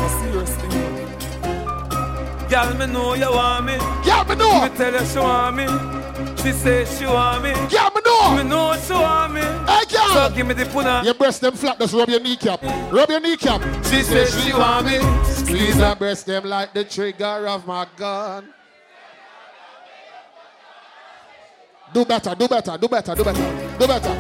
Girl, 2.51 2.75
me 2.75 2.87
know 2.87 3.15
you 3.15 3.31
want 3.31 3.67
me. 3.67 3.79
Girl, 3.79 4.25
me 4.25 4.35
know. 4.35 4.63
Me 4.63 4.69
tell 4.77 4.93
you 4.93 5.07
she 5.07 5.19
want 5.19 5.57
me. 5.57 6.00
She 6.43 6.53
say 6.53 6.85
she 6.87 7.05
want 7.05 7.43
me. 7.43 7.53
Girl, 7.53 7.91
me 7.95 8.01
know. 8.05 8.37
Me 8.37 8.43
know 8.49 8.75
she 8.87 8.93
want 8.95 9.35
me. 9.35 9.41
Hey, 9.41 9.85
girl. 9.91 10.09
So 10.15 10.33
give 10.35 10.47
me 10.47 10.55
the 10.55 10.65
puna. 10.65 11.03
Your 11.05 11.15
breast 11.15 11.43
them 11.43 11.55
flat, 11.55 11.79
just 11.79 11.93
rub 11.93 12.09
your 12.09 12.21
kneecap. 12.21 12.63
Rub 12.91 13.11
your 13.11 13.21
kneecap. 13.21 13.63
She 13.85 14.03
say 14.03 14.25
she 14.27 14.53
want 14.55 14.87
me. 14.87 14.99
Squeeze 15.25 15.77
her 15.77 15.95
breast 15.95 16.25
them 16.27 16.45
like 16.45 16.73
the 16.73 16.85
trigger 16.85 17.47
of 17.47 17.67
my 17.67 17.87
gun. 17.97 18.55
Do 21.93 22.05
better, 22.05 22.35
do 22.35 22.49
better, 22.49 22.79
do 22.79 22.89
better, 22.89 23.15
do 23.15 23.25
better, 23.25 23.77
do 23.79 23.87
better. 23.87 24.15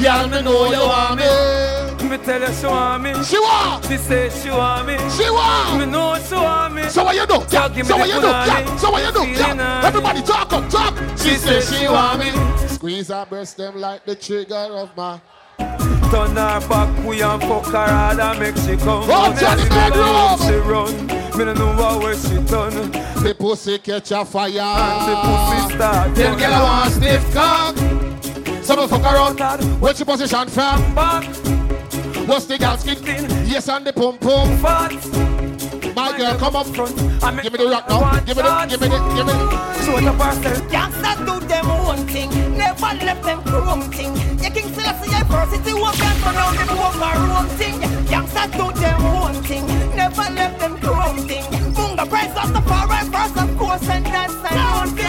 Girl, 0.00 0.28
me 0.28 0.42
know 0.42 0.70
you 0.70 0.78
want 0.78 1.18
me. 1.18 1.85
Me 2.08 2.18
tell 2.18 2.40
you 2.40 2.52
she 2.54 2.66
want 2.66 3.02
me. 3.02 3.24
She 3.24 3.38
want. 3.38 3.84
She 3.86 3.96
say 3.96 4.30
she 4.30 4.50
want 4.50 4.86
me. 4.86 4.96
She 5.10 5.28
want. 5.28 5.80
Me 5.80 5.86
know 5.86 6.16
she 6.28 6.34
want 6.34 6.74
me. 6.74 6.88
So 6.88 7.04
what 7.04 7.16
you 7.16 7.26
do? 7.26 7.34
So 7.34 7.46
Yeah. 7.50 7.68
give 7.68 7.76
me 7.78 7.82
So 7.84 7.96
what 7.96 8.08
you 8.08 8.20
do? 8.20 8.26
Yeah. 8.28 8.76
So 8.76 8.90
what 8.90 9.04
you 9.04 9.12
do? 9.12 9.28
Yeah. 9.40 9.84
Everybody 9.84 10.22
talk 10.22 10.52
up, 10.52 10.68
talk. 10.70 10.94
She 11.18 11.34
say 11.34 11.60
she 11.60 11.88
want 11.88 12.20
me. 12.20 12.68
Squeeze 12.68 13.08
her 13.08 13.26
breast 13.28 13.56
them 13.56 13.80
like 13.80 14.04
the 14.04 14.14
trigger 14.14 14.54
of 14.54 14.96
my. 14.96 15.20
Turn 16.10 16.36
her 16.36 16.60
back, 16.68 17.04
we 17.04 17.20
and 17.20 17.42
fuck 17.42 17.66
her 17.66 17.86
hard 17.86 18.20
and 18.20 18.38
make 18.38 18.56
she 18.56 18.76
come. 18.76 19.04
Oh, 19.10 19.32
Me 19.32 19.40
Johnny 19.40 19.62
see 19.62 19.68
the 19.68 19.74
Bedroom. 19.74 20.38
She 20.46 20.54
run. 20.70 21.06
Me 21.36 21.44
no 21.44 21.54
know 21.54 21.74
what 21.76 22.04
way 22.04 22.16
she 22.16 22.36
done. 22.46 22.92
The 23.22 23.34
pussy 23.36 23.78
catch 23.78 24.12
a 24.12 24.24
fire. 24.24 24.60
And 24.60 25.08
The 25.08 25.16
pussy 25.26 25.74
start. 25.74 26.14
Them 26.14 26.38
girl 26.38 26.62
want 26.62 26.92
stiff 26.92 27.34
cock. 27.34 27.76
Some 28.62 28.88
fuck 28.88 29.02
around. 29.02 29.80
What's 29.80 29.98
your 29.98 30.06
position 30.06 30.48
from? 30.48 30.94
Back. 30.94 31.55
What's 32.26 32.46
the 32.46 32.58
gal 32.58 32.76
skin? 32.76 32.98
Yes, 33.46 33.68
and 33.68 33.86
the 33.86 33.92
pum 33.92 34.18
pum. 34.18 34.58
Fat. 34.58 34.90
My 35.94 36.16
girl, 36.18 36.36
come 36.36 36.56
up 36.56 36.66
front. 36.74 36.96
Give 37.42 37.52
me 37.52 37.58
the 37.58 37.68
rock 37.70 37.88
now. 37.88 38.18
Give 38.26 38.36
me 38.36 38.42
the, 38.42 38.66
give 38.68 38.80
me 38.80 38.88
the, 38.88 38.98
give 39.14 39.26
me 39.26 39.32
the. 39.32 39.82
Show 39.86 40.00
the 40.00 40.12
parcel. 40.18 40.70
Youngsters 40.72 41.18
do 41.24 41.46
them 41.46 41.70
own 41.70 42.06
thing, 42.08 42.30
never 42.58 42.92
left 43.06 43.22
them 43.22 43.42
chrome 43.44 43.82
thing. 43.92 44.12
You 44.42 44.50
can 44.50 44.52
King 44.54 44.74
Selassie 44.74 45.10
University 45.10 45.72
walk 45.72 46.00
and 46.00 46.18
turn 46.20 46.34
out 46.34 46.56
them 46.56 46.76
walk 46.76 46.98
a 46.98 47.10
room 47.22 47.46
thing. 47.56 47.80
Youngsters 48.10 48.50
do 48.58 48.72
them 48.80 49.06
own 49.06 49.34
thing, 49.44 49.66
never 49.94 50.26
left 50.34 50.58
them 50.58 50.78
chrome 50.78 51.18
thing. 51.28 51.44
Bunga 51.74 52.08
price 52.08 52.36
of 52.42 52.52
the 52.52 52.60
power 52.60 52.92
and 52.92 53.12
first 53.14 53.36
of 53.38 53.56
course 53.56 53.88
and 53.88 54.04
that's 54.04 54.34
an 54.34 54.58
own 54.58 54.96
thing. 54.96 55.06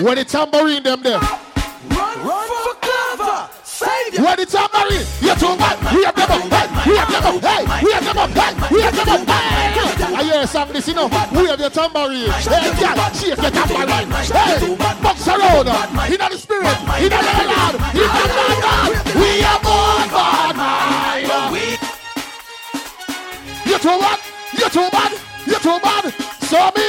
Where 0.00 0.14
the 0.14 0.24
tambourine 0.24 0.84
them 0.84 1.02
there? 1.02 1.20
Run, 3.80 3.90
run 3.90 4.06
for 4.06 4.10
cover, 4.10 4.12
save 4.12 4.18
Where 4.18 4.36
the 4.36 4.46
tambourine? 4.46 5.06
You 5.20 5.34
too 5.36 5.56
bad. 5.58 5.76
We 5.94 6.02
them 6.04 6.30
up. 6.30 6.42
Hey, 6.50 6.66
we 6.86 6.96
them 6.96 7.26
up. 7.26 7.42
Hey, 7.42 7.62
we 7.82 7.92
them 7.92 8.18
up. 8.18 8.30
Hey, 8.30 8.54
we 8.70 8.80
them 8.80 9.08
up. 9.08 9.28
Hey. 9.28 9.58
I 10.08 10.22
hear 10.22 10.46
this, 10.72 10.88
you 10.88 10.94
know. 10.94 11.06
We 11.06 11.46
have 11.48 11.60
your 11.60 11.70
tambourine. 11.70 12.30
Hey, 12.30 12.70
girl, 12.78 12.98
shake 13.14 13.38
your 13.38 13.50
tambourine. 13.50 14.10
Hey, 14.10 14.76
box 15.02 15.28
around. 15.28 15.68
In 16.10 16.18
the 16.18 16.38
spirit. 16.38 16.78
In 16.98 17.10
the 17.10 17.20
Lord. 17.48 17.74
In 17.94 18.08
the 18.08 18.24
Lord. 18.38 18.94
We 19.14 19.42
are 19.42 19.60
born 19.62 20.08
bad 20.10 20.56
mind. 20.56 21.78
You 23.66 23.78
too 23.78 23.98
bad. 23.98 24.18
You 24.58 24.68
too 24.70 24.88
bad. 24.90 25.12
You 25.46 25.58
too 25.58 25.78
bad. 25.82 26.04
So 26.42 26.70
me. 26.74 26.86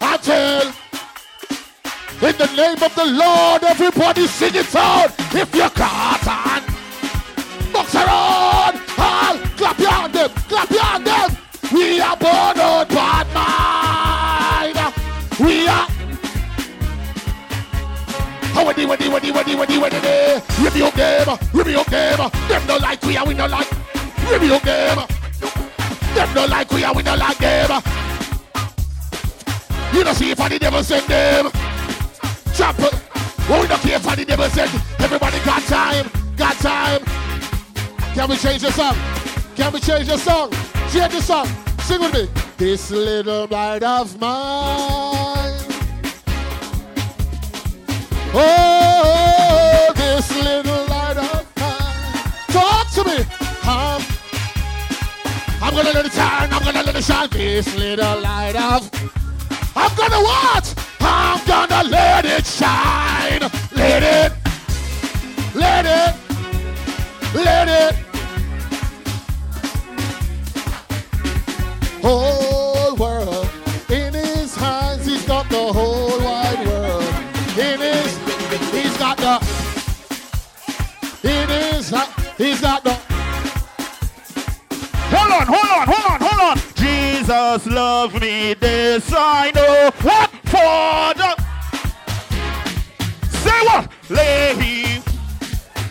I 0.00 0.16
tell. 0.18 0.87
In 2.20 2.36
the 2.36 2.46
name 2.56 2.82
of 2.82 2.92
the 2.96 3.04
Lord, 3.04 3.62
everybody 3.62 4.26
sing 4.26 4.56
it 4.56 4.74
out. 4.74 5.14
If 5.32 5.54
you're 5.54 5.70
caught 5.70 6.26
on, 6.26 6.62
box 7.72 7.94
around, 7.94 8.74
all 8.98 9.38
clap 9.56 9.78
your 9.78 9.90
hand 9.90 10.12
them, 10.12 10.30
clap 10.48 10.68
your 10.68 10.82
hand 10.82 11.06
them. 11.06 11.36
We 11.72 12.00
are 12.00 12.16
born 12.16 12.58
on 12.58 12.88
bad 12.88 13.26
mind. 13.32 14.94
We 15.38 15.68
are. 15.68 15.86
How 18.52 18.66
we 18.66 18.74
do, 18.74 18.88
we 18.88 18.96
do, 18.96 19.12
we 19.12 19.20
do, 19.20 19.32
we 19.32 19.44
do, 19.44 19.56
we 19.56 19.66
do, 19.66 19.80
we 19.80 19.88
do. 19.88 20.42
Review 20.58 20.90
game, 20.96 21.38
review 21.54 21.84
game. 21.84 22.30
Them 22.48 22.66
don't 22.66 22.82
like 22.82 23.00
we 23.04 23.16
are, 23.16 23.26
we 23.26 23.34
don't 23.34 23.50
like. 23.52 23.70
Review 24.28 24.58
game. 24.64 24.98
Them 26.16 26.34
don't 26.34 26.50
like 26.50 26.72
we 26.72 26.82
are, 26.82 26.92
we 26.92 27.04
don't 27.04 27.18
like 27.20 27.38
them. 27.38 27.80
You 29.92 30.02
don't 30.02 30.16
see 30.16 30.32
if 30.32 30.38
the 30.38 30.58
devil 30.58 30.82
send 30.82 31.06
them. 31.06 31.67
We 32.58 32.64
don't 33.68 33.80
care 33.82 34.00
for 34.00 34.16
the 34.16 34.24
devil 34.24 34.48
said. 34.50 34.68
Everybody 34.98 35.38
got 35.44 35.62
time. 35.62 36.10
Got 36.36 36.56
time. 36.56 37.04
Can 38.12 38.28
we 38.28 38.36
change 38.36 38.62
the 38.62 38.72
song? 38.72 38.96
Can 39.54 39.72
we 39.72 39.78
change 39.78 40.08
the 40.08 40.16
song? 40.18 40.50
Change 40.90 41.12
the 41.12 41.22
song. 41.22 41.46
Sing 41.82 42.00
with 42.00 42.12
me. 42.12 42.28
This 42.56 42.90
little 42.90 43.46
light 43.46 43.84
of 43.84 44.20
mine. 44.20 45.54
Oh, 48.34 49.92
this 49.94 50.34
little 50.34 50.86
light 50.86 51.16
of 51.16 51.46
mine. 51.56 52.32
Talk 52.48 52.90
to 52.94 53.04
me. 53.04 53.18
Um, 53.68 54.02
I'm 55.62 55.74
gonna 55.74 55.92
let 55.92 56.06
it 56.06 56.12
shine. 56.12 56.52
I'm 56.52 56.64
gonna 56.64 56.82
let 56.82 56.96
it 56.96 57.04
shine. 57.04 57.28
This 57.30 57.72
little 57.76 58.20
light 58.20 58.56
of. 58.56 58.90
I'm 59.76 59.94
gonna 59.94 60.20
what? 60.20 60.87
I'm 61.30 61.44
gonna 61.46 61.82
let 61.90 62.24
it 62.24 62.46
shine. 62.46 63.42
Let 63.74 64.02
it. 64.02 64.32
Let 65.54 65.84
it. 65.84 66.14
Let 67.34 67.68
it. 67.68 67.94
Whole 72.02 72.96
world 72.96 73.50
in 73.90 74.14
his 74.14 74.54
hands. 74.56 75.04
He's 75.04 75.26
got 75.26 75.48
the 75.50 75.72
whole 75.72 76.18
wide 76.20 76.66
world 76.66 77.04
in 77.58 77.80
his. 77.80 78.16
He's 78.72 78.96
got 78.96 79.18
the. 79.18 79.34
in 81.24 81.48
his, 81.48 81.94
he's 82.38 82.60
got 82.60 82.84
the. 82.84 82.94
Hold 85.14 85.32
on, 85.32 85.46
hold 85.46 85.70
on, 85.76 85.86
hold 85.92 86.06
on, 86.10 86.20
hold 86.26 86.40
on. 86.50 86.58
Jesus 86.76 87.66
love 87.66 88.18
me, 88.20 88.54
this 88.54 89.12
I 89.12 89.50
know. 89.54 89.90
What 90.02 90.27
for 90.58 91.14
the? 91.20 91.30
Say 93.42 93.60
what? 93.68 93.84
Lay 94.10 94.54
him, 94.62 95.02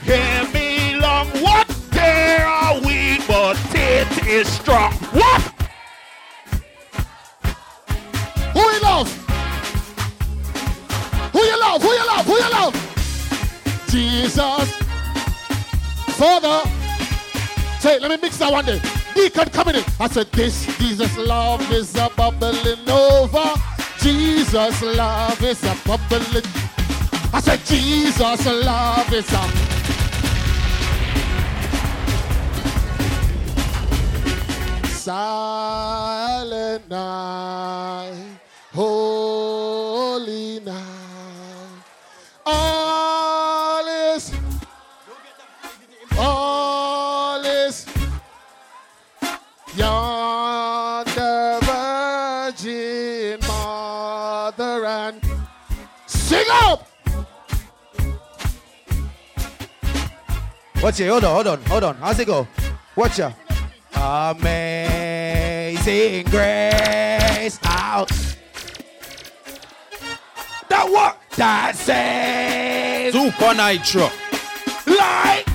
hear 0.03 0.39
me 0.55 0.99
long. 0.99 1.27
What? 1.45 1.67
There 1.91 2.45
are 2.45 2.75
weak, 2.81 3.21
but 3.27 3.57
it 3.73 4.09
is 4.27 4.47
strong. 4.47 4.93
What? 5.19 5.41
Who 8.55 8.63
you 8.73 8.81
love? 8.81 9.07
Who 11.33 11.41
you 11.51 11.59
love? 11.59 11.81
Who 11.81 11.91
you 11.99 12.07
love? 12.13 12.25
Who 12.25 12.35
you 12.43 12.51
love? 12.59 12.75
Jesus. 13.89 14.67
Father. 16.19 16.59
say, 17.79 17.99
let 17.99 18.09
me 18.09 18.17
mix 18.21 18.37
that 18.37 18.51
one 18.51 18.65
day. 18.65 18.81
Deacon 19.13 19.49
coming 19.49 19.75
in. 19.75 19.83
I 19.99 20.07
said, 20.07 20.31
this 20.31 20.65
Jesus 20.77 21.15
love 21.17 21.61
is 21.71 21.95
a 21.95 22.09
bubbling 22.17 22.89
over. 22.89 23.66
Jesus 24.01 24.81
love 24.81 25.43
is 25.43 25.63
a 25.63 25.75
bubbling. 25.85 26.45
I 27.33 27.41
said, 27.41 27.59
Jesus 27.65 28.45
love 28.45 29.13
is 29.13 29.33
a. 29.33 29.43
Silent 35.07 36.89
night, 36.89 38.39
holy 38.73 39.16
Watch 60.81 60.99
it. 60.99 61.09
Hold 61.09 61.23
on, 61.23 61.33
hold 61.33 61.47
on, 61.47 61.61
hold 61.63 61.83
on. 61.83 61.95
How's 61.95 62.19
it 62.19 62.27
go? 62.27 62.47
Watch 62.95 63.17
ya. 63.19 63.31
Amazing 63.95 64.45
grace. 66.25 67.59
Out. 67.63 68.11
That 70.69 70.87
what? 70.89 71.19
That 71.35 71.75
says. 71.75 73.13
Supa 73.13 73.53
Nytro. 73.55 74.09
Like. 74.85 75.47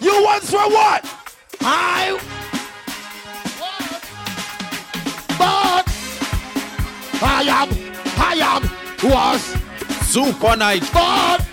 You 0.00 0.24
once 0.24 0.52
were 0.52 0.68
what? 0.68 1.04
I. 1.62 2.18
But 5.38 5.86
I 7.22 7.42
am, 7.48 7.68
I 8.18 8.34
am, 8.40 8.62
was 9.10 9.42
Supa 10.12 10.54
Nytro. 10.56 10.92
But 10.92 11.46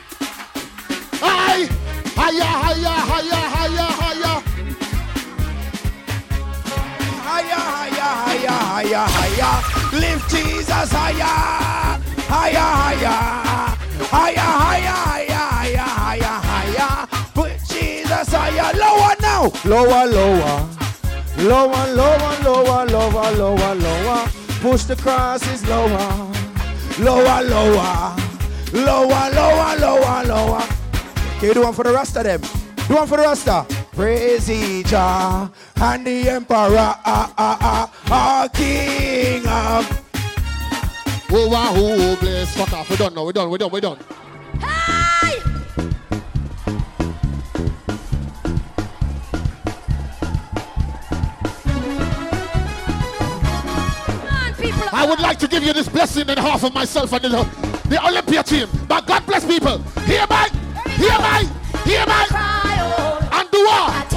I, 1.24 1.70
higher, 2.18 2.52
higher, 2.64 2.98
higher, 3.10 3.44
higher, 3.56 3.92
higher. 4.02 4.36
Higher, 7.28 7.62
higher, 7.72 8.12
higher, 8.26 8.58
higher, 8.76 9.06
higher. 9.16 9.54
Lift 10.00 10.30
Jesus 10.30 10.92
higher. 10.92 12.00
Higher, 12.28 12.70
higher. 12.82 13.78
Higher, 14.10 14.50
higher, 14.64 14.98
higher, 15.30 15.88
higher, 16.02 16.38
higher. 16.50 17.08
Put 17.34 17.52
Jesus 17.70 18.30
higher. 18.32 18.74
Lower 18.76 19.16
now. 19.22 19.52
Lower, 19.66 20.06
lower. 20.06 20.70
Lower, 21.38 21.86
lower, 21.94 22.34
lower, 22.44 22.86
lower, 22.86 23.32
lower, 23.38 23.76
lower. 23.76 24.28
Push 24.62 24.84
the 24.86 24.96
crosses 24.96 25.68
lower. 25.68 26.32
Lower, 27.00 27.42
lower. 27.44 28.16
Lower, 28.74 29.30
lower, 29.32 29.76
lower, 29.78 30.24
lower. 30.26 30.77
Okay, 31.38 31.54
do 31.54 31.62
one 31.62 31.74
for 31.74 31.84
the 31.84 31.94
rest 31.94 32.18
of 32.18 32.24
them. 32.24 32.42
Do 32.88 32.96
one 32.96 33.08
for 33.08 33.18
the 33.18 33.24
Rasta. 33.24 33.64
Praise 33.92 34.48
Jah 34.90 35.52
and 35.76 36.08
the 36.08 36.30
Emperor, 36.30 36.56
ah, 36.56 37.02
ah, 37.06 37.34
ah, 37.38 37.94
ah, 38.10 38.50
King 38.52 39.46
of. 39.46 39.86
Whoa, 41.30 41.48
wow, 41.48 41.74
whoa, 41.76 42.16
bless. 42.16 42.58
Fuck 42.58 42.74
off. 42.74 42.90
We're 42.90 42.96
done 42.96 43.14
now. 43.14 43.24
We're 43.24 43.34
done. 43.34 43.52
We're 43.52 43.60
done. 43.60 43.70
We're 43.72 43.82
done. 43.82 44.00
I 54.92 55.06
would 55.08 55.20
like 55.20 55.38
to 55.38 55.48
give 55.48 55.62
you 55.62 55.74
this 55.74 55.88
blessing 55.88 56.28
in 56.30 56.38
half 56.40 56.64
of 56.64 56.74
myself 56.74 57.14
and 57.14 57.26
the, 57.26 57.44
the 57.90 58.04
Olympia 58.04 58.42
team. 58.42 58.68
But 58.88 59.06
God 59.06 59.24
bless 59.28 59.46
people. 59.46 59.78
Hear 60.08 60.26
my, 61.00 61.06
hear 61.06 61.20
my, 61.20 61.46
hear 61.86 62.06
my. 62.06 62.28
And 63.32 63.52
do 63.52 63.64
what? 63.66 64.08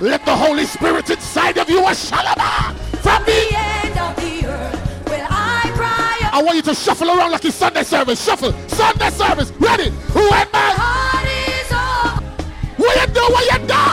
Let 0.00 0.24
the 0.24 0.36
Holy 0.36 0.64
Spirit 0.66 1.08
inside 1.10 1.58
of 1.58 1.68
you 1.70 1.80
a 1.80 1.90
shalaba 1.90 2.76
from 3.00 3.24
the 3.24 3.46
end 3.56 3.98
of 3.98 4.14
the 4.16 4.46
earth 4.46 5.04
will 5.06 5.26
I 5.30 5.72
cry. 5.74 6.30
I 6.32 6.42
want 6.42 6.56
you 6.56 6.62
to 6.62 6.74
shuffle 6.74 7.08
around 7.08 7.30
like 7.32 7.44
it's 7.44 7.56
Sunday 7.56 7.82
service. 7.82 8.22
Shuffle. 8.22 8.52
Sunday 8.68 9.10
service. 9.10 9.50
Ready? 9.58 9.90
Who 10.12 10.20
am 10.20 10.48
I? 10.52 10.74
Heart 10.76 11.26
is 11.48 11.72
all 11.72 12.20
What 12.76 12.96
you 13.00 13.06
do? 13.14 13.20
What 13.32 13.44
you 13.52 13.58
do? 13.66 13.84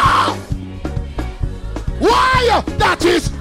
Why? 2.05 2.63
That 2.77 3.05
is. 3.05 3.31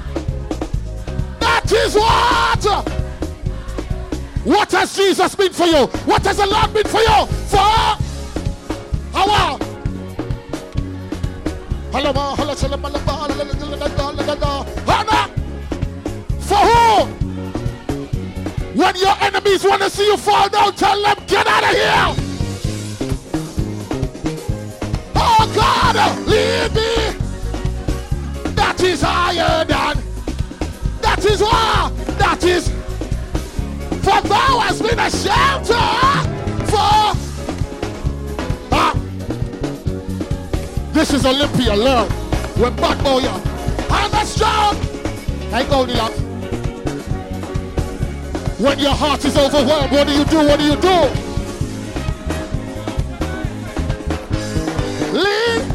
That 1.40 1.72
is 1.72 1.94
what. 1.96 3.01
What 4.44 4.72
has 4.72 4.96
Jesus 4.96 5.34
been 5.34 5.52
for 5.52 5.66
you? 5.66 5.86
What 6.04 6.22
has 6.24 6.36
the 6.36 6.46
Lord 6.46 6.72
been 6.74 6.86
for 6.86 7.00
you? 7.00 7.26
For 7.46 7.58
our 7.58 7.98
for 16.52 16.56
who? 16.56 17.04
When 18.74 18.96
your 18.96 19.14
enemies 19.20 19.64
want 19.64 19.82
to 19.82 19.90
see 19.90 20.06
you 20.06 20.16
fall 20.16 20.48
down, 20.48 20.74
tell 20.74 21.00
them, 21.02 21.16
get 21.26 21.46
out 21.46 21.64
of 21.64 21.70
here. 21.70 22.14
Oh 25.14 25.52
God, 25.54 25.96
lead 26.26 26.74
me. 26.74 26.94
That 28.54 28.82
is 28.82 29.02
higher 29.02 29.64
than. 29.64 30.02
That 31.00 31.24
is 31.24 31.40
what? 31.40 31.92
That 32.18 32.42
is. 32.44 32.81
For 34.02 34.20
thou 34.28 34.58
hast 34.58 34.82
been 34.82 34.98
a 34.98 35.08
shelter 35.08 35.86
for. 36.70 37.14
Ah. 38.72 38.94
This 40.92 41.12
is 41.12 41.24
Olympia, 41.24 41.76
learn. 41.76 42.08
When 42.58 42.74
bad 42.76 43.02
boy, 43.04 43.28
I'm 43.90 44.12
a 44.12 44.26
strong. 44.26 44.74
Hey, 45.50 45.64
Goldilocks. 45.68 46.18
When 48.58 48.78
your 48.78 48.94
heart 48.94 49.24
is 49.24 49.36
overwhelmed, 49.36 49.92
what 49.92 50.06
do 50.06 50.12
you 50.12 50.24
do? 50.24 50.38
What 50.38 50.58
do 50.58 50.64
you 50.64 50.76
do? 50.76 51.10
Lean. 55.18 55.71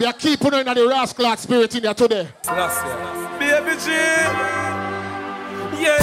They 0.00 0.06
are 0.06 0.14
keeping 0.14 0.54
in 0.54 0.64
the 0.64 0.86
rascal 0.88 1.36
spirit 1.36 1.74
in 1.74 1.82
there 1.82 1.92
today. 1.92 2.26
Baby 2.46 3.76
G. 3.84 3.90
Yeah. 5.76 6.00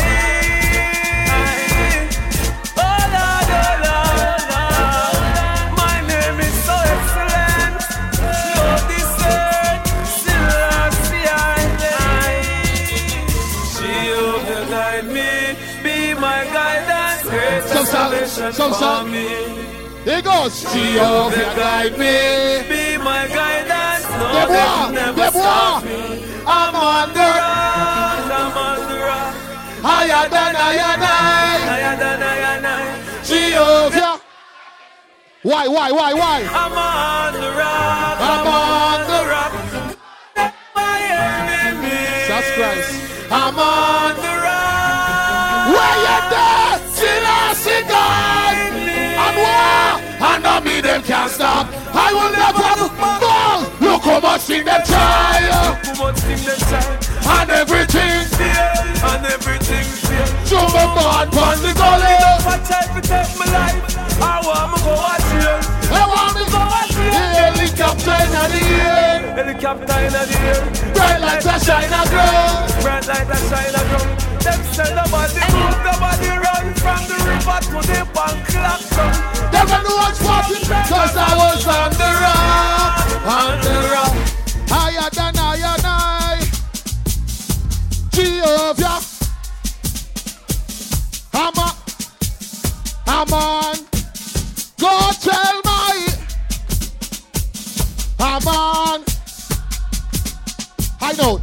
Oh, 2.77 3.01
Lord, 3.15 3.49
oh, 3.57 3.73
Lord, 3.81 4.41
Lord. 4.53 5.17
My 5.81 5.97
name 6.05 6.39
is 6.45 6.53
so 6.61 6.77
excellent. 6.77 7.73
Lord, 8.21 8.85
this 8.85 9.17
earth, 9.25 9.81
Selassie, 10.21 11.25
Jehovah 13.81 14.63
guide 14.69 15.07
me, 15.07 15.57
be 15.81 16.13
my 16.13 16.45
guidance, 16.53 17.23
great 17.27 17.63
Some 17.63 17.85
song, 17.87 18.11
salvation 18.11 18.53
some 18.53 18.73
for 18.75 19.09
me. 19.09 19.25
Here 20.07 20.21
goes. 20.21 20.61
Jehovah 20.71 21.55
guide 21.57 21.97
me. 21.97 22.61
Be 22.69 22.97
my 23.03 23.27
guidance, 23.27 23.56
no 24.38 24.45
Debois, 24.45 24.53
devil 24.53 24.93
never 24.93 25.21
Debois. 25.21 25.41
stop 25.41 25.83
me. 25.83 26.23
I'm 26.45 26.75
on 26.75 27.07
the 27.13 27.27
rock, 27.38 28.31
I'm 28.39 28.57
on 28.57 28.79
the 28.89 28.97
rock. 28.99 29.33
Higher 29.81 30.29
than 30.29 30.55
I 30.55 30.77
Higher 31.67 31.97
than 31.97 32.23
I 32.23 32.38
and 32.53 32.67
I. 32.67 33.23
Jehovah. 33.23 34.21
Why, 35.43 35.67
why, 35.67 35.91
why, 35.91 36.13
why? 36.13 36.38
I'm 36.49 36.73
on 36.73 37.33
the 37.33 37.51
rock. 37.61 38.17
I'm 38.31 38.47
on 38.47 38.99
the 39.11 39.21
rock. 39.31 39.53
My 40.75 40.99
enemy. 40.99 41.89
Jesus 42.27 42.47
Christ. 42.55 42.91
I'm 43.31 43.57
on 43.57 44.15
the 44.25 44.33
rock. 44.45 45.67
Where 45.73 45.97
you 46.05 46.17
there? 46.33 46.73
Selassie 46.97 47.83
God. 47.88 48.55
And 49.25 49.38
war. 49.43 50.07
And 50.29 50.65
me 50.65 50.81
them 50.81 51.01
can't 51.03 51.31
stop. 51.31 51.67
I 51.93 52.11
will 52.13 52.31
never 52.31 53.36
too 54.18 54.24
much 54.24 54.41
thing 54.49 54.65
them 54.65 54.82
try. 54.82 55.78
Too 55.86 55.93
much 56.01 56.18
thing 56.26 56.41
them 56.41 56.57
try. 56.57 56.82
And 57.38 57.51
everything. 57.51 58.26
Yeah, 58.41 59.13
and 59.13 59.26
everything. 59.30 59.86
Jump 60.41 60.74
up 60.74 60.97
on 60.97 61.30
pon 61.30 61.61
the 61.61 61.70
gully. 61.78 62.18
What 62.41 62.65
time 62.65 62.97
to 62.97 63.01
take 63.05 63.30
my 63.38 63.45
life? 63.45 63.78
I 64.18 64.41
want 64.41 64.74
me 64.74 64.82
go 64.82 64.97
watch 64.97 65.22
here. 65.38 65.61
I 65.93 66.01
want 66.09 66.34
me 66.34 66.49
go 66.49 66.57
watch 66.65 66.97
here. 66.97 67.13
Helicopter 67.13 68.18
in 68.18 68.34
the 68.34 68.65
air. 68.89 69.22
Helicopter 69.38 69.99
in 70.01 70.09
the 70.09 70.26
air. 70.49 70.65
Bright 70.97 71.22
lights 71.22 71.45
are 71.45 71.61
shining 71.61 71.93
a 71.93 72.01
ground. 72.09 72.74
Bright 72.82 73.05
lights 73.05 73.30
are 73.30 73.45
shining 73.53 73.78
a 73.78 73.84
ground. 73.86 74.18
Them 74.41 74.61
sell 74.74 74.97
nobody 74.97 75.45
move, 75.53 75.78
nobody 75.86 76.30
run 76.41 76.65
from 76.82 77.05
the 77.05 77.18
river 77.22 77.59
to 77.70 77.86
the 77.86 78.01
bank 78.18 78.41
clock. 78.49 78.82
Them 79.53 79.68
know 79.86 79.93
what's 80.01 80.18
popping, 80.26 80.65
cause 80.65 81.13
I 81.13 81.38
was 81.38 81.68
on 81.70 81.91
the 82.01 82.09
rock, 82.18 82.97
on 83.30 83.61
the 83.61 83.93
rock. 83.93 84.06
Behavior. 88.28 88.99
I'm 91.34 91.57
a, 91.57 91.75
I'm 93.07 93.34
on. 93.34 93.75
Go 94.78 95.11
tell 95.21 95.61
my. 95.63 96.07
I'm 98.19 98.47
on. 98.47 99.03
I 100.99 101.13
know. 101.13 101.39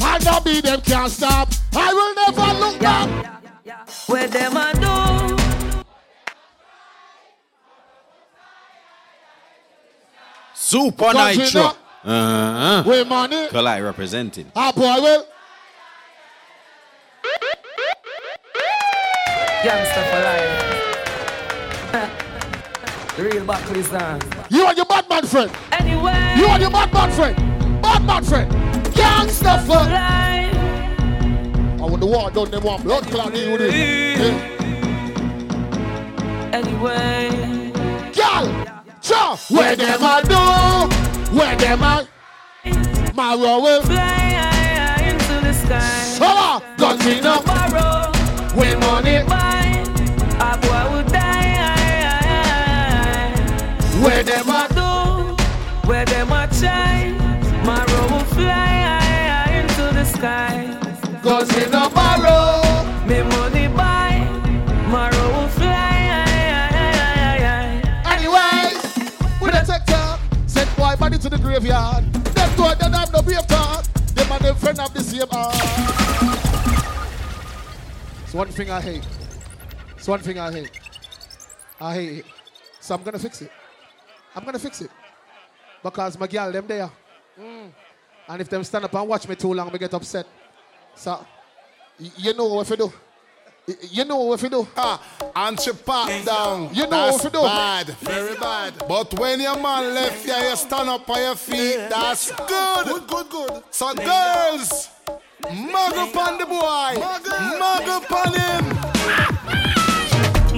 I 0.00 0.18
know 0.24 0.40
be 0.40 0.60
them 0.62 0.80
can't 0.80 1.12
stop. 1.12 1.48
I 1.74 1.92
will 1.92 2.14
never 2.14 2.58
look 2.58 2.80
back. 2.80 3.08
Yeah, 3.08 3.40
yeah, 3.42 3.50
yeah. 3.64 3.84
Where 4.06 4.28
them 4.28 4.56
I 4.56 4.72
do? 4.72 5.36
Supa 10.54 11.12
Nytro 11.12 11.79
know- 12.04 12.10
Uh-huh. 12.12 12.82
Where 12.84 13.04
money? 13.04 13.48
Kalai 13.48 13.82
representing. 13.84 14.50
Ah, 14.56 14.72
boy, 14.72 14.82
well. 14.82 15.26
Gangsta 19.62 20.02
for 20.10 20.20
life. 20.24 20.52
the 23.16 23.22
real 23.24 23.44
Buckley's 23.44 23.92
on. 23.92 24.20
You 24.48 24.66
and 24.66 24.76
your 24.76 24.86
Batman 24.86 25.26
friend. 25.26 25.50
Anyway. 25.72 26.34
You 26.36 26.46
and 26.48 26.62
your 26.62 26.70
Batman 26.70 27.10
friend. 27.12 27.36
Batman 27.82 28.24
friend. 28.24 28.50
Gangsta 28.94 29.60
for 29.66 29.72
life. 29.74 30.56
I 31.80 31.84
want 31.84 32.00
the 32.00 32.06
war 32.06 32.30
done, 32.30 32.50
them 32.50 32.62
want 32.62 32.82
blood 32.84 33.04
clot 33.04 33.34
you 33.36 33.52
with 33.52 33.60
it. 33.62 33.74
Anyway. 36.54 37.72
Girl, 38.14 38.46
cha, 39.02 39.36
where 39.50 39.76
them 39.76 40.02
a 40.02 40.22
do? 40.26 41.09
Where 41.32 41.56
them 41.56 41.82
a? 41.82 42.08
My 43.14 43.34
row 43.34 43.60
will 43.60 43.82
fly 43.82 44.96
into 45.06 45.40
the 45.46 45.52
sky. 45.52 45.80
Summer, 46.18 46.60
guns 46.76 47.06
in 47.06 47.24
up. 47.24 47.46
Where 48.56 48.76
money? 48.78 49.22
Mine. 49.28 49.86
A 50.40 50.58
boy 50.58 50.90
would 50.92 51.06
die. 51.06 51.30
Where 54.02 54.22
them 54.24 54.48
a 54.48 54.66
do? 54.74 54.88
Where 55.88 56.04
them 56.04 56.32
a 56.32 56.48
shine? 56.52 57.16
My 57.64 57.84
road 57.84 58.10
will 58.10 58.24
fly 58.34 59.62
into 59.62 59.94
the 59.94 60.04
sky. 60.04 60.66
Guns 61.22 61.56
in 61.56 61.74
a 61.74 61.79
It's 78.30 78.34
one 78.36 78.46
thing 78.46 78.70
I 78.70 78.80
hate. 78.80 79.04
It's 79.96 80.06
one 80.06 80.20
thing 80.20 80.38
I 80.38 80.52
hate. 80.52 80.70
I 81.80 81.94
hate 81.94 82.18
it. 82.18 82.24
So 82.78 82.94
I'm 82.94 83.02
gonna 83.02 83.18
fix 83.18 83.42
it. 83.42 83.50
I'm 84.36 84.44
gonna 84.44 84.56
fix 84.56 84.82
it. 84.82 84.90
Because 85.82 86.16
my 86.16 86.28
girl, 86.28 86.52
them 86.52 86.64
there. 86.64 86.88
Mm. 87.36 87.72
And 88.28 88.40
if 88.40 88.48
them 88.48 88.62
stand 88.62 88.84
up 88.84 88.94
and 88.94 89.08
watch 89.08 89.26
me 89.26 89.34
too 89.34 89.52
long, 89.52 89.72
me 89.72 89.80
get 89.80 89.92
upset. 89.92 90.28
So, 90.94 91.26
you 91.98 92.32
know 92.34 92.46
what 92.46 92.68
to 92.68 92.76
do. 92.76 92.92
You 93.90 94.04
know 94.04 94.18
what 94.18 94.38
to 94.38 94.48
do. 94.48 94.68
Ah, 94.76 95.02
and 95.34 95.58
she 95.58 95.72
pop 95.72 96.24
down. 96.24 96.72
You 96.72 96.84
know 96.84 96.90
that's 96.90 97.24
what 97.24 97.32
to 97.32 97.36
do. 97.36 97.42
bad, 97.42 97.86
very 97.98 98.36
bad. 98.36 98.74
But 98.86 99.12
when 99.18 99.40
your 99.40 99.60
man 99.60 99.92
left 99.92 100.24
you, 100.24 100.34
you 100.34 100.54
stand 100.54 100.88
up 100.88 101.10
on 101.10 101.18
your 101.18 101.34
feet. 101.34 101.78
That's 101.90 102.30
good. 102.30 102.86
Good, 102.86 103.08
good, 103.08 103.28
good. 103.28 103.62
So 103.72 103.92
girls, 103.92 104.88
mug 105.48 105.94
up 105.94 106.16
on 106.16 106.38
the 106.38 106.46
boy. 106.46 106.94
Mug 107.58 107.88
up 107.88 108.10
on 108.12 108.32
him. 108.34 108.64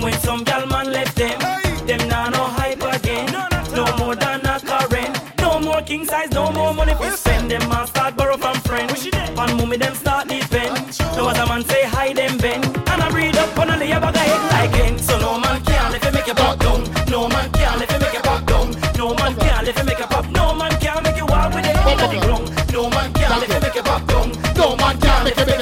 When 0.02 0.12
some 0.20 0.44
gal 0.44 0.66
man 0.66 0.92
left 0.92 1.16
them, 1.16 1.38
them 1.86 2.08
now 2.08 2.28
no 2.30 2.44
hype 2.44 2.82
again. 2.82 3.32
No 3.74 3.84
more 3.96 4.16
than 4.16 4.44
a 4.44 4.60
current. 4.60 5.18
No 5.38 5.60
more 5.60 5.82
king 5.82 6.04
size, 6.04 6.30
no 6.30 6.50
more 6.52 6.74
money 6.74 6.94
for 6.94 7.10
spend. 7.10 7.50
Them 7.50 7.68
man 7.68 7.86
start 7.86 8.16
borrow 8.16 8.36
from 8.36 8.56
friends. 8.60 9.08
On 9.36 9.56
mommy 9.56 9.76
them 9.76 9.94
start 9.94 10.28
depend. 10.28 10.98
No 11.16 11.28
other 11.28 11.46
man 11.46 11.64
say 11.64 11.84
hi 11.84 12.12
them 12.12 12.36
bend. 12.38 12.64
And 12.64 13.02
I 13.02 13.08
read 13.10 13.36
up 13.36 13.58
on 13.58 13.70
a 13.70 13.76
lay 13.76 13.90
bag 13.90 14.02
of 14.02 14.16
head 14.16 14.52
like 14.52 14.70
hen. 14.80 14.98
So 14.98 15.18
no 15.18 15.38
man 15.38 15.62
can 15.64 15.94
if 15.94 16.04
you 16.04 16.12
make 16.12 16.28
it 16.28 16.36
pop 16.36 16.58
down. 16.58 17.01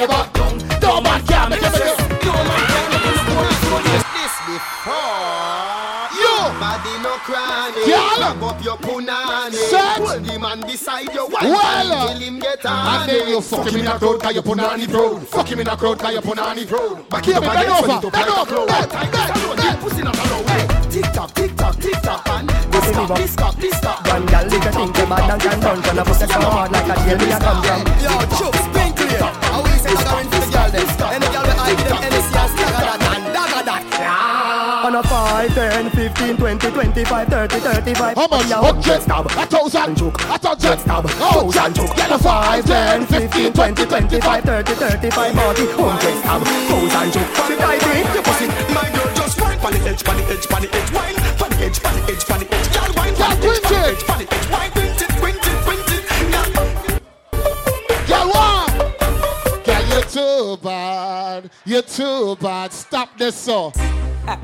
Can 0.07 0.09
make 0.09 0.09
it 0.09 0.09
make 0.09 0.09
it 0.09 0.09
pop 0.09 0.33
down. 0.33 0.57
No 0.81 1.01
man 1.01 1.25
can 1.25 1.49
make 1.49 1.61
make 1.61 1.73
it. 1.73 1.99
No 2.25 2.33
man 2.33 2.63
can 2.71 2.85
make 2.91 3.05
it 3.05 4.05
This 4.15 4.35
before 4.47 5.91
you 6.17 6.37
body 6.59 6.95
no 7.03 7.13
cranny. 7.21 7.85
Grab 7.85 8.43
up 8.43 8.63
your 8.63 8.77
punani. 8.77 9.53
Set. 9.53 9.97
Hold 9.97 10.25
him 10.25 10.43
and 10.43 10.63
decide 10.63 11.13
your 11.13 11.27
wife 11.29 11.43
Well. 11.43 12.07
till 12.07 12.17
him 12.17 12.39
get 12.39 12.65
on. 12.65 13.01
And 13.01 13.09
then 13.09 13.27
you 13.29 13.41
fuck 13.41 13.67
him 13.67 13.79
in 13.79 13.87
a 13.87 13.97
crowd 13.97 14.19
cause 14.19 14.35
you 14.35 14.41
punani 14.41 14.89
proud. 14.89 15.27
Fuck 15.27 15.47
him 15.51 15.59
in 15.59 15.67
a 15.67 15.77
crowd 15.77 15.99
cause 15.99 16.13
you 16.13 16.21
punani 16.21 16.67
proud. 16.67 17.09
Back 17.09 17.25
Here 17.25 17.37
it 17.37 17.41
we 17.41 17.47
up 17.47 17.53
bend 17.53 17.69
over, 17.69 17.87
turn 17.87 17.97
it 17.97 18.05
up 18.05 18.13
bend 18.13 18.29
over, 18.29 18.65
bend, 18.65 18.91
bend, 18.91 19.15
as 19.15 19.29
a 19.29 19.47
road, 19.47 19.63
your 19.63 19.75
pussy 19.77 20.01
not 20.01 20.15
allow. 20.15 20.41
Hey, 20.51 20.67
Tick 20.91 21.13
tock, 21.13 21.33
tick 21.33 21.55
tock, 21.55 21.79
tick 21.79 22.01
tock, 22.01 22.27
and 22.27 22.49
this 22.49 22.87
stop, 22.89 23.17
this 23.17 23.31
stop, 23.31 23.55
this 23.55 23.77
stop. 23.77 24.07
One 24.07 24.25
girl 24.25 24.43
you 24.43 24.59
think 24.59 24.97
you 24.97 25.05
bad 25.05 25.29
and 25.31 25.41
can 25.41 25.59
done 25.61 25.81
Gonna 25.81 26.03
you 26.05 26.13
so 26.13 26.39
hard 26.51 26.71
like 26.71 26.83
a 26.83 27.17
me 27.17 27.31
a 27.31 27.39
come 27.39 27.63
from 27.63 27.81
Yo, 28.03 28.51
chup, 28.51 28.80
Any 31.71 31.83
girl 31.87 32.01
we 32.01 32.03
I 32.03 32.09
give 32.11 32.11
them 32.11 32.11
any 32.11 32.21
serious 32.21 32.51
dagger 32.51 32.97
that 32.99 33.15
and 33.15 33.25
dagger 33.31 33.63
that. 33.63 34.83
On 34.83 34.95
a 34.95 35.03
5, 35.03 35.53
10, 35.55 35.89
15, 35.91 36.37
20, 36.37 36.71
25, 36.71 37.27
30, 37.27 37.59
35 37.59 38.17
How 38.17 38.27
much? 38.27 38.49
Yeah, 38.49 38.61
Hundred. 38.61 39.01
stab. 39.01 39.25
A 39.27 39.45
thousand. 39.45 40.01
A 40.01 40.37
thousand. 40.37 40.79
stab. 40.79 41.05
Oh, 41.21 41.51
Thousand? 41.51 41.75
Choke. 41.75 41.95
Get 41.95 42.11
a 42.11 42.17
five, 42.19 42.65
ten, 42.65 43.05
fifteen, 43.05 43.53
twenty, 43.53 43.85
25, 43.85 44.43
30, 44.43 44.73
35, 44.73 45.33
40 45.33 45.65
Hundred 45.79 46.15
stab. 46.19 46.41
Thousand 46.43 47.11
choke. 47.13 47.31
From 47.39 47.47
the 47.47 47.55
diary 47.61 47.99
Your 48.11 48.23
pussy, 48.23 48.47
my 48.73 48.89
girl, 48.91 49.09
just 49.15 49.39
wine 49.39 49.59
pon 49.59 49.71
the 49.71 49.79
edge, 49.87 50.03
pon 50.03 50.17
the 50.17 50.23
edge, 50.27 50.47
pon 50.49 50.61
the 50.61 50.69
edge, 50.75 50.91
wine 50.91 51.15
pon 51.39 51.49
the 51.51 51.57
edge, 51.63 51.79
pon 51.81 51.93
the 51.95 52.11
edge, 52.11 52.25
pon 52.27 52.39
the 52.41 52.47
edge. 52.51 52.67
Girl, 52.73 52.91
wine 52.97 53.15
pon 53.15 53.39
the 53.39 53.47
edge, 53.47 53.63
pon 53.63 53.71
the 53.71 53.87
edge, 53.87 54.03
pon 54.03 54.17
the 54.19 54.25
edge, 54.35 54.49
wine, 54.51 54.80
You're 61.71 61.83
too 61.83 62.35
bad. 62.41 62.73
Stop 62.73 63.17
this, 63.17 63.33
so. 63.33 63.71
Girl, 63.71 64.35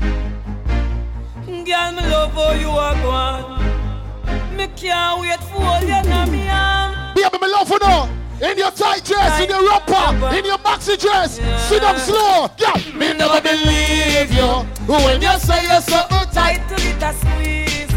me 1.43 2.01
love 2.07 2.31
how 2.31 2.53
you 2.53 2.69
are 2.69 2.95
going. 3.03 4.55
Me 4.55 4.67
can't 4.77 5.19
wait 5.19 5.43
for 5.51 5.81
you 5.81 6.01
now, 6.07 6.25
me 6.27 6.47
arm. 6.47 7.13
Baby, 7.15 7.37
me 7.41 7.51
love 7.51 7.69
you 7.69 7.79
now. 7.81 8.09
In 8.41 8.57
your 8.57 8.71
tight 8.71 9.03
dress, 9.03 9.41
in 9.41 9.49
your 9.49 9.61
romper, 9.61 10.37
in 10.37 10.45
your 10.45 10.57
maxi 10.59 10.97
dress. 10.97 11.35
Sit 11.67 11.83
up 11.83 11.97
slow. 11.97 12.49
Yeah, 12.57 12.77
me 12.97 13.11
never 13.11 13.41
believe 13.41 14.31
you. 14.31 14.63
When 14.87 15.21
you 15.21 15.37
say 15.37 15.63
you're 15.67 15.81
something 15.81 16.29
tight, 16.31 16.65
to 16.69 16.75
get 16.81 17.03
a 17.03 17.13
squeeze. 17.13 17.91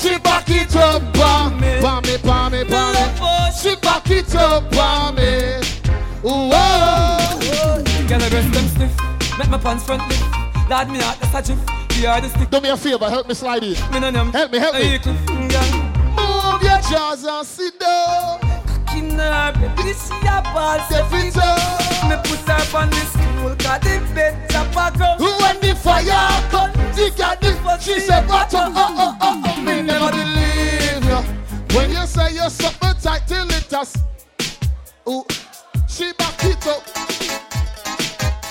she 0.00 0.16
back 0.20 0.48
it 0.48 0.76
up, 0.76 1.02
bam 1.12 1.58
bam 1.58 2.02
me, 2.04 2.18
bam 2.22 2.52
me, 2.52 2.62
bam. 2.62 2.94
She 3.52 3.74
back 3.74 4.08
it 4.12 4.32
up, 4.36 4.70
bam 4.70 5.16
me. 5.16 5.60
Oh, 6.22 7.85
Girl, 8.08 8.22
I 8.22 8.28
dress 8.28 8.44
them 8.54 8.68
stiff. 8.68 9.36
Make 9.36 9.50
my 9.50 9.58
pants 9.58 9.84
front 9.84 10.06
lift. 10.08 10.22
Lad 10.70 10.88
me 10.88 11.00
out, 11.00 11.18
that's 11.18 11.34
a 11.34 11.54
jiff. 11.54 11.66
The 11.88 12.28
stick. 12.28 12.50
Do 12.50 12.60
me 12.60 12.68
a 12.68 12.76
favor, 12.76 13.10
help 13.10 13.26
me 13.26 13.34
slide 13.34 13.64
in. 13.64 13.72
Me 13.90 13.98
no. 13.98 14.24
Help 14.30 14.52
me, 14.52 14.58
help 14.58 14.74
me. 14.76 14.98
Move 16.14 16.62
your 16.62 16.80
jaws 16.88 17.24
and 17.24 17.44
sit 17.44 17.80
down. 17.80 18.38
In 18.94 19.10
her 19.10 19.52
baby, 19.54 19.92
she 19.92 20.14
a 20.22 20.40
ball 20.54 20.78
Step 20.86 21.10
it 21.12 21.36
up. 21.36 21.86
Me 22.08 22.16
put 22.22 22.46
her 22.46 22.78
on 22.78 22.90
the 22.90 23.02
stool, 23.10 23.56
cause 23.58 23.80
the 23.80 24.14
bed 24.14 24.50
top 24.50 24.70
a 24.70 24.96
ground. 24.96 25.20
When 25.20 25.60
the 25.60 25.74
fire 25.74 26.48
come, 26.48 26.72
she 26.94 27.10
got 27.10 27.40
the 27.40 27.78
She 27.80 27.98
said, 27.98 28.28
what 28.28 28.54
oh, 28.54 28.72
oh, 28.72 28.76
uh, 28.76 28.94
oh, 28.96 29.16
uh, 29.20 29.42
oh, 29.46 29.58
uh, 29.58 29.62
me 29.62 29.82
never 29.82 30.12
believe 30.12 31.04
you. 31.04 31.76
When 31.76 31.90
you 31.90 32.06
say 32.06 32.34
you're 32.34 32.50
something 32.50 32.94
tight 33.02 33.26
till 33.26 33.50
it 33.50 33.68
has. 33.72 33.96
Ooh, 35.08 35.24
she 35.88 36.12
back 36.12 36.44
it 36.44 36.66
up. 36.68 36.82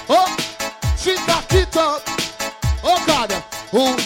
Oh, 0.08 0.36
she 0.97 1.16
back 1.26 1.51
it 1.53 1.76
up. 1.78 2.01
Oh 2.84 3.03
God, 3.08 3.32
ooh. 3.74 3.97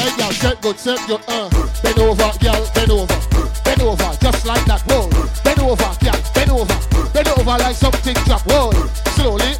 Hey, 0.00 0.16
girl, 0.16 0.32
set 0.32 0.60
good, 0.62 0.78
set 0.78 0.98
good, 1.06 1.20
uh. 1.28 1.50
Bend 1.82 1.98
over, 1.98 2.30
girl, 2.40 2.70
bend 2.74 2.90
over. 2.90 3.18
Bend 3.64 3.82
over, 3.82 4.16
just 4.20 4.46
like 4.46 4.64
that, 4.64 4.82
whoa. 4.86 5.08
Bend 5.44 5.60
over, 5.60 5.90
girl, 6.02 6.20
bend 6.34 6.50
over. 6.50 7.12
Bend 7.12 7.28
over 7.28 7.58
like 7.58 7.76
something 7.76 8.14
drop, 8.24 8.42
whoa. 8.46 8.70
Slowly, 9.16 9.52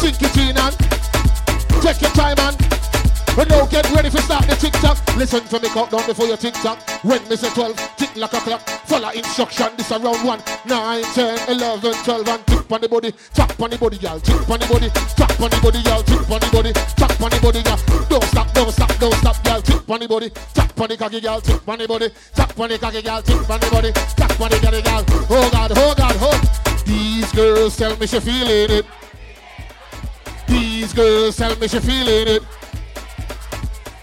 sink 0.00 0.22
it 0.22 0.36
in 0.36 0.56
and 0.58 0.76
take 1.82 2.00
your 2.00 2.10
time 2.10 2.38
and 2.38 2.56
we 3.36 3.44
now 3.44 3.66
get 3.66 3.88
ready 3.90 4.10
for 4.10 4.22
start 4.22 4.46
the 4.46 4.56
tick. 4.56 4.83
Listen 5.16 5.44
to 5.44 5.60
me 5.60 5.68
count 5.68 5.92
down 5.92 6.04
before 6.06 6.26
you 6.26 6.36
tick 6.36 6.54
tock. 6.54 6.78
When 7.04 7.22
me 7.28 7.36
say 7.36 7.48
12, 7.50 7.96
tick 7.96 8.16
like 8.16 8.32
a 8.32 8.40
clock. 8.40 8.60
Follow 8.86 9.10
instruction, 9.10 9.68
this 9.76 9.92
around 9.92 10.26
1, 10.26 10.42
9, 10.66 11.02
10, 11.02 11.50
11, 11.50 11.94
12, 12.04 12.28
and 12.28 12.46
tick 12.46 12.72
on 12.72 12.80
the 12.80 12.88
body. 12.88 13.12
Tap 13.32 13.60
on 13.60 13.70
the 13.70 13.78
body, 13.78 13.96
y'all. 13.98 14.18
Tick 14.18 14.50
on 14.50 14.58
the 14.58 14.66
body. 14.66 14.90
Tap 14.90 15.40
on 15.40 15.50
the 15.50 15.60
body, 15.62 15.78
y'all. 15.78 16.02
Tick 16.02 16.30
on 16.30 16.40
the 16.40 16.50
body. 16.52 16.72
Tap 16.72 17.20
on 17.22 17.30
the 17.30 17.40
body, 17.40 17.60
y'all. 17.60 18.08
Don't 18.08 18.24
stop, 18.24 18.52
don't 18.54 18.72
stop, 18.72 18.98
don't 18.98 19.14
stop, 19.14 19.46
y'all. 19.46 19.62
Tick 19.62 19.88
on 19.88 20.00
the 20.00 20.08
body. 20.08 20.30
Tap 20.30 20.80
on 20.80 20.88
the 20.88 20.96
cocky, 20.96 21.18
y'all. 21.18 21.40
Tick 21.40 21.68
on 21.68 21.78
the 21.78 21.86
body. 21.86 22.10
Tap 22.34 22.58
on 22.58 22.68
the 22.68 22.78
cocky, 22.78 23.00
y'all. 23.00 23.22
Tick 23.22 23.50
on 23.50 23.60
the 23.60 23.70
body. 23.70 23.92
Tap 23.92 24.40
on 24.40 24.50
the 24.50 24.58
cocky, 24.58 24.82
y'all. 24.82 25.04
Oh 25.30 25.50
God, 25.52 25.72
oh 25.76 25.94
God, 25.96 26.16
oh. 26.18 26.82
These 26.84 27.32
girls 27.32 27.76
tell 27.76 27.96
me 27.96 28.06
she 28.08 28.18
feeling 28.18 28.78
it. 28.78 28.86
These 30.48 30.92
girls 30.92 31.36
tell 31.36 31.56
me 31.56 31.68
she 31.68 31.78
feeling 31.78 32.28
it. 32.28 32.42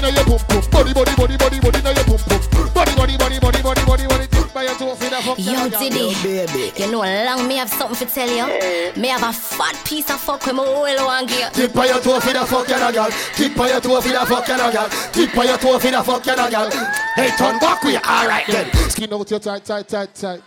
now 0.00 0.18
you 0.18 0.24
pump 0.24 0.42
pump. 0.42 0.70
Body, 0.70 0.94
body, 0.94 1.36
body, 1.36 1.60
body, 1.60 1.82
now 1.82 1.90
your 1.90 2.04
pump 2.04 2.24
pump. 2.26 2.40
body, 2.56 3.84
body, 3.86 4.06
body. 4.08 4.26
Tip 4.26 4.54
by 4.54 4.64
your 4.64 4.74
toe, 4.74 4.94
feed 4.94 5.12
that 5.12 5.22
fuck. 5.22 5.38
Yo, 5.38 5.68
Diddy, 5.68 6.82
you 6.82 6.90
know 6.90 7.00
long 7.00 7.46
me 7.46 7.56
have 7.56 7.68
something 7.68 8.06
to 8.06 8.12
tell 8.12 8.28
you. 8.28 9.00
Me 9.00 9.08
have 9.08 9.22
a 9.22 9.32
fat 9.32 9.76
piece 9.84 10.10
of 10.10 10.20
fuck 10.20 10.44
with 10.46 10.54
my 10.54 10.64
oil 10.64 11.06
one 11.06 11.26
gear. 11.26 11.50
Tip 11.52 11.76
on 11.76 11.86
your 11.86 12.00
toe 12.00 12.20
for 12.20 12.32
the 12.32 12.46
fuck 12.46 12.68
you 12.68 12.78
no 12.78 12.92
girl. 12.92 13.10
Tip 13.34 13.58
on 13.58 13.68
your 13.68 13.80
toe 13.80 14.00
for 14.00 14.08
the 14.08 14.26
fuck 14.26 14.48
you 14.48 14.56
no 14.56 14.72
girl. 14.72 14.88
Tip 15.12 15.38
on 15.38 15.46
your 15.46 15.58
toe 15.58 15.78
for 15.78 15.90
the 15.90 16.02
fuck 16.02 16.26
you 16.26 16.36
no 16.36 16.50
girl. 16.50 16.70
Hey, 17.14 17.30
turn 17.36 17.58
back 17.58 17.82
we 17.84 17.96
alright 17.96 18.46
then. 18.46 18.72
Skin 18.90 19.12
out 19.12 19.30
your 19.30 19.40
tight, 19.40 19.64
tight, 19.64 19.88
tight, 19.88 20.14
tight. 20.14 20.42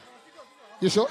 You 0.80 0.90
sure? 0.90 1.10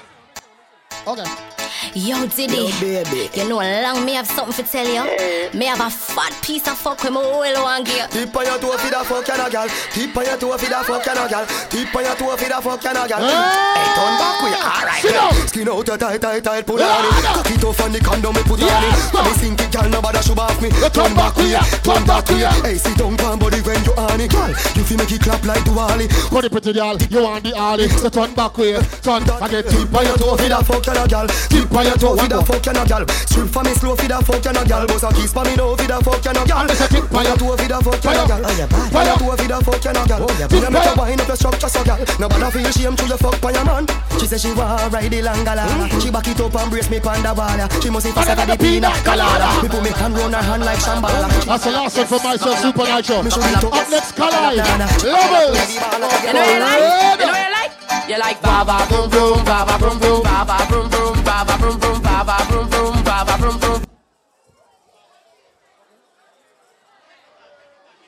Okay. 1.07 1.52
Yo, 1.95 2.25
Diddy, 2.25 2.73
baby. 2.81 3.29
you 3.35 3.47
know 3.47 3.61
long 3.61 4.03
me 4.03 4.13
have 4.13 4.25
something 4.25 4.65
to 4.65 4.71
tell 4.71 4.87
you. 4.87 5.05
Me 5.53 5.65
have 5.65 5.79
a 5.79 5.91
fat 5.91 6.33
piece 6.41 6.67
of 6.67 6.75
fuck 6.75 7.03
with 7.03 7.13
my 7.13 7.21
oil 7.21 7.61
one 7.61 7.83
gear. 7.83 8.07
Tip 8.09 8.35
on 8.35 8.45
your 8.45 8.57
toe 8.57 8.77
for 8.81 8.89
the 8.89 9.03
fuck 9.05 9.27
you 9.27 9.37
no 9.37 9.45
girl. 9.47 9.67
Tip 9.93 10.17
on 10.17 10.25
your 10.25 10.37
toe 10.37 10.57
for 10.57 10.65
the 10.65 10.81
fuck 10.81 11.05
you 11.05 11.13
no 11.13 11.29
girl. 11.29 11.45
Tip 11.69 11.95
on 11.95 12.03
your 12.03 12.15
toe 12.15 12.33
for 12.35 12.49
the 12.49 12.57
fuck 12.65 12.83
you 12.83 12.93
no 12.97 13.05
girl. 13.05 13.21
Hey, 13.21 13.93
turn 13.93 14.13
back 14.17 14.41
we 14.41 14.49
alright 14.57 15.01
Sit 15.05 15.13
down. 15.13 15.33
Skin 15.45 15.69
out 15.69 15.85
your 15.85 15.97
tight, 15.97 16.17
tight, 16.19 16.43
tight, 16.43 16.65
pull 16.65 16.81
ah. 16.81 16.97
on 16.97 17.05
it. 17.05 17.25
Cock 17.29 17.51
it 17.53 17.63
off 17.63 17.81
on 17.85 17.91
the 17.93 17.99
condom, 18.01 18.33
me 18.33 18.41
put 18.41 18.63
on 18.65 18.83
it. 18.89 18.97
When 19.13 19.23
me 19.29 19.33
sink 19.37 19.61
it, 19.61 19.69
girl, 19.69 19.89
nobody 19.89 20.21
should 20.25 20.39
off 20.39 20.57
me. 20.65 20.69
Turn 20.89 21.13
back 21.13 21.37
we 21.37 21.53
turn 21.85 22.01
back 22.09 22.25
we 22.25 22.41
Hey, 22.65 22.81
sit 22.81 22.97
down, 22.97 23.13
pan 23.21 23.37
body 23.37 23.61
when 23.61 23.77
you 23.85 23.93
on 23.93 24.17
it. 24.17 24.33
Girl, 24.33 24.49
you 24.49 24.81
feel 24.81 24.97
make 24.97 25.13
it 25.13 25.21
clap 25.21 25.45
like 25.45 25.61
Duali. 25.61 26.09
Body 26.33 26.49
pretty 26.49 26.73
girl, 26.73 26.97
you 26.97 27.21
want 27.21 27.43
the 27.45 27.53
alley. 27.53 27.85
So 28.01 28.09
turn 28.09 28.33
back 28.33 28.57
way, 28.57 28.81
turn. 29.05 29.29
I 29.29 29.45
get 29.45 29.69
Tip 29.69 29.93
on 29.93 30.05
your 30.09 30.17
toe 30.17 30.33
for 30.41 30.49
the 30.49 30.57
fuck 30.65 30.87
no 30.89 31.05
girl. 31.05 31.27
Tip 31.53 31.69
on 31.69 31.82
your 31.85 31.97
toe 31.97 32.15
for 32.15 32.27
the 32.27 32.39
fuck 32.43 32.65
you 32.65 32.73
no 32.73 32.83
girl. 32.85 33.03
Strip 33.27 33.49
for 33.49 33.63
me 33.63 33.73
slow 33.73 33.95
for 33.95 34.07
the 34.07 34.17
fuck 34.23 34.45
you 34.45 34.53
no 34.53 34.63
girl. 34.65 34.85
Boss 34.87 35.03
a 35.03 35.09
kiss 35.13 35.33
for 35.33 35.43
me 35.43 35.55
now 35.55 35.75
for 35.75 35.87
the 35.87 35.97
fuck 36.03 36.23
you 36.25 36.33
no 36.33 36.41
girl. 36.45 36.67
Tip 36.67 37.13
on 37.13 37.23
your 37.25 37.37
toe 37.37 37.55
for 37.57 37.67
the 37.67 37.77
fuck 37.83 38.03
you 38.03 38.13
no 38.13 38.23
girl. 38.27 38.41
Tip 38.43 38.95
on 38.95 39.05
your 39.05 39.17
toe 39.17 39.35
for 39.35 39.47
the 39.47 39.57
fuck 39.63 39.83
you 39.83 39.93
no 39.93 40.03
girl. 40.05 40.21
Me 40.23 40.57
no 40.61 40.69
make 40.69 40.85
you 40.85 40.95
wind 40.97 41.21
up 41.21 41.27
your 41.27 41.37
structure 41.37 41.69
so 41.69 41.81
girl. 41.83 41.99
Nobody 42.19 42.47
feel 42.51 42.71
shame 42.71 42.95
to 42.95 43.05
your 43.07 43.17
fuck 43.17 43.37
by 43.41 43.51
your 43.51 43.65
man. 43.65 43.83
She 44.19 44.25
say 44.27 44.37
she 44.37 44.51
want 44.53 44.93
ride 44.93 45.11
the 45.11 45.19
langala. 45.21 45.65
Hmm? 45.67 45.99
She 45.99 46.09
back 46.11 46.27
it 46.27 46.39
up 46.39 46.55
and 46.55 46.69
brace 46.71 46.89
me 46.89 46.99
panda 46.99 47.33
wall. 47.33 47.59
She 47.81 47.89
must 47.89 48.05
be 48.05 48.11
faster 48.11 48.35
than 48.35 48.47
the 48.47 48.57
pina 48.57 48.91
colada. 49.03 49.47
Me 49.61 49.67
put 49.69 49.83
me 49.83 49.91
hand 49.91 50.15
round 50.17 50.35
her 50.35 50.41
hand 50.41 50.63
like 50.63 50.79
shambala. 50.79 51.27
That's 51.45 51.63
the 51.63 51.71
last 51.71 51.97
one 51.97 52.07
for 52.07 52.19
myself, 52.23 52.57
Supa 52.61 52.83
Nytro. 52.85 53.23
Me 53.23 53.29
show 53.29 53.41
it 53.41 53.63
Up 53.63 53.89
next, 53.89 54.15
Collide. 54.15 54.57
Levels. 55.03 55.75
You 56.23 56.33
know 56.33 56.43
you 56.43 56.59
like? 56.59 57.72
You 58.07 58.17
like? 58.19 58.19
Like 58.19 58.41
baba 58.41 58.85
boom 58.89 59.09
boom, 59.09 59.45
baba 59.45 59.77
boom 59.79 59.99
boom, 59.99 60.23
baba 60.23 60.65
boom 60.69 60.89
boom, 60.89 61.23
baba 61.23 61.57
boom 61.57 61.79
boom, 61.79 62.01
baba 62.01 62.45
boom 62.49 62.69
boom, 62.69 63.03
baba 63.03 63.37
boom 63.37 63.59
boom. 63.59 63.83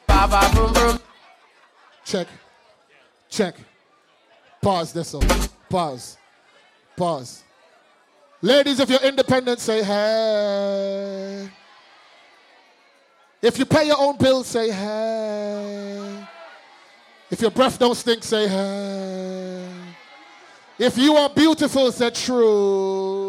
Baba 0.07 0.55
boom 0.55 0.73
boom. 0.73 0.99
Check. 2.03 2.27
Check. 3.29 3.55
Pause 4.61 4.93
this 4.93 5.13
up. 5.13 5.23
Pause. 5.69 6.17
Pause. 6.95 7.43
Ladies, 8.41 8.79
if 8.79 8.89
you're 8.89 9.01
independent, 9.01 9.59
say 9.59 9.83
hey. 9.83 11.49
If 13.41 13.59
you 13.59 13.65
pay 13.65 13.87
your 13.87 13.99
own 13.99 14.17
bills, 14.17 14.47
say 14.47 14.71
hey. 14.71 16.24
If 17.31 17.41
your 17.41 17.51
breath 17.51 17.79
don't 17.79 17.95
stink, 17.95 18.23
say 18.23 18.47
hey. 18.47 19.67
If 20.77 20.97
you 20.97 21.15
are 21.15 21.29
beautiful, 21.29 21.91
say 21.91 22.09
true. 22.09 23.24